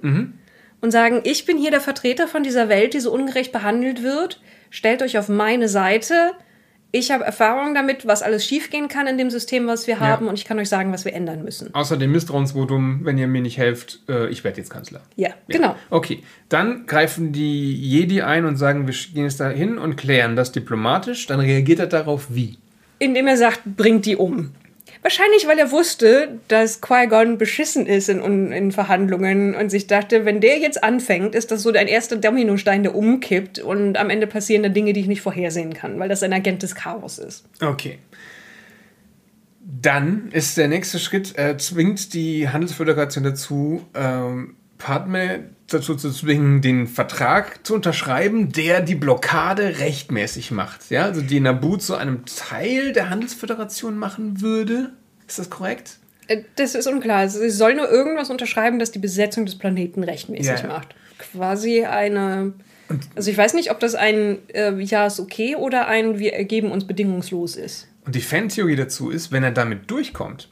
[0.80, 4.40] und sagen, ich bin hier der Vertreter von dieser Welt, die so ungerecht behandelt wird.
[4.70, 6.32] Stellt euch auf meine Seite.
[6.94, 10.38] Ich habe Erfahrung damit, was alles schiefgehen kann in dem System, was wir haben, und
[10.38, 11.74] ich kann euch sagen, was wir ändern müssen.
[11.74, 15.00] Außer dem Misstrauensvotum, wenn ihr mir nicht helft, äh, ich werde jetzt Kanzler.
[15.16, 15.74] Ja, genau.
[15.88, 20.36] Okay, dann greifen die Jedi ein und sagen, wir gehen jetzt da hin und klären
[20.36, 21.26] das diplomatisch.
[21.26, 22.58] Dann reagiert er darauf wie?
[23.02, 24.52] indem er sagt, bringt die um.
[25.02, 30.40] Wahrscheinlich, weil er wusste, dass Qui-Gon beschissen ist in, in Verhandlungen und sich dachte, wenn
[30.40, 34.62] der jetzt anfängt, ist das so ein erster Dominostein, der umkippt und am Ende passieren
[34.62, 37.44] da Dinge, die ich nicht vorhersehen kann, weil das ein Agent des Chaos ist.
[37.60, 37.98] Okay.
[39.60, 46.60] Dann ist der nächste Schritt, er zwingt die Handelsföderation dazu, ähm, Padme dazu zu zwingen,
[46.60, 50.90] den Vertrag zu unterschreiben, der die Blockade rechtmäßig macht.
[50.90, 54.90] Ja, also die Naboo zu einem Teil der Handelsföderation machen würde.
[55.28, 55.98] Ist das korrekt?
[56.26, 57.18] Äh, Das ist unklar.
[57.18, 60.66] Also, Sie soll nur irgendwas unterschreiben, das die Besetzung des Planeten rechtmäßig Ja, ja.
[60.66, 60.94] macht.
[61.18, 62.52] Quasi eine.
[63.14, 66.70] Also ich weiß nicht, ob das ein äh, Ja ist okay oder ein Wir ergeben
[66.72, 67.86] uns bedingungslos ist.
[68.04, 70.50] Und die Fantheorie dazu ist, wenn er damit durchkommt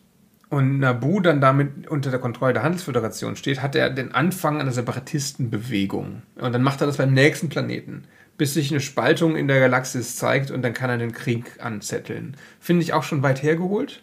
[0.50, 4.72] und Naboo dann damit unter der Kontrolle der Handelsföderation steht, hat er den Anfang einer
[4.72, 6.22] Separatistenbewegung.
[6.40, 8.02] Und dann macht er das beim nächsten Planeten,
[8.36, 12.36] bis sich eine Spaltung in der Galaxis zeigt und dann kann er den Krieg anzetteln.
[12.58, 14.02] Finde ich auch schon weit hergeholt.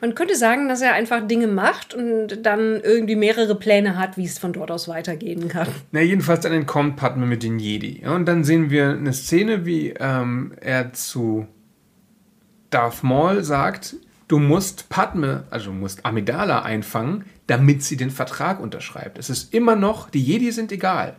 [0.00, 4.24] Man könnte sagen, dass er einfach Dinge macht und dann irgendwie mehrere Pläne hat, wie
[4.24, 5.68] es von dort aus weitergehen kann.
[5.92, 8.04] Na, jedenfalls dann entkommt Padme mit den Jedi.
[8.06, 11.46] Und dann sehen wir eine Szene, wie ähm, er zu
[12.70, 13.96] Darth Maul sagt,
[14.28, 19.18] du musst Padme, also du musst Amidala einfangen, damit sie den Vertrag unterschreibt.
[19.18, 21.16] Es ist immer noch, die Jedi sind egal.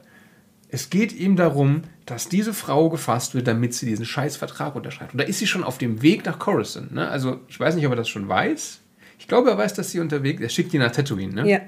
[0.70, 5.14] Es geht ihm darum, dass diese Frau gefasst wird, damit sie diesen scheiß Vertrag unterschreibt.
[5.14, 6.94] Und da ist sie schon auf dem Weg nach Coruscant.
[6.94, 7.08] Ne?
[7.08, 8.82] Also ich weiß nicht, ob er das schon weiß.
[9.20, 11.34] Ich glaube, er weiß, dass sie unterwegs Er schickt die nach Tatooine.
[11.34, 11.50] Ne?
[11.50, 11.62] Ja.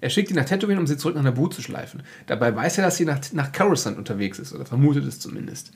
[0.00, 2.02] Er schickt die nach Tatooine, um sie zurück nach Naboo zu schleifen.
[2.26, 5.72] Dabei weiß er, dass sie nach, nach Coruscant unterwegs ist, oder vermutet es zumindest.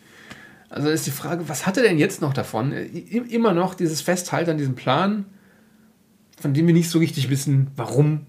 [0.73, 2.73] Also ist die Frage, was hat er denn jetzt noch davon?
[2.73, 5.27] I- Immer noch dieses Festhalten an diesem Plan,
[6.40, 8.27] von dem wir nicht so richtig wissen, warum.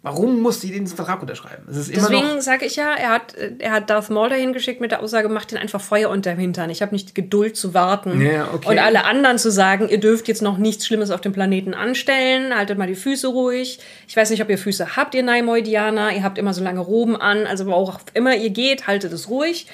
[0.00, 1.64] Warum muss sie den Vertrag unterschreiben?
[1.68, 5.02] Deswegen sage ich ja, er hat, äh, er hat Darth Maul dahin geschickt mit der
[5.02, 6.70] Aussage, macht den einfach Feuer unter dem Hintern.
[6.70, 8.20] Ich habe nicht die Geduld zu warten.
[8.22, 8.68] Ja, okay.
[8.70, 12.56] Und alle anderen zu sagen, ihr dürft jetzt noch nichts Schlimmes auf dem Planeten anstellen,
[12.56, 13.80] haltet mal die Füße ruhig.
[14.06, 16.12] Ich weiß nicht, ob ihr Füße habt, ihr Naimoidianer.
[16.14, 17.46] Ihr habt immer so lange Roben an.
[17.46, 19.66] Also wo auch immer ihr geht, haltet es ruhig.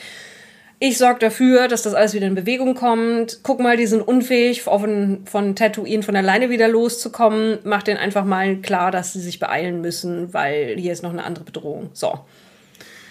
[0.86, 3.38] Ich sorge dafür, dass das alles wieder in Bewegung kommt.
[3.42, 7.56] Guck mal, die sind unfähig, von, von Tatooine von alleine wieder loszukommen.
[7.64, 11.24] Mach denen einfach mal klar, dass sie sich beeilen müssen, weil hier ist noch eine
[11.24, 11.88] andere Bedrohung.
[11.94, 12.18] So.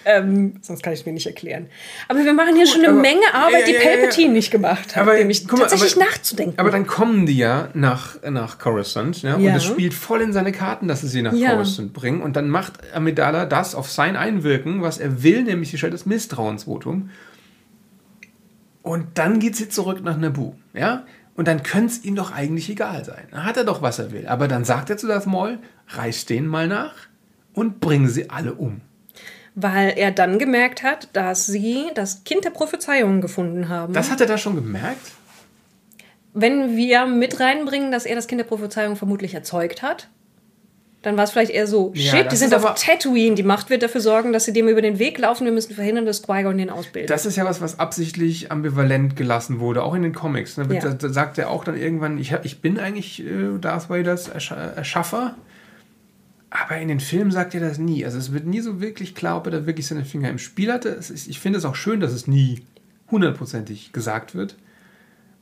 [0.06, 1.66] Ähm, sonst kann ich es mir nicht erklären.
[2.10, 3.98] Aber wir machen hier schon eine aber- Menge Arbeit, Ja, die ja, ja, ja.
[3.98, 6.60] Palpatine nicht gemacht hat, Aber, nämlich mal, tatsächlich aber- nachzudenken.
[6.60, 9.52] Aber dann kommen die ja nach, nach Coruscant, ja, Ja.
[9.52, 11.32] und es spielt voll in seine Karten, dass sie sie nach.
[11.34, 12.22] Coruscant bringen.
[12.22, 16.06] Und dann macht Amidala das auf sein Einwirken, was er will, nämlich sie stellt das
[16.06, 17.10] Misstrauensvotum.
[18.84, 21.06] Und dann geht sie zurück nach Naboo, ja?
[21.36, 23.24] Und dann könnte es ihm doch eigentlich egal sein.
[23.32, 24.28] Dann hat er doch, was er will.
[24.28, 25.58] Aber dann sagt er zu Darth Maul,
[25.88, 26.94] reiß denen mal nach
[27.54, 28.82] und bring sie alle um.
[29.56, 33.94] weil er dann gemerkt hat, dass sie das Kind der Prophezeiung gefunden haben.
[33.94, 35.12] Das hat er da schon gemerkt?
[36.34, 40.10] Wenn wir mit reinbringen, dass er das Kind der Prophezeiung vermutlich erzeugt hat,
[41.04, 43.84] Dann war es vielleicht eher so, Ja, shit, die sind auf Tatooine, die Macht wird
[43.84, 46.70] dafür sorgen, dass sie dem über den Weg laufen, wir müssen verhindern, dass Qui-Gon den
[46.70, 47.10] ausbildet.
[47.10, 50.56] Das ist ja was, was absichtlich ambivalent gelassen wurde, auch in den Comics.
[50.56, 50.66] Ne?
[50.74, 50.94] Ja.
[50.94, 55.36] Da, sagt er auch dann irgendwann, ich, ich bin eigentlich äh, Darth Vaders Ersch Erschaffer,
[56.50, 58.06] aber in den Filmen sagt er das nie.
[58.06, 60.72] Also es wird nie so wirklich klar, ob er da wirklich seine Finger im Spiel
[60.72, 60.88] hatte.
[60.88, 62.62] Ist, ich finde es auch schön, dass es nie
[63.12, 64.56] hundertprozentig gesagt wird.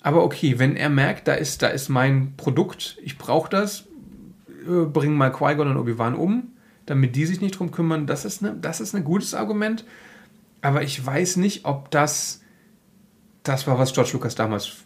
[0.02, 3.86] Aber okay, wenn er merkt, da ist, da ist mein Produkt, ich brauche das,
[4.62, 6.54] äh, bring mal Qui-Gon und Obi-Wan um,
[6.86, 9.86] damit die sich nicht drum kümmern, das ist, ne, das ist ein gutes Argument.
[10.62, 12.42] Aber ich weiß nicht, ob das
[13.44, 14.78] das war, was George Lucas damals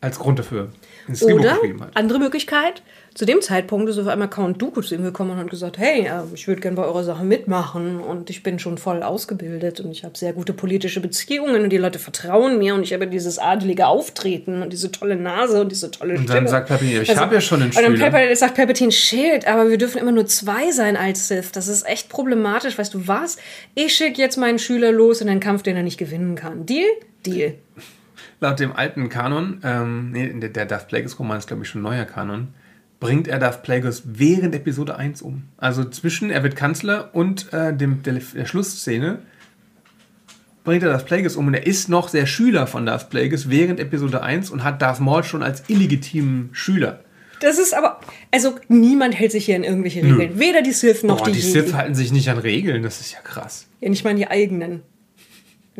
[0.00, 0.70] als Grund dafür
[1.08, 1.58] ins Oder,
[1.94, 2.82] andere Möglichkeit,
[3.14, 6.02] zu dem Zeitpunkt ist auf einmal Count Dooku zu ihm gekommen und hat gesagt, hey,
[6.06, 9.90] äh, ich würde gerne bei eurer Sache mitmachen und ich bin schon voll ausgebildet und
[9.90, 13.38] ich habe sehr gute politische Beziehungen und die Leute vertrauen mir und ich habe dieses
[13.40, 16.34] adelige Auftreten und diese tolle Nase und diese tolle Und Stimme.
[16.34, 17.98] dann sagt Palpatine, ich Also- habe ja schon einen Und dann Schüler.
[18.10, 21.50] Palpatine, sagt Palpatine, shit, aber wir dürfen immer nur zwei sein als Sith.
[21.52, 22.78] Das ist echt problematisch.
[22.78, 23.38] Weißt du was?
[23.74, 26.66] Ich schicke jetzt meinen Schüler los in einen Kampf, den er nicht gewinnen kann.
[26.66, 26.86] Deal?
[27.26, 27.54] Deal.
[28.40, 31.84] Laut dem alten Kanon, ähm, nee, der, der Darth Plagueis-Roman ist, glaube ich, schon ein
[31.84, 32.48] neuer Kanon,
[33.00, 35.44] bringt er Darth Plagueis während Episode 1 um.
[35.56, 39.20] Also zwischen, er wird Kanzler und äh, dem, der, der Schlussszene
[40.64, 43.80] bringt er Darth Plagueis um und er ist noch sehr Schüler von Darth Plagueis während
[43.80, 47.00] Episode 1 und hat Darth Maul schon als illegitimen Schüler.
[47.40, 48.00] Das ist aber,
[48.32, 50.38] also niemand hält sich hier an irgendwelche Regeln.
[50.38, 51.40] Weder die Sith noch Boah, die, die.
[51.40, 53.66] Sith halten sich nicht an Regeln, das ist ja krass.
[53.80, 54.82] Ja, nicht mal die eigenen.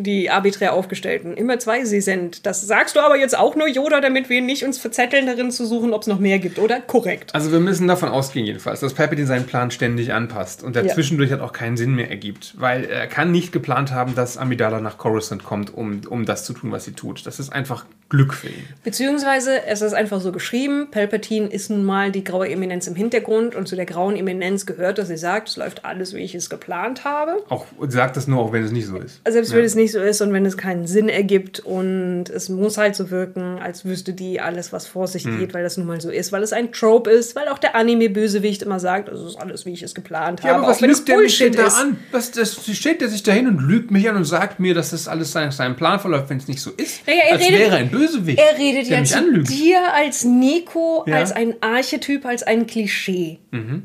[0.00, 1.36] Die arbiträr aufgestellten.
[1.36, 2.46] Immer zwei sie sind.
[2.46, 5.66] Das sagst du aber jetzt auch nur, Yoda, damit wir nicht uns verzetteln darin zu
[5.66, 6.80] suchen, ob es noch mehr gibt, oder?
[6.80, 7.34] Korrekt.
[7.34, 10.94] Also wir müssen davon ausgehen jedenfalls, dass Palpatine seinen Plan ständig anpasst und der Ja.
[10.94, 14.78] zwischendurch hat auch keinen Sinn mehr ergibt, weil er kann nicht geplant haben, dass Amidala
[14.80, 17.26] nach Coruscant kommt, um, um das zu tun, was sie tut.
[17.26, 18.64] Das ist einfach Glück für ihn.
[18.84, 23.54] Beziehungsweise, es ist einfach so geschrieben, Palpatine ist nun mal die graue Eminenz im Hintergrund
[23.54, 26.48] und zu der grauen Eminenz gehört, dass sie sagt, es läuft alles, wie ich es
[26.48, 27.36] geplant habe.
[27.50, 29.20] Auch sagt das nur, auch wenn es nicht so ist.
[29.28, 29.58] Selbst Ja.
[29.58, 32.96] wenn es nicht so ist und wenn es keinen Sinn ergibt und es muss halt
[32.96, 35.38] so wirken, als wüsste die alles, was vor sich Hm.
[35.38, 37.74] geht, weil das nun mal so ist, weil es ein Trope ist, weil auch der
[37.76, 41.06] Anime-Bösewicht immer sagt, es ist alles, wie ich es geplant Ja, habe, aber was lügt
[41.08, 41.98] der mich denn da an?
[42.10, 44.90] Was, das steht der sich da hin und lügt mich an und sagt mir, dass
[44.90, 47.06] das alles seinem Plan verläuft, wenn es nicht so ist.
[47.06, 47.97] Naja, er als redet- wäre ein Bösewicht.
[48.36, 49.50] Er redet der ja zu anlügt.
[49.50, 51.16] dir als Nico, Ja.
[51.16, 53.38] als ein Archetyp, als ein Klischee.
[53.50, 53.84] Mhm.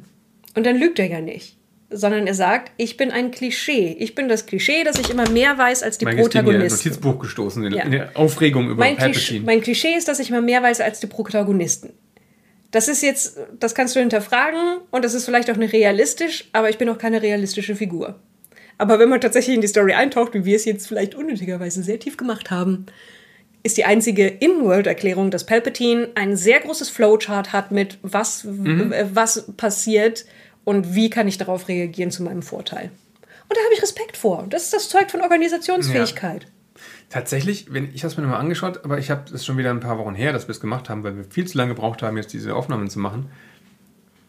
[0.56, 1.57] Und dann lügt er ja nicht.
[1.90, 3.95] Sondern er sagt, ich bin ein Klischee.
[3.99, 6.44] Ich bin das Klischee, dass ich immer mehr weiß als die Mein ist in ihr
[6.44, 6.90] Protagonisten.
[6.90, 7.84] Notizbuch gestoßen, in, Ja.
[7.84, 9.45] in der Aufregung über Mein Klischee, Palpatine.
[9.45, 11.91] mein Klischee ist, dass ich immer mehr weiß als die Protagonisten.
[12.72, 16.72] Das ist jetzt, das kannst du hinterfragen und das ist vielleicht auch nicht realistisch, aber
[16.72, 18.15] ich bin auch keine realistische Figur.
[18.80, 21.99] Aber wenn man tatsächlich in die Story eintaucht, wie wir es jetzt vielleicht unnötigerweise sehr
[21.99, 22.88] tief gemacht haben,
[23.64, 29.52] ist die einzige In-World-Erklärung, dass Palpatine ein sehr großes Flowchart hat mit was, äh, was
[29.56, 30.26] passiert
[30.65, 32.91] und wie kann ich darauf reagieren zu meinem Vorteil.
[33.49, 34.45] Und da habe ich Respekt vor.
[34.49, 36.48] Das ist das Zeug von Organisationsfähigkeit.
[37.10, 39.80] Tatsächlich, wenn, ich habe es mir nochmal angeschaut, aber ich habe es schon wieder ein
[39.80, 42.18] paar Wochen her, dass wir es gemacht haben, weil wir viel zu lange gebraucht haben,
[42.18, 43.30] jetzt diese Aufnahmen zu machen.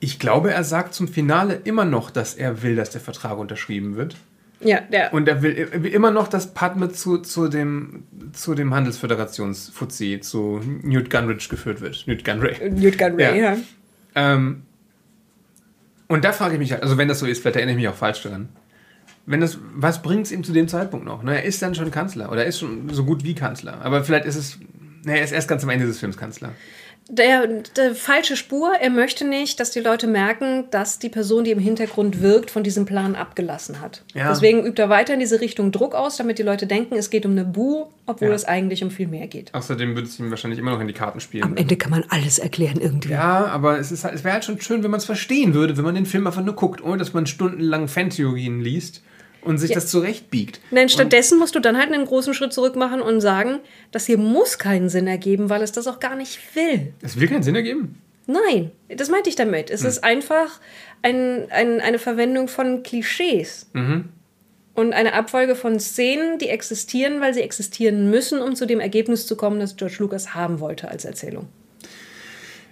[0.00, 3.96] Ich glaube, er sagt zum Finale immer noch, dass er will, dass der Vertrag unterschrieben
[3.96, 4.16] wird.
[4.64, 8.74] Ja, der, Und er will, er immer noch, dass Padme zu, zu dem, zu dem
[8.74, 12.04] Handelsföderationsfuzzi, zu Newt Gunridge geführt wird.
[12.06, 12.70] Newt Gunray.
[12.70, 13.54] Newt Gunray, Ja.
[13.54, 13.56] ja.
[14.14, 14.62] Ähm,
[16.08, 17.88] und da frage ich mich halt, also wenn das so ist, vielleicht erinnere ich mich
[17.88, 18.48] auch falsch daran.
[19.26, 21.22] Wenn das, was bringt es ihm zu dem Zeitpunkt noch?
[21.22, 23.80] Ne, er ist dann schon Kanzler oder er ist schon so gut wie Kanzler.
[23.82, 24.58] Aber vielleicht ist es,
[25.04, 26.52] ne, er ist erst ganz am Ende des Films Kanzler.
[27.10, 31.50] Der, der falsche Spur, er möchte nicht, dass die Leute merken, dass die Person, die
[31.50, 34.02] im Hintergrund wirkt, von diesem Plan abgelassen hat.
[34.14, 34.30] Ja.
[34.30, 37.26] Deswegen übt er weiter in diese Richtung Druck aus, damit die Leute denken, es geht
[37.26, 38.34] um eine Bu, obwohl Ja.
[38.34, 39.52] es eigentlich um viel mehr geht.
[39.52, 41.56] Außerdem würde es ihm wahrscheinlich immer noch in die Karten spielen.
[41.58, 43.10] Ende kann man alles erklären irgendwie.
[43.10, 45.76] Ja, aber es, ist halt, es wäre halt schon schön, wenn man es verstehen würde,
[45.76, 49.02] wenn man den Film einfach nur guckt, ohne dass man stundenlang Fantheorien liest
[49.44, 50.60] und sich das zurechtbiegt.
[50.70, 53.60] Nein, stattdessen musst du dann halt einen großen Schritt zurück machen und sagen,
[53.90, 56.92] das hier muss keinen Sinn ergeben, weil es das auch gar nicht will.
[57.02, 58.00] Es will keinen Sinn ergeben.
[58.26, 59.68] Nein, das meinte ich damit.
[59.68, 59.74] Hm.
[59.74, 60.60] Es ist einfach
[61.02, 63.68] ein, ein, eine Verwendung von Klischees.
[63.74, 64.08] Mhm.
[64.74, 69.26] Und eine Abfolge von Szenen, die existieren, weil sie existieren müssen, um zu dem Ergebnis
[69.26, 71.46] zu kommen, das George Lucas haben wollte als Erzählung.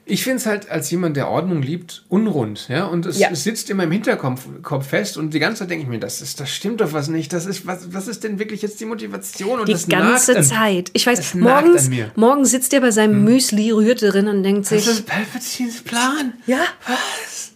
[0.04, 2.66] Ich finde es halt als jemand, der Ordnung liebt, unrund.
[2.68, 2.86] Ja?
[2.86, 3.28] Und es, Ja.
[3.30, 6.20] es sitzt immer im Hinterkopf Kopf fest und die ganze Zeit denke ich mir, das,
[6.20, 7.32] ist, das stimmt doch was nicht.
[7.32, 9.60] Das ist, was, was ist denn wirklich jetzt die Motivation?
[9.60, 10.90] Und Die das ganze nagt an- Zeit.
[10.92, 11.88] Ich weiß, das morgens.
[11.88, 12.06] Hm.
[12.16, 16.32] morgens sitzt er bei seinem Müsli, rührt drin und denkt Das sich, ist Palpatines Plan.
[16.46, 16.58] ja,
[16.88, 17.52] Was?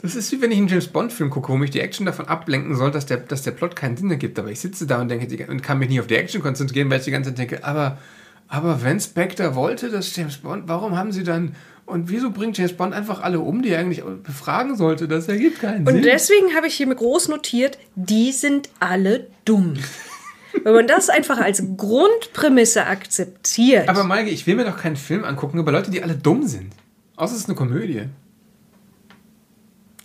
[0.00, 2.76] Das ist wie wenn ich einen James Bond-Film gucke, wo mich die Action davon ablenken
[2.76, 4.38] soll, dass der, dass der Plot keinen Sinn ergibt.
[4.38, 7.00] Aber ich sitze da und denke und kann mich nicht auf die Action konzentrieren, weil
[7.00, 7.98] ich die ganze Zeit denke, aber,
[8.46, 11.56] aber wenn Spectre wollte, dass James Bond, warum haben sie dann,
[11.88, 15.08] Und wieso bringt James Bond einfach alle um, die er eigentlich befragen sollte?
[15.08, 16.02] Das ergibt keinen Und Sinn.
[16.02, 19.78] deswegen habe ich hier mit groß notiert, die sind alle dumm.
[20.64, 23.88] Wenn man das einfach als Grundprämisse akzeptiert.
[23.88, 26.74] Aber Maike, ich will mir doch keinen Film angucken über Leute, die alle dumm sind.
[27.16, 28.02] Außer es ist eine Komödie.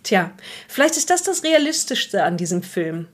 [0.04, 0.30] Tja,
[0.68, 3.08] vielleicht ist das das Realistischste an diesem Film.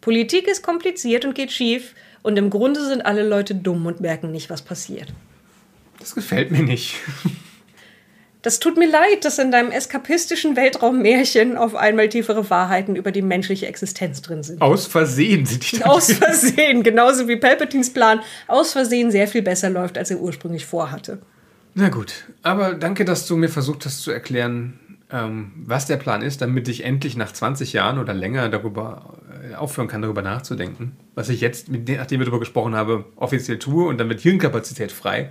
[0.00, 4.30] Politik ist kompliziert und geht schief und im Grunde sind alle Leute dumm und merken
[4.30, 5.12] nicht, was passiert.
[5.98, 6.94] Das gefällt mir nicht.
[8.42, 13.22] Das tut mir leid, dass in deinem eskapistischen Weltraummärchen auf einmal tiefere Wahrheiten über die
[13.22, 14.62] menschliche Existenz drin sind.
[14.62, 16.12] Aus Versehen sind die da Aus.
[16.12, 21.18] Versehen, genauso wie Palpatines Plan aus Versehen sehr viel besser läuft, als er ursprünglich vorhatte.
[21.74, 24.78] Na gut, aber danke, dass du mir versucht hast zu erklären,
[25.10, 29.18] ähm, was der Plan ist, damit ich endlich nach 20 Jahren oder länger darüber
[29.50, 30.96] äh, aufhören kann, darüber nachzudenken.
[31.14, 35.30] Was ich jetzt, nachdem wir darüber gesprochen haben, offiziell tue und dann wird Hirnkapazität frei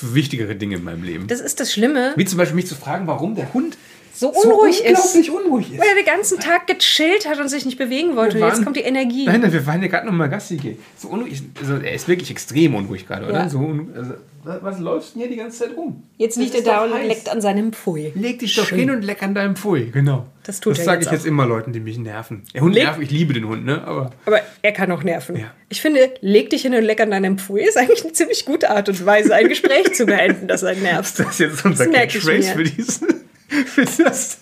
[0.00, 1.26] für wichtigere Dinge in meinem Leben.
[1.26, 3.76] Das ist das Schlimme, Wie zum Beispiel mich zu fragen, warum der Hund
[4.14, 4.98] so unruhig ist.
[5.14, 5.80] unglaublich unruhig ist.
[5.80, 8.36] Weil er den ganzen Tag gechillt hat und sich nicht bewegen wollte.
[8.36, 9.24] Wir Und jetzt waren- kommt die Energie.
[9.26, 10.78] Nein, nein, wir waren ja gerade noch mal Gassi gehen.
[10.98, 11.42] So unruhig.
[11.60, 13.34] Also er ist wirklich extrem unruhig gerade, oder?
[13.40, 13.48] Ja.
[13.48, 13.58] So
[13.94, 16.02] also, was, läufst denn hier die ganze Zeit rum?
[16.16, 17.06] Jetzt liegt er da und heiß.
[17.08, 18.12] leckt an seinem Pfui.
[18.14, 18.78] Leg dich doch Schön.
[18.78, 19.90] hin und leck an deinem Pfui.
[19.90, 20.26] Genau.
[20.44, 22.42] Das tut Das er sage ich jetzt immer Leuten, die mich nerven.
[22.54, 23.84] Der Hund Leg- nervt, ich liebe den Hund, ne?
[23.84, 25.36] Aber Aber er kann auch nerven.
[25.36, 25.52] Ja.
[25.68, 28.70] Ich finde, leg dich hin und leck an deinem Pfui ist eigentlich eine ziemlich gute
[28.70, 31.18] Art und Weise, ein Gespräch zu beenden, das einen nervt.
[31.18, 33.08] das ist jetzt unser Catchphrase für diesen.
[33.66, 34.38] Für das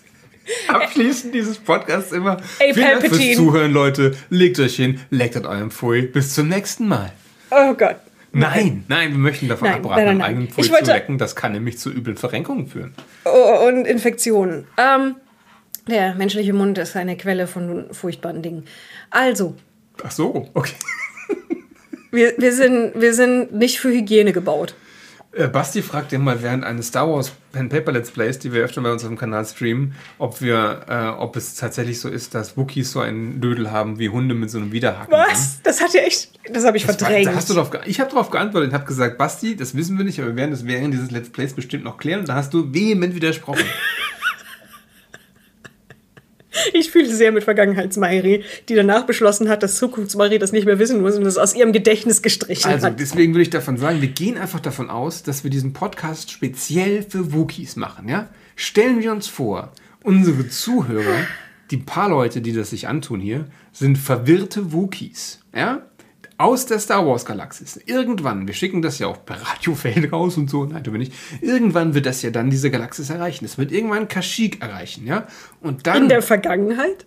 [0.69, 2.39] Abschließen dieses Podcasts immer.
[2.59, 3.37] Ey, Vielen Dank fürs.
[3.37, 4.15] Zuhören, Leute.
[4.31, 6.03] Legt euch hin, leckt an eurem Pfui.
[6.03, 7.13] Bis zum nächsten Mal.
[7.51, 7.97] Oh Gott.
[8.33, 11.19] Nein, nein, wir möchten davon Nein, abraten, nein, nein, eigenen Pfui zu lecken.
[11.19, 12.95] Das kann nämlich zu üblen Verrenkungen führen.
[13.25, 14.67] Oh, und Infektionen.
[14.77, 15.17] Ähm,
[15.89, 18.65] der menschliche Mund ist eine Quelle von furchtbaren Dingen.
[19.11, 19.55] Also,
[20.03, 20.75] Ach so, okay.
[22.11, 24.75] wir, wir, sind, wir sind nicht für Hygiene gebaut.
[25.33, 28.63] Äh, Basti fragt ja mal während eines Star Wars Pen Paper Let's Plays, die wir
[28.63, 32.35] öfter bei uns auf dem Kanal streamen, ob wir, äh, ob es tatsächlich so ist,
[32.35, 35.13] dass Wookies so einen Dödel haben wie Hunde mit so einem Widerhaken.
[35.13, 35.61] Was?
[35.63, 36.31] Das hat ja echt.
[36.51, 37.27] Das habe ich Das war, verdrängt.
[37.27, 40.05] da hast du drauf, ich habe darauf geantwortet und habe gesagt, Basti, das wissen wir
[40.05, 42.21] nicht, aber wir werden das während dieses Let's Plays bestimmt noch klären.
[42.21, 43.65] Und da hast du vehement widersprochen.
[46.73, 51.01] Ich fühle sehr mit Vergangenheitsmairi, die danach beschlossen hat, dass Zukunftsmairi das nicht mehr wissen
[51.01, 53.01] muss und das aus ihrem Gedächtnis gestrichen Also hat.
[53.01, 57.03] deswegen würde ich davon sagen, wir gehen einfach davon aus, dass wir diesen Podcast speziell
[57.03, 58.09] für Wookies machen.
[58.09, 58.29] Ja?
[58.57, 59.73] Stellen wir uns vor,
[60.03, 61.27] unsere Zuhörer,
[61.71, 65.41] die paar Leute, die das sich antun hier, sind verwirrte Wookies.
[65.55, 65.83] Ja?
[66.39, 67.81] Aus der Star Wars Galaxis.
[67.85, 71.13] Irgendwann, wir schicken das ja auch per Radiofeld raus und so, nein, tun wir nicht.
[71.41, 73.45] Irgendwann wird das ja dann diese Galaxis erreichen.
[73.45, 75.27] Es wird irgendwann Kashyyyk erreichen, ja?
[75.61, 76.05] Und dann.
[76.05, 77.07] In der Vergangenheit?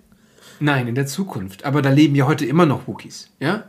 [0.59, 1.63] Nein, in der Zukunft.
[1.65, 3.29] Aber da leben ja heute immer noch Wookies.
[3.39, 3.63] Ja?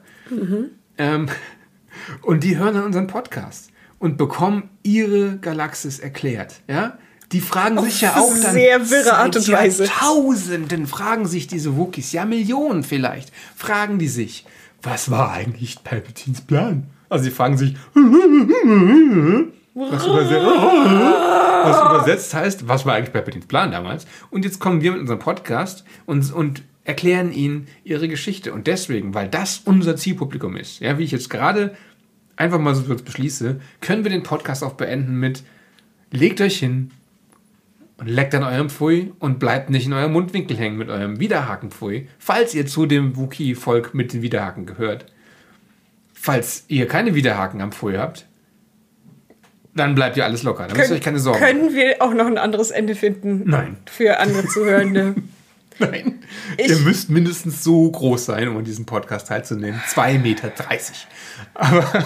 [0.99, 1.29] Ähm,
[2.23, 6.57] und die hören dann unseren Podcast und bekommen ihre Galaxis erklärt.
[6.69, 6.99] Ja?
[7.33, 8.53] Die fragen sich ja auch dann.
[8.53, 9.85] sehr wirre Art und Weise.
[9.85, 14.45] Tausenden fragen sich diese Wookies, ja Millionen vielleicht, fragen die sich,
[14.83, 16.89] was war eigentlich Palpatines Plan?
[17.09, 17.75] Also sie fragen sich,
[19.75, 20.47] was übersetzt,
[21.65, 24.07] was übersetzt heißt, was war eigentlich Palpatines Plan damals?
[24.31, 28.53] Und jetzt kommen wir mit unserem Podcast und, und erklären ihnen ihre Geschichte.
[28.53, 31.77] Und deswegen, weil das unser Zielpublikum ist, ja, wie ich jetzt gerade
[32.37, 35.43] einfach mal so kurz beschließe, können wir den Podcast auch beenden mit
[36.11, 36.91] legt euch hin
[38.03, 42.09] und leckt an eurem Pfui und bleibt nicht in eurem Mundwinkel hängen mit eurem Widerhakenpfui,
[42.19, 45.07] falls ihr zu dem Wookie-Volk mit den Widerhaken gehört.
[46.13, 48.27] Falls ihr keine Widerhaken am Pfui habt,
[49.75, 50.67] dann bleibt ihr alles locker.
[50.67, 51.39] Da müsst ihr euch keine Sorgen.
[51.39, 53.43] Können wir auch noch ein anderes Ende finden?
[53.47, 53.77] Nein.
[53.87, 55.15] Für andere Zuhörende.
[55.79, 56.19] Nein.
[56.59, 59.81] Ich- ihr müsst mindestens so groß sein, um an diesem Podcast teilzunehmen.
[59.95, 60.53] 2,30 Meter.
[61.55, 62.05] Aber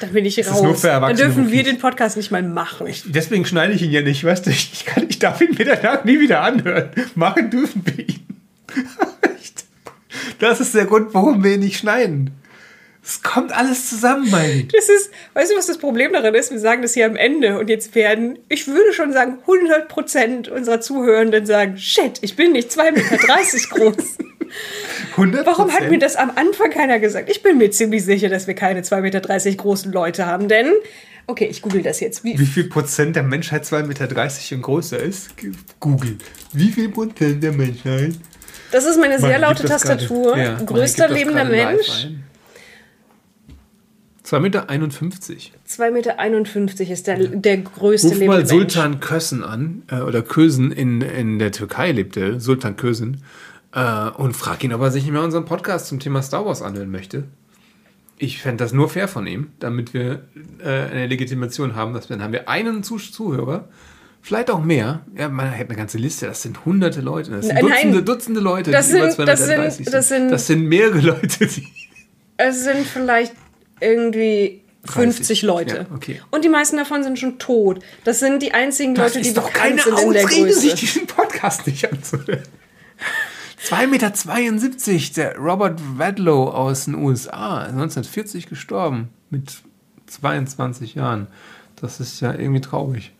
[0.00, 0.80] Dann bin ich ist nur raus.
[0.80, 2.86] für Dann erwachsene dürfen wir den Podcast nicht mal machen.
[3.06, 4.50] deswegen schneide ich ihn ja nicht, weißt du?
[4.50, 6.90] Ich, kann, ich darf ihn mir danach nie wieder anhören.
[7.14, 8.26] Machen dürfen wir ihn.
[10.38, 12.30] Das ist der Grund, warum wir ihn nicht schneiden.
[13.02, 14.68] Es kommt alles zusammen, mein.
[14.72, 16.50] Das ist, weißt du, was das Problem daran ist?
[16.50, 20.80] Wir sagen das hier am Ende und jetzt werden, ich würde schon sagen, 100% unserer
[20.80, 24.18] Zuhörenden sagen, shit, ich bin nicht 2,30 Meter groß.
[25.12, 27.30] 100 Warum hat mir das am Anfang keiner gesagt?
[27.30, 29.20] Ich bin mir ziemlich sicher, dass wir keine 2,30 Meter
[29.56, 30.72] großen Leute haben, denn,
[31.26, 32.24] okay, ich google das jetzt.
[32.24, 35.30] Wie, Wie viel Prozent der Menschheit 2,30 Meter und größer ist?
[35.80, 36.16] Google.
[36.52, 38.14] Wie viel Prozent der Menschheit?
[38.72, 40.34] das ist meine sehr Mann, laute Tastatur.
[40.34, 42.06] gerade- ja, Größter lebender Mensch.
[42.06, 42.24] ein.
[44.24, 44.66] 2,51 Meter.
[45.68, 48.50] 2,51 Meter ist der, der größte Ruf lebende mal Mensch.
[48.50, 53.22] Sultan Kösen an, äh, oder Kösen, in, in der Türkei lebte, Sultan Kösen,
[53.76, 56.62] äh, und frag ihn, ob er sich nicht mehr unseren Podcast zum Thema Star Wars
[56.62, 57.24] anhören möchte.
[58.18, 60.22] Ich fände das nur fair von ihm, damit wir
[60.64, 61.92] äh, eine Legitimation haben.
[61.94, 63.68] Dass wir, dann haben wir einen Zuh Zuhörer,
[64.22, 65.02] vielleicht auch mehr.
[65.16, 67.30] Ja, man hat eine ganze Liste, das sind hunderte Leute.
[67.30, 68.04] Das sind Dutzende, nein.
[68.06, 71.46] Dutzende Leute, Das die über sind- das 2,30 sind- das sind- das sind mehrere Leute,
[71.46, 71.68] die.
[72.38, 73.34] Es sind vielleicht
[73.80, 75.86] irgendwie 50 Leute.
[75.90, 76.20] Ja, okay.
[76.30, 77.80] Und die meisten davon sind schon tot.
[78.04, 80.44] Das sind die einzigen Das Leute, die ist doch bekannt keine sind in der Ausrede,
[80.46, 80.60] Größe.
[80.60, 82.42] sich diesen Podcast nicht anzuhören.
[83.66, 89.62] 2,72 Meter, der Robert Wadlow aus den USA, 1940 gestorben, mit
[90.06, 91.26] 22 Jahren.
[91.74, 93.12] Das ist ja irgendwie traurig.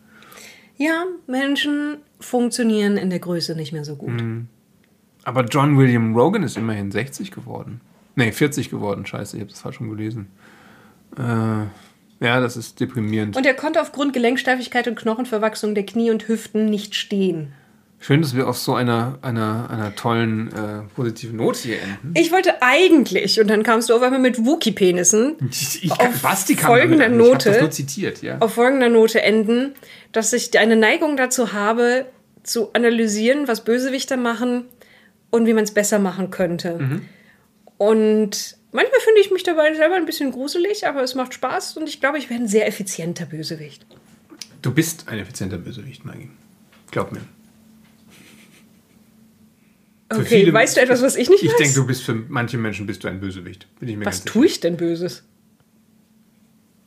[0.77, 4.21] Ja, Menschen funktionieren in der Größe nicht mehr so gut.
[4.21, 4.47] Mhm.
[5.25, 7.81] Aber John William Rogan ist immerhin 60 geworden.
[8.15, 10.27] Nee, 40 geworden, scheiße, ich habe das falsch schon gelesen.
[11.17, 11.65] Äh,
[12.25, 13.35] ja, das ist deprimierend.
[13.35, 17.51] Und er konnte aufgrund Gelenksteifigkeit und Knochenverwachsung der Knie und Hüften nicht stehen.
[17.99, 22.13] Schön, dass wir auf so einer, einer, einer tollen äh, positiven Note hier enden.
[22.15, 26.55] Ich wollte eigentlich, und dann kamst du auf einmal mit Wookie-Penissen, Ich, ich, Auf Basti
[26.55, 28.37] kam folgender Note- das nur zitiert, ja.
[28.39, 29.73] auf folgender Note enden,
[30.11, 32.05] dass ich eine Neigung dazu habe,
[32.43, 34.65] zu analysieren, was Bösewichter machen
[35.31, 37.01] und wie man es besser machen könnte.
[37.77, 41.89] Und manchmal finde ich mich dabei selber ein bisschen gruselig, aber es macht Spaß und
[41.89, 43.85] ich glaube, ich wäre ein sehr effizienter Bösewicht.
[44.61, 46.29] Du bist ein effizienter Bösewicht, Maggie.
[46.91, 47.21] Glaub mir.
[50.11, 51.57] Für Okay, viele- weißt du etwas, was ich nicht Ich weiß?
[51.57, 53.67] denke, du bist für manche Menschen bist du ein Bösewicht.
[53.81, 55.23] Ich was tue ich denn Böses?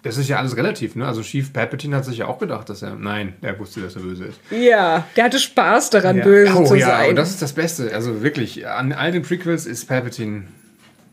[0.03, 1.07] Das ist ja alles relativ, ne?
[1.07, 2.95] Also Chief Palpatine hat sich ja auch gedacht, dass er.
[2.95, 4.41] Nein, er wusste, dass er böse ist.
[4.51, 6.25] Ja, der hatte Spaß daran, Ja.
[6.25, 7.11] böse oh, zu ja, sein.
[7.11, 7.93] und das ist das Beste.
[7.95, 10.45] Also wirklich, an all den Prequels ist Palpatine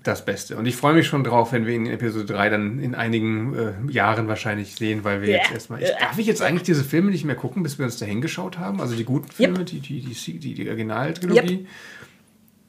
[0.04, 0.56] das Beste.
[0.56, 3.54] Und ich freue mich schon drauf, wenn wir ihn in Episode 3 dann in einigen
[3.90, 5.38] äh, Jahren wahrscheinlich sehen, weil wir Ja.
[5.40, 5.84] jetzt erstmal.
[5.84, 8.58] Ich, darf ich jetzt eigentlich diese Filme nicht mehr gucken, bis wir uns da hingeschaut
[8.58, 8.80] haben?
[8.80, 11.68] Also die guten Filme, die, die, die, die, die Originaltrilogie.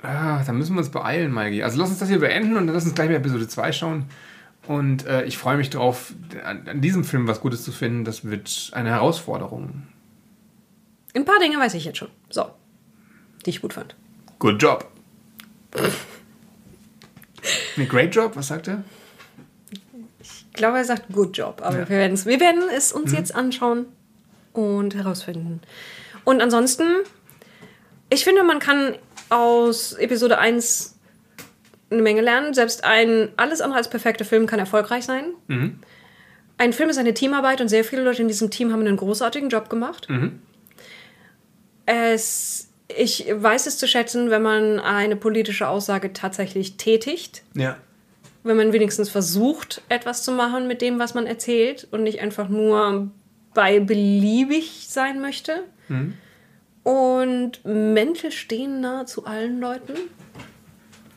[0.02, 1.62] Ah, da müssen wir uns beeilen, Maggie.
[1.64, 4.04] Also lass uns das hier beenden und dann lass uns gleich mal Episode 2 schauen.
[4.66, 6.12] Und äh, ich freue mich drauf,
[6.44, 8.04] an, an diesem Film was Gutes zu finden.
[8.04, 9.86] Das wird eine Herausforderung.
[11.14, 12.08] Ein paar Dinge weiß ich jetzt schon.
[12.28, 12.50] So.
[13.44, 13.96] Die ich gut fand.
[14.38, 14.86] Good job.
[17.76, 18.84] Ne, great job, was sagt er?
[20.20, 21.88] Ich glaube, er sagt good job, aber Ja.
[21.88, 23.86] Wir, werden's, wir werden es uns jetzt anschauen
[24.52, 25.60] und herausfinden.
[26.24, 26.84] Und ansonsten,
[28.10, 28.96] ich finde, man kann
[29.30, 30.96] aus Episode 1
[31.90, 32.55] eine Menge lernen.
[32.55, 35.32] Selbst ein alles andere als perfekter Film kann erfolgreich sein.
[35.46, 35.80] Mhm.
[36.59, 39.48] Ein Film ist eine Teamarbeit und sehr viele Leute in diesem Team haben einen großartigen
[39.48, 40.09] Job gemacht.
[40.10, 40.40] Mhm.
[41.86, 47.76] Es, ich weiß es zu schätzen, wenn man eine politische Aussage tatsächlich tätigt Ja.
[48.44, 52.48] wenn man wenigstens versucht, etwas zu machen mit dem, was man erzählt und nicht einfach
[52.48, 53.10] nur
[53.55, 55.62] bei beliebig sein möchte.
[56.89, 59.93] Und Mäntel stehen nahezu allen Leuten.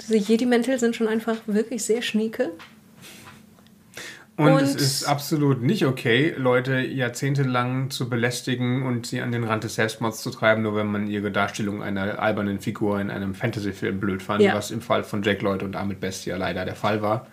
[0.02, 2.52] Diese Jedi-Mäntel sind schon einfach wirklich sehr schnieke.
[4.36, 9.46] Und, Und- es ist absolut nicht okay, Leute jahrzehntelang zu belästigen und sie an den
[9.46, 13.34] Rand des Selbstmords zu treiben, nur wenn man ihre Darstellung einer albernen Figur in einem
[13.34, 14.56] Fantasy-Film blöd fand, Ja.
[14.56, 17.28] was im Fall von Jack Lloyd und Ahmed Bestia leider der Fall war.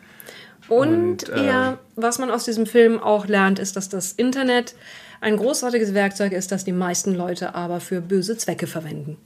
[0.68, 4.74] Und, Und, äh, ja, was man aus diesem Film auch lernt, ist, dass das Internet
[5.20, 9.16] ein großartiges Werkzeug ist, das die meisten Leute aber für böse Zwecke verwenden.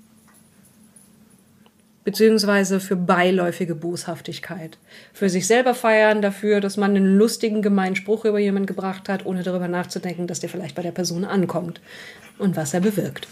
[2.04, 4.78] Beziehungsweise für beiläufige Boshaftigkeit.
[5.12, 9.24] Für sich selber feiern dafür, dass man einen lustigen, gemeinen Spruch über jemanden gebracht hat,
[9.24, 11.80] ohne darüber nachzudenken, dass der vielleicht bei der Person ankommt
[12.38, 13.28] und was er bewirkt.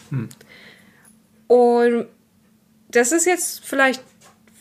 [1.48, 2.06] Und
[2.90, 4.04] das ist jetzt vielleicht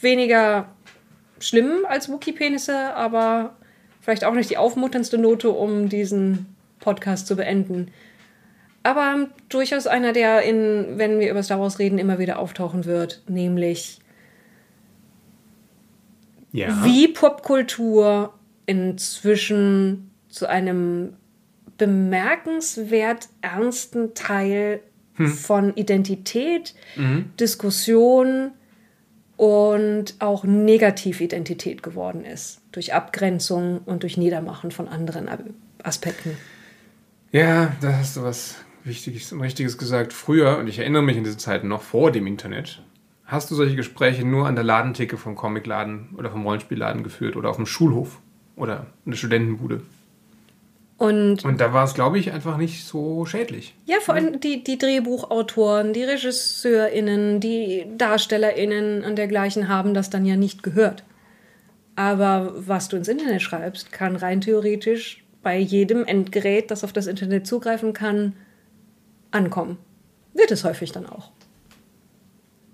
[0.02, 0.70] weniger
[1.40, 3.56] schlimm als Wookie-Penisse, aber
[4.02, 7.92] vielleicht auch nicht die aufmunterndste Note, um diesen Podcast zu beenden.
[8.84, 13.22] Aber durchaus einer, der in, wenn wir über Star Wars reden, immer wieder auftauchen wird,
[13.28, 14.00] nämlich
[16.52, 16.84] Ja.
[16.84, 18.34] wie Popkultur
[18.66, 21.14] inzwischen zu einem
[21.78, 24.82] bemerkenswert ernsten Teil
[25.16, 26.76] von Identität,
[27.40, 28.52] Diskussion
[29.36, 32.62] und auch Negatividentität geworden ist.
[32.72, 35.28] Durch Abgrenzung und durch Niedermachen von anderen
[35.84, 36.38] Aspekten.
[37.32, 40.14] Ja, da hast du was Wichtiges und Richtiges gesagt.
[40.14, 42.82] Früher, und ich erinnere mich an diese Zeiten noch vor dem Internet,
[43.26, 47.50] hast du solche Gespräche nur an der Ladentheke vom Comicladen oder vom Rollenspielladen geführt oder
[47.50, 48.20] auf dem Schulhof
[48.56, 49.82] oder in der Studentenbude.
[50.98, 53.76] Und Und da war es, glaube ich, einfach nicht so schädlich.
[53.86, 60.26] Ja, vor allem die, die Drehbuchautoren, die RegisseurInnen, die DarstellerInnen und dergleichen haben das dann
[60.26, 61.04] ja nicht gehört.
[61.96, 67.08] Aber was du ins Internet schreibst, kann rein theoretisch bei jedem Endgerät, das auf das
[67.08, 68.34] Internet zugreifen kann,
[69.32, 69.78] ankommen.
[70.34, 71.32] Wird es häufig dann auch.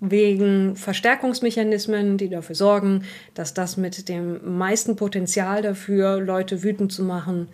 [0.00, 7.02] wegen Verstärkungsmechanismen, die dafür sorgen, dass das mit dem meisten Potenzial dafür, Leute wütend zu
[7.02, 7.48] machen,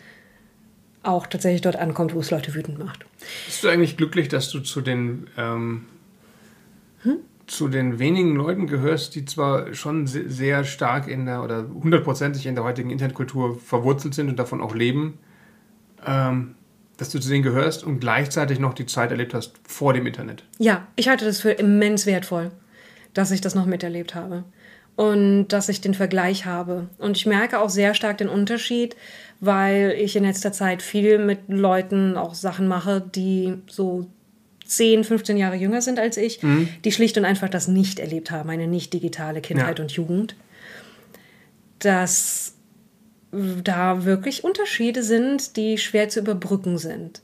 [1.02, 3.04] auch tatsächlich dort ankommt, wo es Leute wütend macht.
[3.46, 5.84] Bist du eigentlich glücklich, dass du zu den, ähm,
[7.46, 12.46] zu den wenigen Leuten gehörst, die zwar schon se- sehr stark in der oder hundertprozentig
[12.46, 15.18] in der heutigen Internetkultur verwurzelt sind und davon auch leben,
[16.06, 16.54] ähm,
[16.96, 20.44] dass du zu denen gehörst und gleichzeitig noch die Zeit erlebt hast vor dem Internet?
[20.58, 22.52] Ja, ich halte das für immens wertvoll,
[23.12, 24.44] dass ich das noch miterlebt habe
[24.94, 26.88] und dass ich den Vergleich habe.
[26.98, 28.94] Und ich merke auch sehr stark den Unterschied,
[29.40, 34.06] weil ich in letzter Zeit viel mit Leuten auch Sachen mache, die so
[34.76, 36.40] 10, 15 Jahre jünger sind als ich,
[36.84, 39.82] die schlicht und einfach das nicht erlebt haben, eine nicht digitale Kindheit Ja.
[39.84, 40.34] und Jugend.
[41.78, 42.54] Dass
[43.30, 47.22] da wirklich Unterschiede sind, die schwer zu überbrücken sind.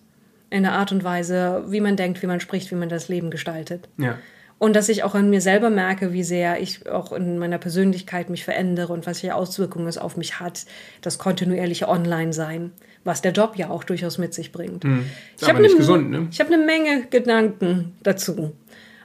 [0.51, 3.31] In der Art und Weise, wie man denkt, wie man spricht, wie man das Leben
[3.31, 3.89] gestaltet.
[3.99, 4.19] Ja.
[4.59, 8.29] Und dass ich auch an mir selber merke, wie sehr ich auch in meiner Persönlichkeit
[8.29, 10.67] mich verändere und was für Auswirkungen es auf mich hat,
[11.01, 12.73] das kontinuierliche Online-Sein,
[13.05, 14.85] was der Job ja auch durchaus mit sich bringt.
[14.85, 16.27] Ist aber nicht gesund, ne?
[16.33, 18.53] Ich habe eine Menge Gedanken dazu.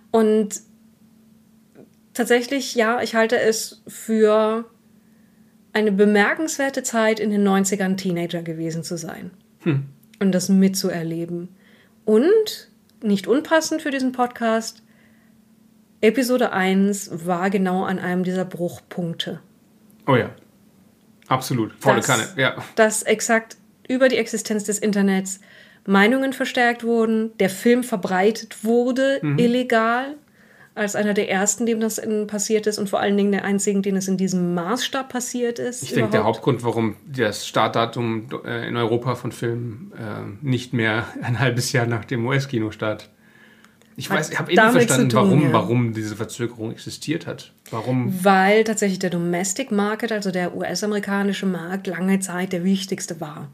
[0.09, 0.61] Und
[2.13, 4.65] tatsächlich, ja, ich halte es für
[5.71, 9.31] eine bemerkenswerte Zeit in den 90ern Teenager gewesen zu sein.
[10.19, 11.49] Und das mitzuerleben.
[12.05, 12.69] Und,
[13.01, 14.82] nicht unpassend für diesen Podcast,
[16.03, 19.39] Episode 1 war genau an einem dieser Bruchpunkte.
[20.05, 20.29] Oh ja.
[21.27, 21.73] Absolut.
[21.79, 22.23] Volle Das- Kanne.
[22.35, 22.55] Ja.
[22.75, 23.55] Dass exakt
[23.87, 25.39] über die Existenz des Internets
[25.85, 29.37] Meinungen verstärkt wurden, der Film verbreitet wurde, Mhm.
[29.39, 30.15] illegal,
[30.75, 33.81] als einer der ersten, dem das in, passiert ist und vor allen Dingen der einzigen,
[33.81, 35.83] den es in diesem Maßstab passiert ist.
[35.83, 36.23] Ich denke, der.
[36.23, 41.85] Hauptgrund, warum das Startdatum äh, in Europa von Filmen äh, nicht mehr ein halbes Jahr
[41.85, 43.09] nach dem US-Kinostart.
[43.95, 45.53] Ich weiß, ich habe eh nicht verstanden, tun, warum, ja.
[45.53, 47.51] warum diese Verzögerung existiert hat.
[47.69, 48.13] Warum?
[48.23, 53.49] Weil tatsächlich der Domestic Market, also der US-amerikanische Markt, lange Zeit der wichtigste war.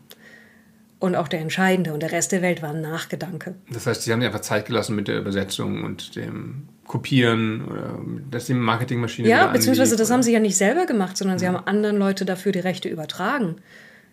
[0.99, 1.93] Und auch der entscheidende.
[1.93, 3.55] Und der Rest der Welt war ein Nachgedanke.
[3.71, 7.99] Das heißt, sie haben einfach Zeit gelassen mit der Übersetzung und dem Kopieren oder
[8.31, 9.29] dass die Marketingmaschine.
[9.29, 11.97] Ja, beziehungsweise anlief das oder- haben sie ja nicht selber gemacht, sondern sie haben anderen
[11.97, 13.55] Leute dafür die Rechte übertragen.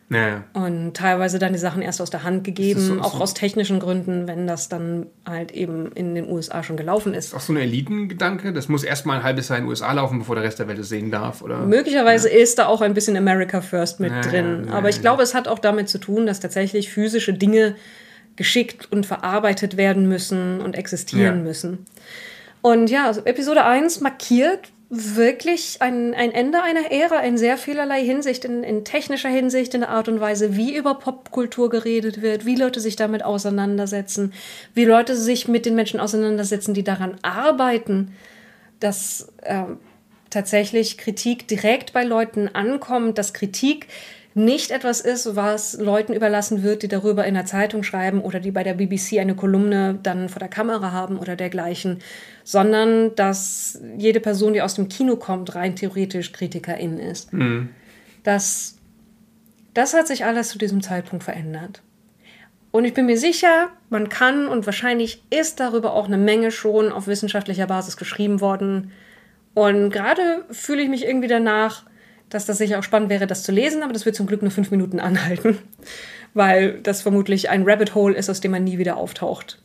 [0.08, 0.44] Naja.
[0.52, 3.34] Und teilweise dann die Sachen erst aus der Hand gegeben, Ist so- auch so- aus
[3.34, 7.34] technischen Gründen, wenn das dann halt eben in den USA schon gelaufen ist.
[7.34, 8.52] Auch so ein Elitengedanke.
[8.52, 10.78] Das muss erstmal ein halbes Jahr in den USA laufen, bevor der Rest der Welt
[10.78, 11.42] es sehen darf.
[11.42, 11.58] Oder?
[11.66, 14.66] Möglicherweise ist da auch ein bisschen America First mit Ja, drin.
[14.68, 15.02] ja, Aber ich ja.
[15.02, 17.74] glaube, es hat auch damit zu tun, dass tatsächlich physische Dinge
[18.36, 21.42] geschickt und verarbeitet werden müssen und existieren Ja.
[21.42, 21.84] müssen.
[22.62, 28.04] Und ja, also Episode 1 markiert wirklich ein, ein Ende einer Ära in sehr vielerlei
[28.04, 32.46] Hinsicht, in, in technischer Hinsicht, in der Art und Weise, wie über Popkultur geredet wird,
[32.46, 34.32] wie Leute sich damit auseinandersetzen,
[34.74, 38.12] wie Leute sich mit den Menschen auseinandersetzen, die daran arbeiten,
[38.78, 39.78] dass ähm,
[40.30, 43.88] tatsächlich Kritik direkt bei Leuten ankommt, dass Kritik
[44.36, 48.50] nicht etwas ist, was Leuten überlassen wird, die darüber in der Zeitung schreiben oder die
[48.50, 52.00] bei der BBC eine Kolumne dann vor der Kamera haben oder dergleichen,
[52.44, 57.32] sondern dass jede Person, die aus dem Kino kommt, rein theoretisch Kritikerin ist.
[58.24, 58.76] Das,
[59.72, 61.80] das hat sich alles zu diesem Zeitpunkt verändert.
[62.72, 66.92] Und ich bin mir sicher, man kann und wahrscheinlich ist darüber auch eine Menge schon
[66.92, 68.92] auf wissenschaftlicher Basis geschrieben worden.
[69.54, 71.84] Und gerade fühle ich mich irgendwie danach,
[72.28, 74.50] dass das sicher auch spannend wäre, das zu lesen, aber das wird zum Glück nur
[74.50, 75.58] fünf Minuten anhalten,
[76.34, 79.62] weil das vermutlich ein Rabbit Hole ist, aus dem man nie wieder auftaucht,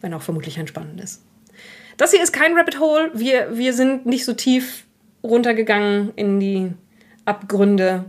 [0.00, 1.22] wenn auch vermutlich ein spannendes.
[1.96, 3.10] Das hier ist kein Rabbit Hole.
[3.14, 4.84] Wir, wir sind nicht so tief
[5.22, 6.72] runtergegangen in die
[7.26, 8.06] Abgründe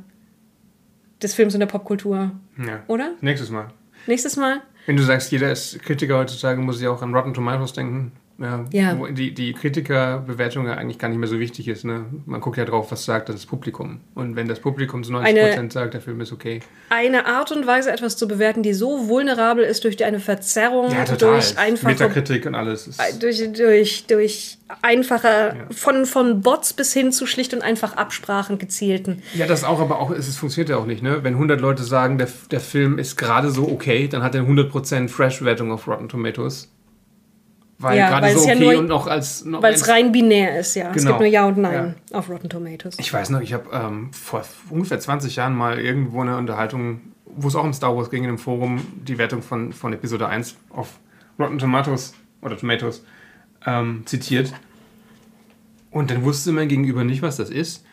[1.22, 2.32] des Films und der Popkultur.
[2.58, 2.84] Ja.
[2.88, 3.16] Oder?
[3.22, 3.68] Nächstes Mal.
[4.08, 4.62] Nächstes Mal?
[4.86, 8.14] Wenn du sagst, jeder ist Kritiker heutzutage, muss ich auch an Rotten Tomatoes denken.
[8.40, 8.98] Ja, Ja.
[8.98, 11.86] Wo die, die Kritikerbewertung ja eigentlich gar nicht mehr so wichtig ist.
[11.86, 12.06] Ne?
[12.26, 14.00] Man guckt ja drauf, was sagt das Publikum.
[14.16, 15.24] Und wenn das Publikum zu 90%
[15.60, 16.60] Eine- sagt, der Film ist okay.
[16.90, 21.58] Eine Art und Weise, etwas zu bewerten, die so vulnerabel ist durch eine Verzerrung, durch
[21.58, 22.88] einfache Metakritik und alles.
[22.88, 25.54] Ist, durch, durch, durch einfache, Ja.
[25.70, 29.22] von, von Bots bis hin zu schlicht und einfach Absprachen gezielten.
[29.36, 31.04] ja, das auch, aber auch, es es funktioniert ja auch nicht.
[31.04, 31.24] Ne?
[31.24, 35.10] Wenn 100 Leute sagen, der, der Film ist gerade so okay, dann hat er 100%
[35.10, 36.70] Fresh-Wertung auf Rotten Tomatoes.
[37.82, 39.44] Weil Ja, gerade so es ja okay nur- und noch als...
[39.48, 40.90] Weil es rein binär ist, ja.
[40.92, 41.10] Es Genau.
[41.12, 42.98] gibt nur Ja und Nein auf Rotten Tomatoes.
[43.00, 47.48] Ich weiß noch, ich habe ähm, vor ungefähr 20 Jahren mal irgendwo eine Unterhaltung, wo
[47.48, 50.56] es auch um Star Wars ging, in einem Forum, die Wertung von, von Episode 1
[50.70, 51.00] auf
[51.40, 53.04] Rotten Tomatoes oder Tomatoes
[53.66, 54.54] ähm, zitiert.
[55.92, 57.84] Und dann wusste mein Gegenüber nicht, was das ist.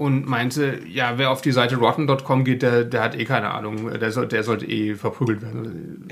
[0.00, 3.98] Und meinte, ja, wer auf die Seite rotten.com geht, der, der hat eh keine Ahnung,
[4.00, 6.08] der, soll, der sollte eh verprügelt werden.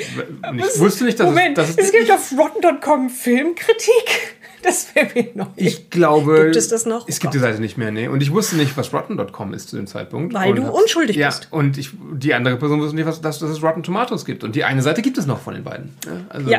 [0.47, 4.35] Und ich wusste nicht, dass Moment, es, dass es, gibt auf Rotten.com Filmkritik.
[4.61, 5.69] Das wäre mir noch nicht.
[5.69, 6.43] Ich glaube.
[6.43, 7.07] Gibt es das noch?
[7.07, 8.09] Es gibt die Seite nicht mehr, nee.
[8.09, 10.35] Und ich wusste nicht, was Rotten.com ist zu dem Zeitpunkt.
[10.35, 11.47] Weil du unschuldig ja, bist.
[11.53, 14.43] Und ich, die andere Person wusste nicht, was, dass, dass es Rotten Tomatoes gibt.
[14.43, 15.97] Und die eine Seite gibt es noch von den beiden.
[16.05, 16.59] Ja, also, Ja.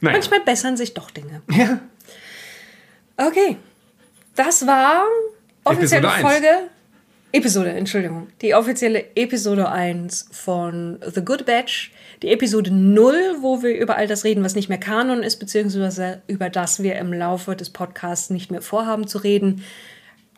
[0.00, 0.16] Naja.
[0.16, 1.42] Manchmal bessern sich doch Dinge.
[1.50, 1.80] Ja.
[3.18, 3.58] Okay.
[4.34, 5.04] Das war
[5.66, 6.22] offizielle Episode.
[6.28, 6.46] Folge.
[7.32, 8.28] Episode, Entschuldigung.
[8.40, 11.92] Die offizielle Episode 1 von The Good Batch.
[12.22, 16.22] Die Episode 0, wo wir über all das reden, was nicht mehr Kanon ist, beziehungsweise
[16.28, 19.62] über das wir im Laufe des Podcasts nicht mehr vorhaben zu reden.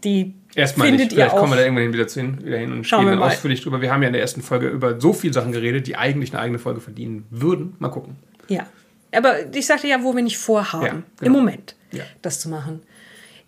[0.03, 1.13] Die Erstmal findet nicht.
[1.13, 3.31] ihr Vielleicht kommen wir da irgendwann wieder, zu hin, wieder hin und Schauen reden dann
[3.31, 3.81] ausführlich drüber.
[3.81, 6.41] Wir haben ja in der ersten Folge über so viele Sachen geredet, die eigentlich eine
[6.41, 7.77] eigene Folge verdienen würden.
[7.79, 8.17] Mal gucken.
[8.49, 8.67] Ja.
[9.13, 11.39] Aber ich sagte ja, wo wir nicht vorhaben, Ja, im genau.
[11.39, 12.05] Moment, Ja.
[12.23, 12.83] das zu machen.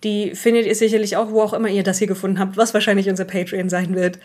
[0.05, 3.09] Die findet ihr sicherlich auch, wo auch immer ihr das hier gefunden habt, was wahrscheinlich
[3.09, 4.19] unser Patreon sein wird,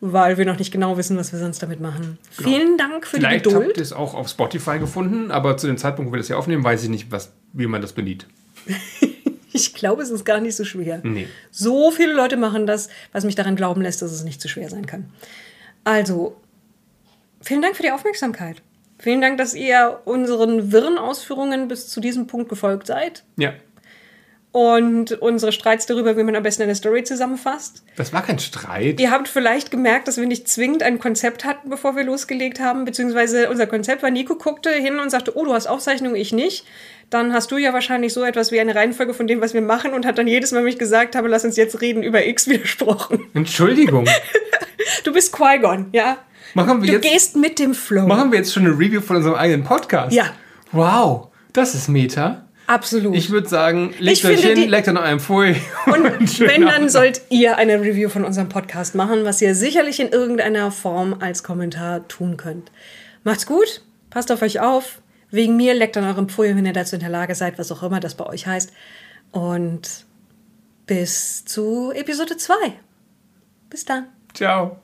[0.00, 2.18] weil wir noch nicht genau wissen, was wir sonst damit machen.
[2.30, 3.76] Vielen Dank für Vielleicht die habt Geduld.
[3.78, 6.62] ihr es auch auf Spotify gefunden, aber zu dem Zeitpunkt, wo wir das hier aufnehmen,
[6.62, 8.26] weiß ich nicht, was, wie man das benieht.
[9.50, 11.00] Ich glaube, es ist gar nicht so schwer.
[11.02, 11.26] Nee.
[11.50, 14.68] So viele Leute machen das, was mich daran glauben lässt, dass es nicht so schwer
[14.68, 15.10] sein kann.
[15.82, 16.36] Also,
[17.40, 18.62] vielen Dank für die Aufmerksamkeit.
[18.98, 23.24] Vielen Dank, dass ihr unseren wirren Ausführungen bis zu diesem Punkt gefolgt seid.
[23.36, 23.52] Ja.
[24.50, 27.82] Und unsere Streits darüber, wie man am besten eine Story zusammenfasst.
[27.96, 28.98] Das war kein Streit.
[29.00, 32.84] Ihr habt vielleicht gemerkt, dass wir nicht zwingend ein Konzept hatten, bevor wir losgelegt haben,
[32.84, 36.64] beziehungsweise unser Konzept war, Nico guckte hin und sagte, oh, du hast Aufzeichnung, ich nicht.
[37.10, 39.92] Dann hast du ja wahrscheinlich so etwas wie eine Reihenfolge von dem, was wir machen
[39.94, 42.46] und hat dann jedes Mal, wenn ich gesagt habe, lass uns jetzt reden, über X
[42.48, 43.26] widersprochen.
[43.34, 44.06] Entschuldigung.
[45.04, 46.18] Du bist Qui-Gon, ja?
[46.54, 48.06] Machen wir, Du jetzt, gehst mit dem Flow.
[48.06, 50.12] machen wir jetzt schon eine Review von unserem eigenen Podcast?
[50.14, 50.32] Ja.
[50.72, 52.47] Wow, das ist Meta.
[52.68, 53.16] Absolut.
[53.16, 55.56] Ich würde sagen, legt euch hin, legt an eurem Pfui.
[55.86, 56.90] Und schönen wenn, dann Abend.
[56.90, 61.42] sollt ihr eine Review von unserem Podcast machen, was ihr sicherlich in irgendeiner Form als
[61.42, 62.70] Kommentar tun könnt.
[63.24, 65.00] Macht's gut, passt auf euch auf.
[65.30, 67.82] Wegen mir leckt an eurem Pfui, wenn ihr dazu in der Lage seid, was auch
[67.82, 68.70] immer das bei euch heißt.
[69.32, 70.04] Und
[70.86, 72.54] bis zu Episode 2.
[73.70, 74.08] Bis dann.
[74.34, 74.78] Ciao.